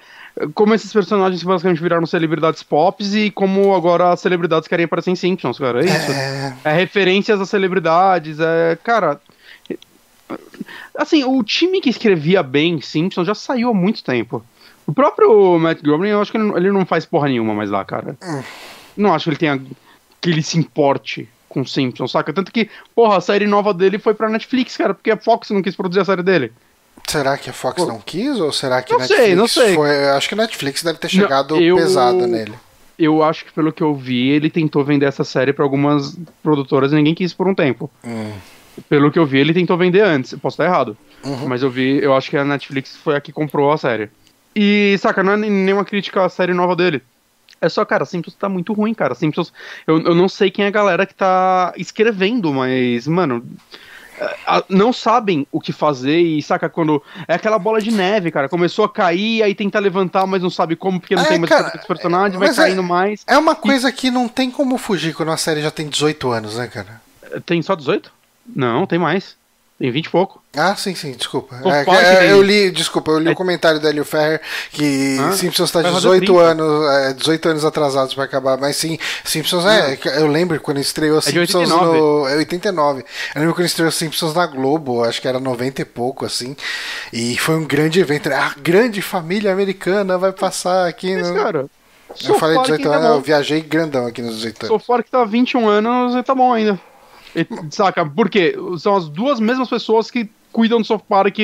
[0.53, 5.15] Como esses personagens basicamente viraram celebridades pop e como agora as celebridades querem aparecer em
[5.15, 5.81] Simpsons, cara.
[5.81, 6.11] É isso.
[6.11, 8.77] É, é referências às celebridades, é.
[8.83, 9.19] Cara.
[10.95, 14.43] Assim, o time que escrevia bem Simpsons já saiu há muito tempo.
[14.87, 18.17] O próprio Matt Groening, eu acho que ele não faz porra nenhuma mais lá, cara.
[18.23, 18.43] Hum.
[18.97, 19.61] Não acho que ele tenha
[20.25, 22.33] que ele se importe com Simpsons, saca?
[22.33, 25.61] Tanto que, porra, a série nova dele foi pra Netflix, cara, porque a Fox não
[25.61, 26.51] quis produzir a série dele.
[27.07, 28.39] Será que a Fox Pô, não quis?
[28.39, 29.75] Ou será que não Netflix sei, não sei.
[29.75, 30.09] foi.
[30.09, 32.55] Acho que a Netflix deve ter chegado não, eu, pesado nele.
[32.97, 36.91] Eu acho que pelo que eu vi, ele tentou vender essa série para algumas produtoras
[36.91, 37.91] e ninguém quis por um tempo.
[38.03, 38.31] Hum.
[38.89, 40.33] Pelo que eu vi, ele tentou vender antes.
[40.41, 40.97] Posso estar errado.
[41.23, 41.47] Uhum.
[41.47, 44.09] Mas eu vi, eu acho que a Netflix foi a que comprou a série.
[44.55, 47.03] E, saca, não é nenhuma crítica à série nova dele.
[47.61, 49.15] É só, cara, Simpsons tá muito ruim, cara.
[49.15, 49.51] Simpsons.
[49.87, 53.45] Eu, eu não sei quem é a galera que tá escrevendo, mas, mano.
[54.17, 58.47] É, não sabem o que fazer e saca quando é aquela bola de neve, cara.
[58.47, 61.49] Começou a cair, aí tenta levantar, mas não sabe como, porque não é, tem mais
[61.49, 63.23] cara, personagem, vai caindo é, mais.
[63.27, 63.91] É uma coisa e...
[63.91, 67.01] que não tem como fugir quando a série já tem 18 anos, né, cara?
[67.45, 68.11] Tem só 18?
[68.55, 69.35] Não, tem mais.
[69.77, 70.41] Tem 20 e pouco.
[70.55, 71.53] Ah, sim, sim, desculpa.
[71.65, 73.35] É, é, eu li, desculpa, eu li o é...
[73.35, 78.23] comentário da Elio Ferrer que ah, Simpsons está 18 anos, é, 18 anos atrasados para
[78.23, 83.03] acabar, mas sim, Simpsons é, eu lembro quando estreou é Simpsons no é 89.
[83.35, 86.55] Eu lembro quando estreou Simpsons na Globo, acho que era 90 e pouco assim.
[87.11, 88.35] E foi um grande evento, né?
[88.35, 91.65] a grande família americana vai passar aqui mas, no cara,
[92.25, 94.67] Eu falei 18 anos, eu viajei grandão aqui nos 18 anos.
[94.69, 96.79] Sou fora que tá 21 anos e tá bom ainda.
[97.35, 98.05] E, saca?
[98.05, 101.37] Porque são as duas mesmas pessoas que cuidam do South Park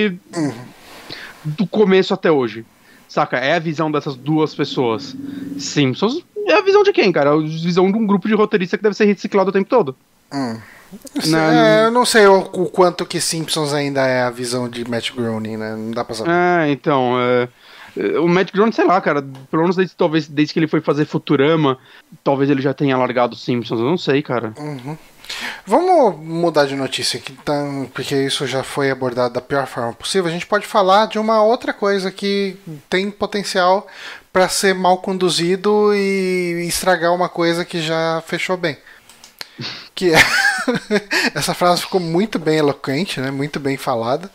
[1.43, 2.65] do começo até hoje.
[3.07, 3.37] Saca?
[3.37, 5.15] É a visão dessas duas pessoas.
[5.59, 7.31] Simpsons é a visão de quem, cara?
[7.31, 9.95] É a visão de um grupo de roteirista que deve ser reciclado o tempo todo.
[10.33, 10.57] Hum.
[11.35, 15.11] é, eu não sei o, o, quanto que Simpsons ainda é a visão de Matt
[15.11, 15.75] Groening, né?
[15.75, 16.31] Não dá pra saber.
[16.31, 17.19] É, então.
[17.19, 17.49] É,
[17.97, 19.21] é o Matt Groening, sei lá, cara.
[19.49, 21.77] Pelo menos desde, talvez desde que ele foi fazer Futurama,
[22.23, 23.79] talvez ele já tenha largado Simpsons.
[23.79, 24.53] Eu não sei, cara.
[24.57, 24.97] Uhum.
[25.65, 30.29] Vamos mudar de notícia aqui, então, porque isso já foi abordado da pior forma possível.
[30.29, 32.57] A gente pode falar de uma outra coisa que
[32.89, 33.87] tem potencial
[34.33, 38.77] para ser mal conduzido e estragar uma coisa que já fechou bem.
[39.93, 40.17] Que é
[41.35, 43.29] essa frase ficou muito bem eloquente, né?
[43.29, 44.31] Muito bem falada.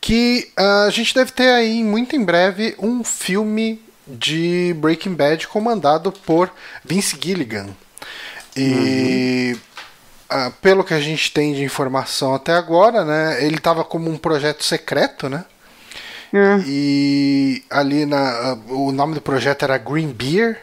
[0.00, 5.48] Que uh, a gente deve ter aí muito em breve um filme de Breaking Bad
[5.48, 6.50] comandado por
[6.84, 7.68] Vince Gilligan.
[8.56, 9.60] E uhum.
[10.34, 14.18] Uh, pelo que a gente tem de informação até agora, né, ele estava como um
[14.18, 15.44] projeto secreto, né?
[16.32, 16.60] É.
[16.66, 20.58] E ali na, uh, o nome do projeto era Green Beer.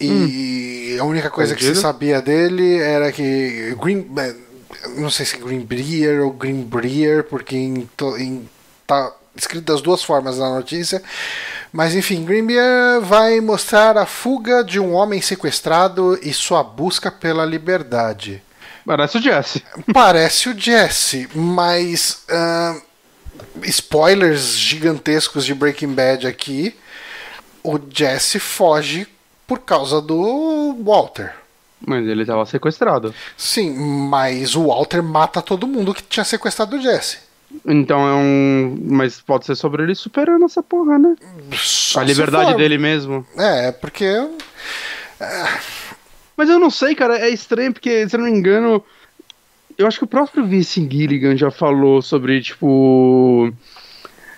[0.00, 1.02] E hum.
[1.02, 4.34] a única coisa que se sabia dele era que Green, eh,
[4.96, 7.88] não sei se Green Beer ou Green Breer, porque em,
[8.18, 8.48] em,
[8.84, 11.02] tá escrito das duas formas na notícia.
[11.72, 17.10] Mas enfim, Green Beer vai mostrar a fuga de um homem sequestrado e sua busca
[17.10, 18.42] pela liberdade.
[18.84, 19.62] Parece o Jesse.
[19.92, 22.24] Parece o Jesse, mas.
[22.28, 22.82] Uh,
[23.62, 26.74] spoilers gigantescos de Breaking Bad aqui.
[27.62, 29.06] O Jesse foge
[29.46, 31.34] por causa do Walter.
[31.84, 33.14] Mas ele estava sequestrado.
[33.36, 33.74] Sim,
[34.08, 37.18] mas o Walter mata todo mundo que tinha sequestrado o Jesse.
[37.66, 38.78] Então é um.
[38.82, 41.14] Mas pode ser sobre ele superando essa porra, né?
[41.52, 43.26] Só a liberdade dele mesmo.
[43.36, 44.06] É, porque.
[45.20, 45.81] É...
[46.42, 48.84] Mas eu não sei, cara, é estranho, porque, se eu não me engano.
[49.78, 53.52] Eu acho que o próprio Vince Gilligan já falou sobre, tipo.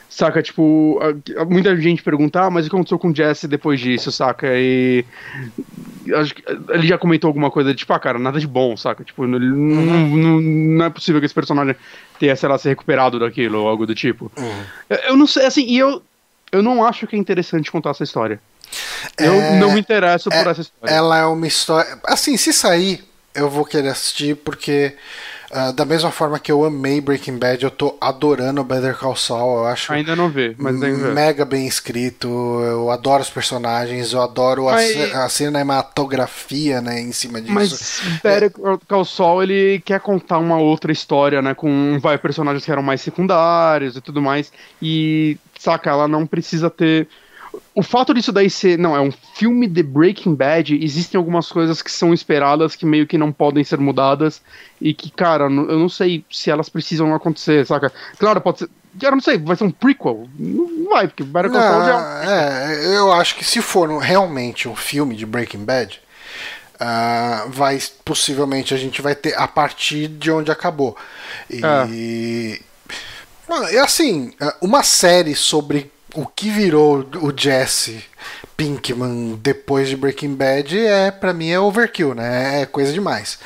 [0.06, 1.00] Saca, tipo,
[1.48, 4.48] muita gente pergunta, ah, mas o que aconteceu com o Jesse depois disso, saca?
[4.50, 5.02] E.
[6.14, 9.02] Acho que ele já comentou alguma coisa, tipo, ah, cara, nada de bom, saca?
[9.02, 10.16] Tipo, não, uhum.
[10.16, 11.74] não, não, é possível que esse personagem
[12.20, 14.30] tenha, sei lá, se recuperado daquilo ou algo do tipo.
[14.36, 14.62] Uhum.
[14.90, 16.02] Eu, eu, não sei, assim, e eu,
[16.52, 18.38] eu não acho que é interessante contar essa história.
[19.18, 20.94] Eu é, não me interesso é, por essa história.
[20.94, 21.98] Ela é uma história.
[22.04, 23.04] Assim, se sair,
[23.34, 24.94] eu vou querer assistir porque
[25.54, 29.58] Uh, da mesma forma que eu amei Breaking Bad, eu tô adorando Better Call Saul.
[29.58, 32.26] Eu acho ainda não vi, mas mega bem escrito.
[32.28, 35.14] Eu adoro os personagens, eu adoro mas...
[35.14, 37.52] a, a, cinematografia, né, em cima disso.
[37.52, 38.50] Mas Better
[38.88, 43.00] Call Saul ele quer contar uma outra história, né, com vai personagens que eram mais
[43.00, 44.50] secundários e tudo mais.
[44.82, 47.06] E saca, ela não precisa ter
[47.74, 51.82] o fato disso daí ser, não, é um filme de Breaking Bad, existem algumas coisas
[51.82, 54.40] que são esperadas que meio que não podem ser mudadas
[54.80, 57.92] e que, cara, eu não sei se elas precisam acontecer, saca?
[58.18, 58.70] Claro, pode ser,
[59.00, 60.28] eu não sei, vai ser um prequel?
[60.38, 62.22] Não vai, porque Better Call Saul já...
[62.24, 66.00] É, eu acho que se for realmente um filme de Breaking Bad,
[66.74, 70.96] uh, vai, possivelmente a gente vai ter a partir de onde acabou.
[71.50, 72.60] E...
[73.48, 73.80] É.
[73.80, 78.04] assim, uma série sobre o que virou o Jesse
[78.56, 82.62] Pinkman depois de Breaking Bad é para mim é overkill, né?
[82.62, 83.38] É coisa demais.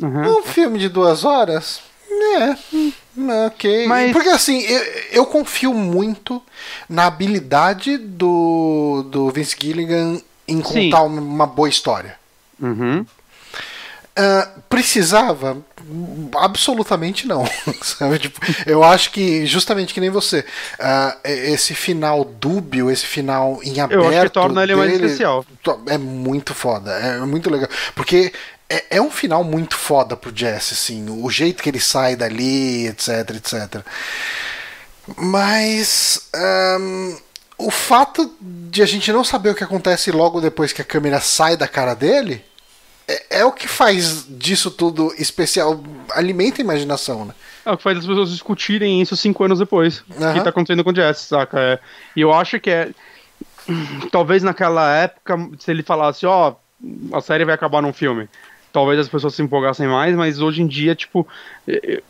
[0.00, 0.38] Uhum.
[0.38, 3.86] Um filme de duas horas, é, ok.
[3.86, 4.12] Mas...
[4.12, 4.82] Porque assim, eu,
[5.12, 6.42] eu, confio muito
[6.88, 11.18] na habilidade do, do Vince Gilligan em contar Sim.
[11.18, 12.16] uma boa história.
[12.60, 13.00] Uhum.
[14.18, 15.58] Uh, precisava?
[16.36, 17.44] Absolutamente não.
[17.82, 18.18] Sabe?
[18.18, 23.80] Tipo, eu acho que, justamente que nem você, uh, esse final dúbio, esse final em
[23.80, 24.02] aberto.
[24.02, 25.44] Eu acho que torna ele mais especial.
[25.86, 27.68] É muito foda, é muito legal.
[27.94, 28.32] Porque
[28.68, 32.88] é, é, um final muito foda pro Jesse, assim, o jeito que ele sai dali,
[32.88, 33.82] etc, etc.
[35.16, 36.28] Mas.
[36.34, 37.16] Um,
[37.58, 41.20] o fato de a gente não saber o que acontece logo depois que a câmera
[41.20, 42.44] sai da cara dele
[43.08, 45.82] é, é, o que faz disso tudo especial.
[46.10, 47.34] Alimenta a imaginação, né?
[47.64, 50.02] É o que faz as pessoas discutirem isso cinco anos depois.
[50.10, 50.30] Uhum.
[50.30, 51.58] O que tá acontecendo com o Jess, saca?
[51.58, 51.78] É,
[52.16, 52.90] e eu acho que é.
[54.10, 58.28] Talvez naquela época, se ele falasse, ó, oh, a série vai acabar num filme,
[58.72, 61.26] talvez as pessoas se empolgassem mais, mas hoje em dia, tipo.
[61.66, 62.02] Eu,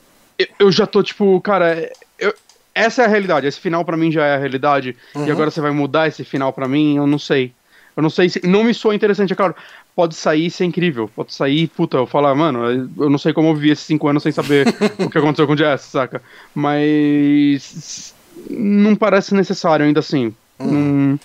[0.59, 1.91] eu já tô, tipo, cara.
[2.19, 2.35] Eu,
[2.75, 3.47] essa é a realidade.
[3.47, 4.97] Esse final para mim já é a realidade.
[5.15, 5.27] Uhum.
[5.27, 6.97] E agora você vai mudar esse final para mim?
[6.97, 7.53] Eu não sei.
[7.97, 8.47] Eu não sei se.
[8.47, 9.55] Não me soa interessante, é claro
[9.97, 11.11] pode sair e ser incrível.
[11.17, 14.23] Pode sair, puta, eu falar, mano, eu não sei como eu vivi esses cinco anos
[14.23, 14.69] sem saber
[15.01, 16.23] o que aconteceu com o Jess, saca?
[16.55, 18.15] Mas
[18.51, 20.35] não parece necessário ainda assim.
[20.61, 21.19] Hum.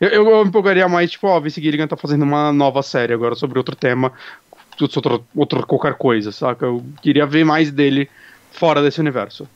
[0.00, 3.34] eu, eu, me empolgaria mais, tipo, ó, Vince Gilligan tá fazendo uma nova série agora
[3.34, 4.12] sobre outro tema,
[4.80, 6.64] outro, outro qualquer coisa, saca?
[6.64, 8.08] Eu queria ver mais dele
[8.52, 9.48] fora desse universo.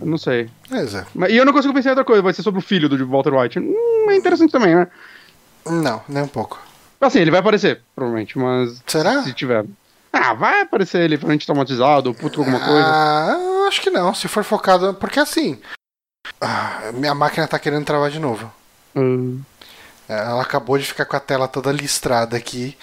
[0.00, 0.48] Eu não sei.
[0.72, 3.06] É, e eu não consigo pensar em outra coisa, vai ser sobre o filho do
[3.06, 3.58] Walter White.
[3.58, 4.88] Hum, é interessante também, né?
[5.66, 6.60] Não, nem um pouco.
[7.06, 8.82] Assim, ele vai aparecer, provavelmente, mas.
[8.86, 9.22] Será?
[9.22, 9.64] Se tiver.
[10.12, 12.86] Ah, vai aparecer ele provavelmente traumatizado ou puto com alguma coisa.
[12.86, 14.94] Ah, acho que não, se for focado.
[14.94, 15.60] Porque assim.
[16.40, 18.52] Ah, minha máquina tá querendo travar de novo.
[18.94, 19.40] Hum.
[20.08, 22.76] Ela acabou de ficar com a tela toda listrada aqui.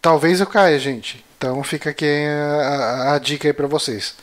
[0.00, 1.24] Talvez eu caia, gente.
[1.36, 4.14] Então fica aqui a, a, a dica aí pra vocês.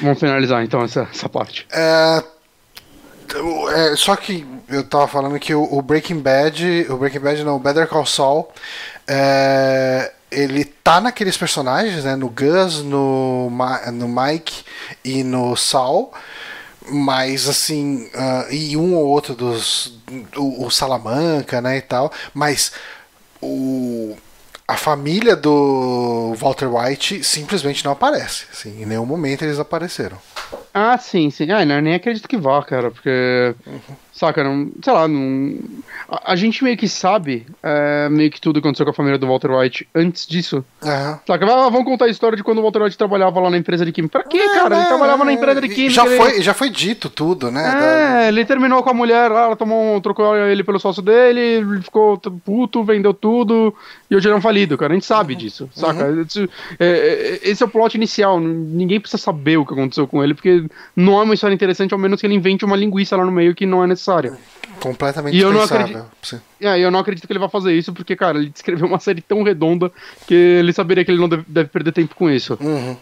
[0.00, 1.66] Vamos finalizar então essa, essa parte.
[1.70, 2.22] É,
[3.74, 7.58] é, só que eu tava falando que o, Breaking Bad, o Breaking Bad não, o
[7.58, 8.48] Better Call Saul,
[9.06, 13.50] é, ele tá naqueles personagens, né, no Gus, no,
[13.92, 14.64] no Mike
[15.04, 16.12] e no Saul,
[16.90, 19.98] mas assim, uh, e um ou outro dos,
[20.36, 22.72] o, o Salamanca, né, e tal, mas
[23.40, 24.16] o
[24.66, 28.44] a família do Walter White simplesmente não aparece.
[28.52, 30.18] Assim, em nenhum momento eles apareceram.
[30.72, 31.50] Ah, sim, sim.
[31.50, 33.54] Ah, não, nem acredito que vá, cara, porque.
[33.66, 33.96] Uhum.
[34.18, 35.56] Saca, não, sei lá, não,
[36.08, 39.16] a, a gente meio que sabe é, meio que tudo que aconteceu com a família
[39.16, 40.64] do Walter White antes disso.
[40.82, 41.18] Uhum.
[41.24, 43.86] Saca, ah, vamos contar a história de quando o Walter White trabalhava lá na empresa
[43.86, 44.18] de química.
[44.18, 44.76] Pra quê, é, cara?
[44.76, 45.94] Ele trabalhava na empresa de química.
[45.94, 46.16] Já, ele...
[46.16, 47.60] foi, já foi dito tudo, né?
[47.60, 47.70] É,
[48.22, 48.28] da...
[48.28, 52.18] ele terminou com a mulher, ela tomou um, trocou ele pelo sócio dele, ele ficou
[52.44, 53.72] puto, vendeu tudo,
[54.10, 54.92] e hoje ele é um falido, cara.
[54.92, 55.38] A gente sabe uhum.
[55.38, 56.06] disso, saca?
[56.06, 56.22] Uhum.
[56.22, 56.50] Esse,
[56.80, 58.40] é, é, esse é o plot inicial.
[58.40, 60.57] Ninguém precisa saber o que aconteceu com ele, porque
[60.94, 63.54] não é uma história interessante, ao menos que ele invente uma linguiça lá no meio
[63.54, 64.36] que não é necessária.
[64.80, 66.06] Completamente e eu não acredito,
[66.60, 69.20] é, eu não acredito que ele vai fazer isso, porque, cara, ele descreveu uma série
[69.20, 69.90] tão redonda
[70.26, 72.56] que ele saberia que ele não deve, deve perder tempo com isso.
[72.60, 72.96] Uhum.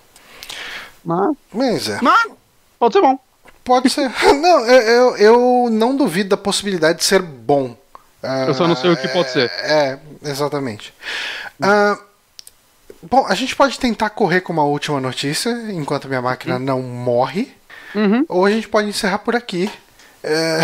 [1.04, 1.36] Mas.
[1.52, 1.98] Mas é.
[2.02, 2.30] Mas,
[2.78, 3.18] pode ser bom.
[3.64, 4.10] Pode ser.
[4.40, 7.76] não, eu, eu, eu, não duvido da possibilidade de ser bom.
[8.46, 9.50] eu só não sei o que pode ser.
[9.62, 10.94] É, é exatamente.
[11.60, 11.98] Uh,
[13.08, 16.62] bom, a gente pode tentar correr com uma última notícia enquanto minha máquina uhum.
[16.62, 17.52] não morre.
[17.94, 18.24] Uhum.
[18.28, 19.70] Ou a gente pode encerrar por aqui.
[20.22, 20.60] É...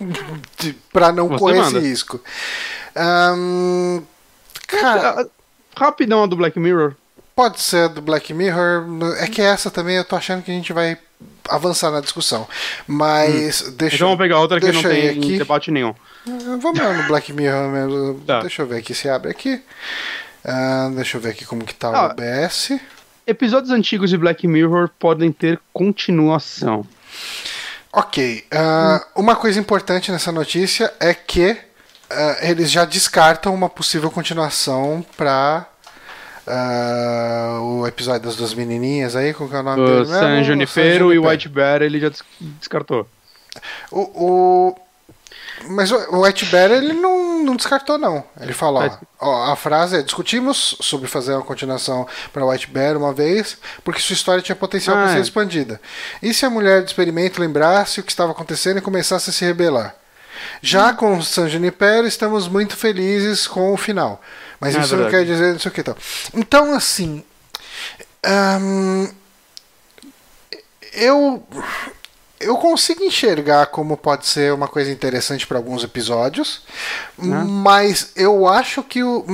[0.92, 1.78] para não Você correr manda.
[1.78, 2.20] esse risco.
[2.96, 4.02] Um...
[4.66, 5.28] Cara...
[5.76, 6.94] Rapidão a do Black Mirror.
[7.34, 8.86] Pode ser do Black Mirror.
[9.18, 10.96] É que essa também eu tô achando que a gente vai
[11.48, 12.48] avançar na discussão.
[12.86, 13.74] Mas hum.
[13.76, 15.38] deixa Então vamos pegar outra que não tem aqui.
[15.38, 15.94] debate nenhum.
[16.60, 18.20] Vamos lá no Black Mirror mesmo.
[18.26, 18.40] Tá.
[18.40, 19.62] Deixa eu ver aqui se abre aqui.
[20.46, 22.78] Uh, deixa eu ver aqui como que tá ah, o OBS.
[23.26, 26.86] Episódios antigos de Black Mirror podem ter continuação.
[27.92, 28.44] Ok.
[28.52, 31.56] Uh, uma coisa importante nessa notícia é que uh,
[32.42, 35.66] eles já descartam uma possível continuação para
[36.46, 40.06] uh, o episódio das duas menininhas aí, com é o nome o dele?
[40.06, 43.08] San Junipero e o White Bear ele já descartou.
[43.90, 44.76] O, o,
[45.64, 48.24] mas o White Bear ele não, não descartou, não.
[48.40, 48.82] Ele falou:
[49.18, 53.56] ó, ó, a frase é: discutimos sobre fazer uma continuação para White Bear uma vez,
[53.82, 55.22] porque sua história tinha potencial ah, para ser é.
[55.22, 55.80] expandida.
[56.22, 59.44] E se a mulher do experimento lembrasse o que estava acontecendo e começasse a se
[59.44, 59.94] rebelar?
[60.60, 60.96] Já hum.
[60.96, 64.20] com San Junipero, estamos muito felizes com o final.
[64.60, 65.12] Mas é isso verdade.
[65.12, 65.96] não quer dizer não sei o que tal.
[66.34, 67.24] Então, assim.
[68.26, 69.08] Um,
[70.92, 71.46] eu
[72.38, 76.62] eu consigo enxergar como pode ser uma coisa interessante para alguns episódios,
[77.18, 77.44] né?
[77.46, 79.24] mas eu acho que o,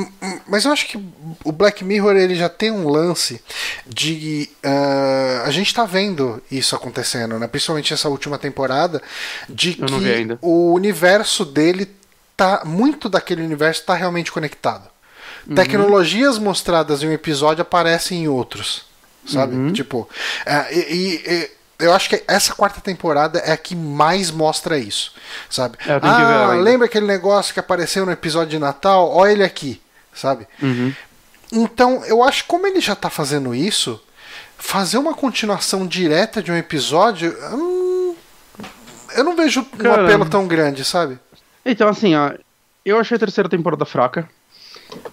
[0.47, 1.05] mas eu acho que
[1.45, 3.43] o Black Mirror ele já tem um lance
[3.87, 7.49] de uh, a gente está vendo isso acontecendo, né?
[7.49, 9.03] Principalmente essa última temporada,
[9.49, 11.91] de eu que o universo dele
[12.37, 14.89] tá muito daquele universo está realmente conectado.
[15.47, 15.57] Uhum.
[15.57, 18.85] Tecnologias mostradas em um episódio aparecem em outros,
[19.27, 19.57] sabe?
[19.57, 19.73] Uhum.
[19.73, 20.09] Tipo,
[20.47, 25.13] uh, e, e eu acho que essa quarta temporada é a que mais mostra isso,
[25.51, 25.77] sabe?
[25.87, 29.11] É, ah, lembra aquele negócio que apareceu no episódio de Natal?
[29.13, 29.81] Olha ele aqui,
[30.15, 30.47] sabe?
[30.63, 30.95] Uhum.
[31.53, 34.03] Então, eu acho que como ele já tá fazendo isso,
[34.57, 38.15] fazer uma continuação direta de um episódio, hum,
[39.15, 40.03] eu não vejo Caramba.
[40.03, 41.19] um apelo tão grande, sabe?
[41.65, 42.33] Então, assim, ó,
[42.85, 44.29] eu achei a terceira temporada fraca.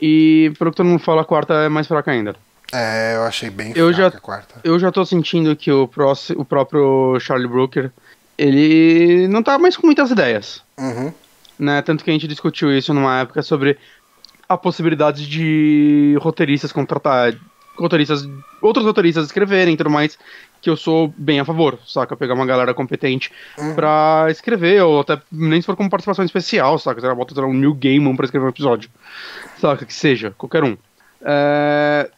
[0.02, 2.36] E, pelo que todo mundo fala, a quarta é mais fraca ainda.
[2.72, 4.60] É, eu achei bem eu já, a quarta.
[4.64, 7.92] Eu já tô sentindo que o, próximo, o próprio Charlie Brooker,
[8.38, 10.62] ele não tá mais com muitas ideias.
[10.78, 11.12] Uhum.
[11.58, 11.82] Né?
[11.82, 13.78] Tanto que a gente discutiu isso numa época sobre
[14.48, 17.34] a possibilidade de roteiristas contratar
[17.78, 18.28] roteiristas,
[18.62, 20.18] outros roteiristas escreverem e tudo mais,
[20.62, 22.16] que eu sou bem a favor, saca?
[22.16, 23.76] Pegar uma galera competente uhum.
[23.76, 27.00] pra escrever, ou até nem se for como participação especial, saca?
[27.00, 28.90] Você bota um New Gaiman pra escrever um episódio,
[29.60, 29.86] saca?
[29.86, 30.78] Que seja, qualquer um.
[31.22, 32.10] É...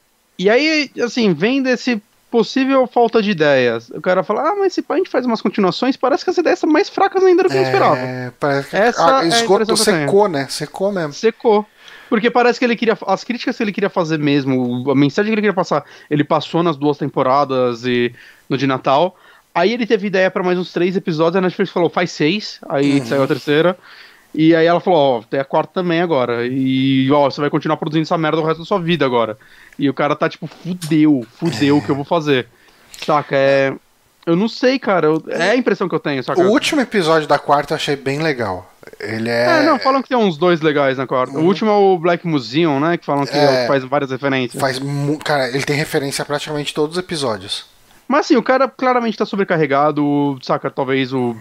[0.44, 2.02] E aí, assim, vem desse
[2.32, 3.90] possível falta de ideias.
[3.90, 6.60] O cara fala, ah, mas se a gente faz umas continuações, parece que as ideias
[6.60, 7.98] são mais fracas ainda do que eu esperava.
[7.98, 10.48] É, parece que Essa a, esgoto é secou, né?
[10.50, 11.14] Secou mesmo.
[11.14, 11.66] Secou.
[12.10, 12.98] Porque parece que ele queria.
[13.06, 16.64] As críticas que ele queria fazer mesmo, a mensagem que ele queria passar, ele passou
[16.64, 18.14] nas duas temporadas e
[18.50, 19.18] no de Natal.
[19.54, 23.00] Aí ele teve ideia para mais uns três episódios, a Netflix falou, faz seis, aí
[23.00, 23.06] uhum.
[23.06, 23.78] saiu a terceira.
[24.34, 26.46] E aí ela falou, ó, tem a quarta também agora.
[26.48, 29.38] E ó, você vai continuar produzindo essa merda o resto da sua vida agora.
[29.78, 32.48] E o cara tá tipo, fudeu, fudeu o que eu vou fazer.
[33.06, 33.36] Saca?
[33.36, 33.74] É.
[34.26, 35.08] Eu não sei, cara.
[35.08, 35.24] Eu...
[35.30, 36.24] É a impressão que eu tenho.
[36.24, 36.42] Saca?
[36.42, 38.72] O último episódio da quarta eu achei bem legal.
[39.00, 39.60] Ele é.
[39.60, 41.38] É, não, falam que tem uns dois legais na quarta.
[41.38, 41.44] Uhum.
[41.44, 42.98] O último é o Black Museum, né?
[42.98, 43.68] Que falam que é...
[43.68, 44.62] faz várias referências.
[44.62, 44.80] Faz.
[45.24, 47.66] Cara, ele tem referência a praticamente todos os episódios.
[48.08, 50.70] Mas assim, o cara claramente tá sobrecarregado, saca?
[50.70, 51.36] Talvez o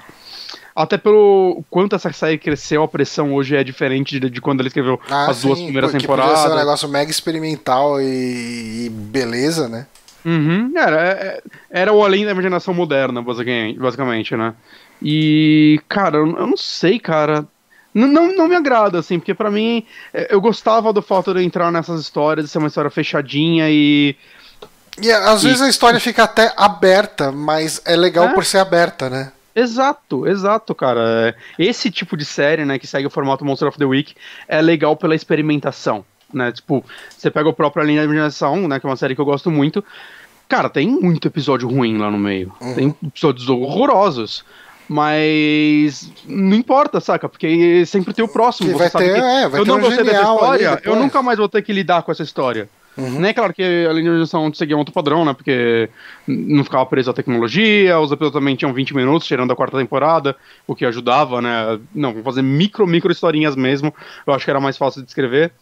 [0.75, 4.69] até pelo quanto essa série cresceu, a pressão hoje é diferente de, de quando ele
[4.69, 6.33] escreveu ah, as sim, duas primeiras temporadas.
[6.33, 9.87] Podia ser um negócio mega experimental e, e beleza, né?
[10.25, 14.55] Uhum, era, é, era o além da imaginação moderna, basicamente, né?
[15.03, 17.47] E, cara, eu não sei, cara.
[17.93, 21.43] Não, não, não me agrada, assim, porque para mim é, eu gostava do fato de
[21.43, 24.15] entrar nessas histórias, de ser uma história fechadinha e.
[25.01, 25.47] E às e...
[25.47, 28.35] vezes a história fica até aberta, mas é legal é?
[28.35, 29.33] por ser aberta, né?
[29.55, 31.35] Exato, exato, cara.
[31.59, 34.15] Esse tipo de série, né, que segue o formato Monster of the Week,
[34.47, 36.53] é legal pela experimentação, né?
[36.53, 36.85] Tipo,
[37.17, 39.51] você pega o próprio Linha de Imaginação, né, que é uma série que eu gosto
[39.51, 39.85] muito.
[40.49, 42.53] Cara, tem muito episódio ruim lá no meio.
[42.61, 42.75] Uhum.
[42.75, 44.45] Tem episódios horrorosos.
[44.89, 47.29] Mas não importa, saca?
[47.29, 48.73] Porque sempre tem o próximo.
[48.73, 51.23] Que vai ter, que é, vai eu ter não um gostei dessa história, eu nunca
[51.23, 52.69] mais vou ter que lidar com essa história.
[52.97, 53.21] Uhum.
[53.21, 55.33] Nem é claro que a linha de edição seguia um outro padrão, né?
[55.33, 55.89] Porque
[56.27, 60.37] não ficava preso à tecnologia, os episódios também tinham 20 minutos, tirando a quarta temporada,
[60.67, 61.79] o que ajudava, né?
[61.95, 63.95] Não, fazer micro, micro historinhas mesmo.
[64.27, 65.53] Eu acho que era mais fácil de escrever.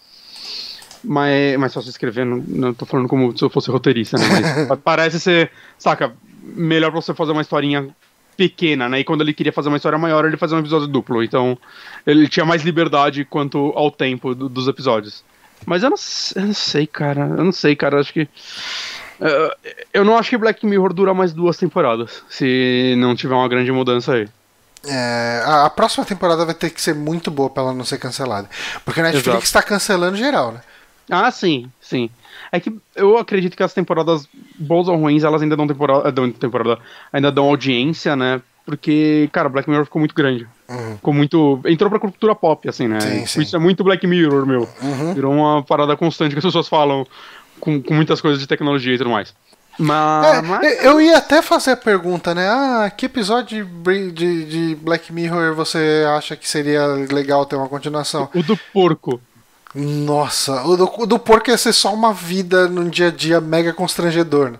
[1.04, 4.24] Mas, mais fácil de escrever, não, não tô falando como se eu fosse roteirista, né?
[4.68, 7.88] Mas parece ser, saca, melhor pra você fazer uma historinha
[8.36, 9.00] pequena, né?
[9.00, 11.22] E quando ele queria fazer uma história maior, ele fazia um episódio duplo.
[11.22, 11.58] Então,
[12.06, 15.24] ele tinha mais liberdade quanto ao tempo do, dos episódios.
[15.66, 15.96] Mas eu não,
[16.36, 17.22] eu não sei, cara.
[17.22, 18.00] Eu não sei, cara.
[18.00, 18.22] Acho que.
[19.20, 22.22] Uh, eu não acho que Black Mirror dura mais duas temporadas.
[22.28, 24.28] Se não tiver uma grande mudança aí.
[24.86, 27.98] É, a, a, próxima temporada vai ter que ser muito boa pra ela não ser
[27.98, 28.48] cancelada.
[28.84, 30.60] Porque a Netflix está cancelando geral, né?
[31.10, 32.10] Ah, sim, sim.
[32.52, 34.28] É que eu acredito que as temporadas
[34.58, 36.78] boas ou ruins, elas ainda dão temporada, dão temporada
[37.12, 38.40] ainda dão audiência, né?
[38.68, 40.46] Porque, cara, Black Mirror ficou muito grande.
[40.68, 40.96] Uhum.
[40.96, 41.58] Ficou muito.
[41.64, 43.00] Entrou pra cultura pop, assim, né?
[43.00, 43.40] Sim, sim.
[43.40, 44.68] Isso é muito Black Mirror, meu.
[44.82, 45.14] Uhum.
[45.14, 47.06] Virou uma parada constante que as pessoas falam
[47.58, 49.32] com, com muitas coisas de tecnologia e tudo mais.
[49.78, 52.46] Mas, é, mas, Eu ia até fazer a pergunta, né?
[52.46, 57.70] Ah, que episódio de, de, de, Black Mirror você acha que seria legal ter uma
[57.70, 58.28] continuação?
[58.34, 59.18] O do porco.
[59.74, 63.40] Nossa, o do, o do porco ia ser só uma vida num dia a dia
[63.40, 64.50] mega constrangedor.
[64.50, 64.58] Né?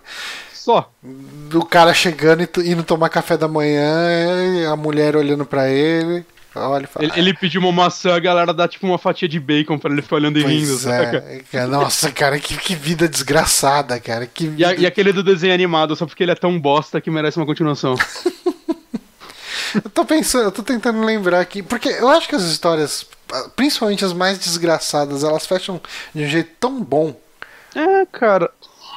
[0.69, 0.91] Só.
[1.01, 6.23] Do cara chegando e indo tomar café da manhã, a mulher olhando para ele.
[6.53, 9.79] Olha, fala, ele, ele, pediu uma maçã, a galera dá tipo uma fatia de bacon
[9.79, 10.77] pra ele ficar olhando e rindo.
[11.51, 11.65] É.
[11.65, 14.27] Nossa, cara, que, que, vida desgraçada, cara.
[14.27, 14.61] Que vida...
[14.61, 17.37] e, a, e, aquele do desenho animado, só porque ele é tão bosta que merece
[17.37, 17.95] uma continuação.
[19.73, 23.07] eu tô pensando, eu tô tentando lembrar aqui, porque eu acho que as histórias,
[23.55, 25.81] principalmente as mais desgraçadas, elas fecham
[26.13, 27.19] de um jeito tão bom.
[27.75, 28.51] É, cara.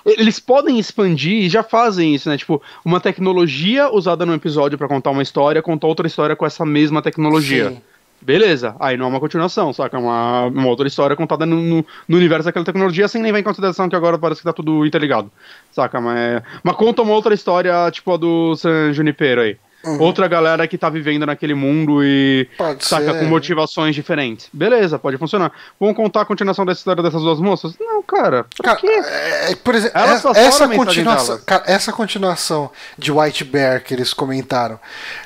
[0.04, 2.36] Eles podem expandir e já fazem isso, né?
[2.36, 6.64] Tipo, uma tecnologia usada num episódio para contar uma história, contar outra história com essa
[6.64, 7.70] mesma tecnologia.
[7.70, 7.82] Sim.
[8.22, 9.96] Beleza, aí não é uma continuação, saca?
[9.96, 13.40] É uma, uma outra história contada no, no, no, universo daquela tecnologia sem nem ver
[13.40, 15.28] em consideração que agora parece que tá tudo interligado,
[15.72, 16.00] saca?
[16.00, 19.56] Mas, mas conta uma outra história, tipo a do San Junipero aí.
[19.84, 20.00] Uhum.
[20.00, 23.18] Outra galera que tá vivendo naquele mundo e pode saca ser.
[23.18, 24.48] com motivações diferentes.
[24.52, 25.50] Beleza, pode funcionar.
[25.78, 27.74] Vamos contar a continuação dessa história dessas duas moças?
[27.80, 28.46] Não, cara.
[28.62, 28.86] Cara, quê?
[28.86, 34.78] É, por exemplo, é, essa continuação, cara, essa continuação de White Bear que eles comentaram.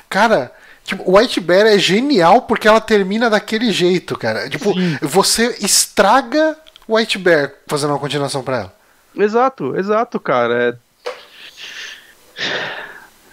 [0.09, 0.51] Cara,
[0.87, 4.49] Tipo, White Bear é genial porque ela termina daquele jeito, cara.
[4.49, 4.97] Tipo, Sim.
[5.01, 6.55] você estraga
[6.87, 8.73] White Bear fazendo uma continuação pra ela.
[9.13, 10.69] Exato, exato, cara.
[10.69, 10.75] É...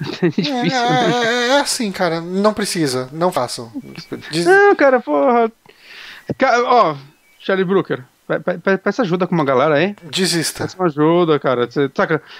[0.22, 0.54] É difícil.
[0.54, 1.24] É, né?
[1.24, 2.20] é, é, assim, cara.
[2.20, 3.08] Não precisa.
[3.12, 3.70] Não façam.
[4.30, 4.44] Diz...
[4.44, 5.50] Não, cara, porra.
[6.38, 6.96] Cara, ó,
[7.38, 8.04] Charlie Brooker.
[8.82, 9.94] Peça ajuda com uma galera aí.
[10.10, 10.64] Desista.
[10.64, 11.68] Peça ajuda, cara.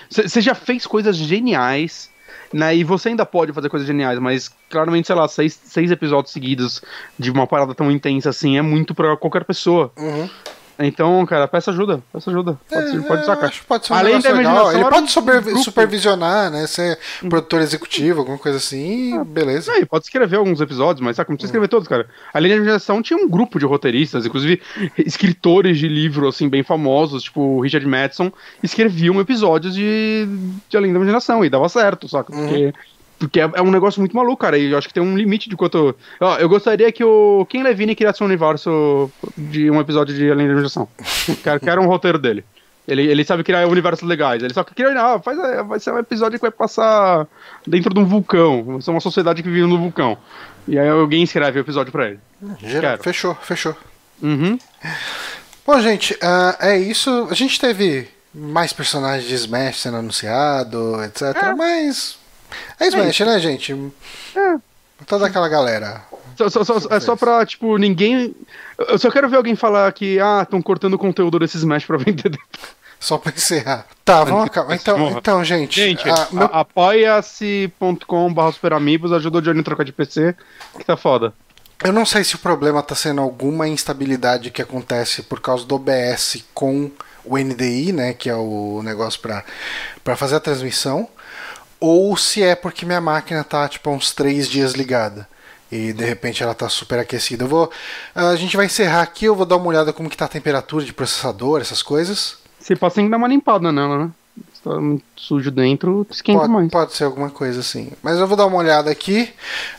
[0.09, 2.11] Você já fez coisas geniais,
[2.53, 2.75] né?
[2.75, 6.81] E você ainda pode fazer coisas geniais, mas claramente, sei lá, seis, seis episódios seguidos
[7.19, 9.93] de uma parada tão intensa assim é muito pra qualquer pessoa.
[9.99, 10.29] Uhum.
[10.79, 12.59] Então, cara, peça ajuda, peça ajuda.
[12.69, 13.49] Pode, é, pode sacar.
[13.49, 14.73] Acho que pode ser um Além da legal.
[14.73, 16.67] Ele pode super, supervisionar, né?
[16.67, 17.29] Ser hum.
[17.29, 19.73] produtor executivo, alguma coisa assim, ah, beleza.
[19.73, 22.09] É, pode escrever alguns episódios, mas sabe, não precisa escrever todos, cara.
[22.33, 24.61] Além da imaginação, tinha um grupo de roteiristas, inclusive
[24.99, 28.33] escritores de livro, assim, bem famosos, tipo Richard Madison,
[28.63, 30.27] escreviam episódios de,
[30.69, 32.35] de Além da Imaginação, e dava certo, saca?
[32.35, 32.49] Uhum.
[32.49, 32.73] Porque
[33.27, 34.59] porque é, é, um negócio muito maluco, cara.
[34.59, 35.95] E eu acho que tem um limite de quanto.
[36.21, 40.47] Ó, eu gostaria que o Ken Levine criasse um universo de um episódio de Além
[40.47, 40.89] da Imaginação.
[41.43, 42.45] quero, quero um roteiro dele.
[42.87, 44.43] Ele, ele sabe criar universos legais.
[44.43, 47.27] Ele só cria, ah, faz, vai ser um episódio que vai passar
[47.67, 48.63] dentro de um vulcão.
[48.65, 50.19] Vai ser uma sociedade que vive no vulcão.
[50.69, 52.21] E aí alguém escreve o episódio pra ele.
[52.61, 53.75] Geral, fechou, fechou.
[54.23, 54.59] Uhum.
[55.67, 57.27] Bom, gente, uh, é isso.
[57.31, 61.23] A gente teve mais personagens de Smash sendo anunciado, etc.
[61.37, 61.55] É.
[61.55, 62.19] Mas
[62.85, 63.93] é Smash, é né, gente?
[64.37, 64.57] É.
[65.07, 66.03] Toda aquela galera.
[66.37, 68.35] Só, só, só, é só pra, tipo, ninguém.
[68.79, 71.97] Eu só quero ver alguém falar que, ah, estão cortando o conteúdo desse Smash pra
[71.99, 72.37] vender.
[72.99, 73.87] Só pra encerrar.
[74.05, 74.75] Tá, vamos acabar.
[74.75, 75.79] Então, então gente.
[75.79, 76.47] Gente, ah, meu...
[76.47, 80.35] apoia-se.com.br superamigos ajuda o Johnny a trocar de PC,
[80.79, 81.33] que tá foda.
[81.83, 85.75] Eu não sei se o problema tá sendo alguma instabilidade que acontece por causa do
[85.75, 86.91] OBS com
[87.25, 91.09] o NDI, né, que é o negócio para fazer a transmissão,
[91.81, 95.29] ou se é porque minha máquina tá tipo uns três dias ligada
[95.71, 97.45] e de repente ela tá super aquecida.
[97.45, 97.71] Eu vou,
[98.15, 100.85] a gente vai encerrar aqui, eu vou dar uma olhada como que tá a temperatura
[100.85, 102.39] de processador, essas coisas.
[102.59, 104.11] Você pode tem que dar uma limpada nela, né?
[104.65, 106.71] Tá muito sujo dentro, esquenta pode, mais.
[106.71, 107.93] Pode ser alguma coisa assim.
[108.03, 109.33] Mas eu vou dar uma olhada aqui.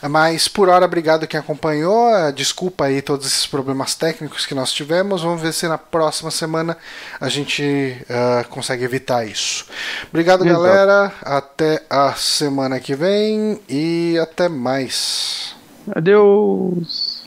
[0.10, 2.10] Mas por hora, obrigado quem acompanhou.
[2.34, 5.24] Desculpa aí todos esses problemas técnicos que nós tivemos.
[5.24, 6.78] Vamos ver se na próxima semana
[7.20, 9.66] a gente uh, consegue evitar isso.
[10.10, 10.62] Obrigado, Exato.
[10.62, 11.12] galera.
[11.22, 15.56] Até a semana que vem e até mais.
[15.94, 17.26] Adeus.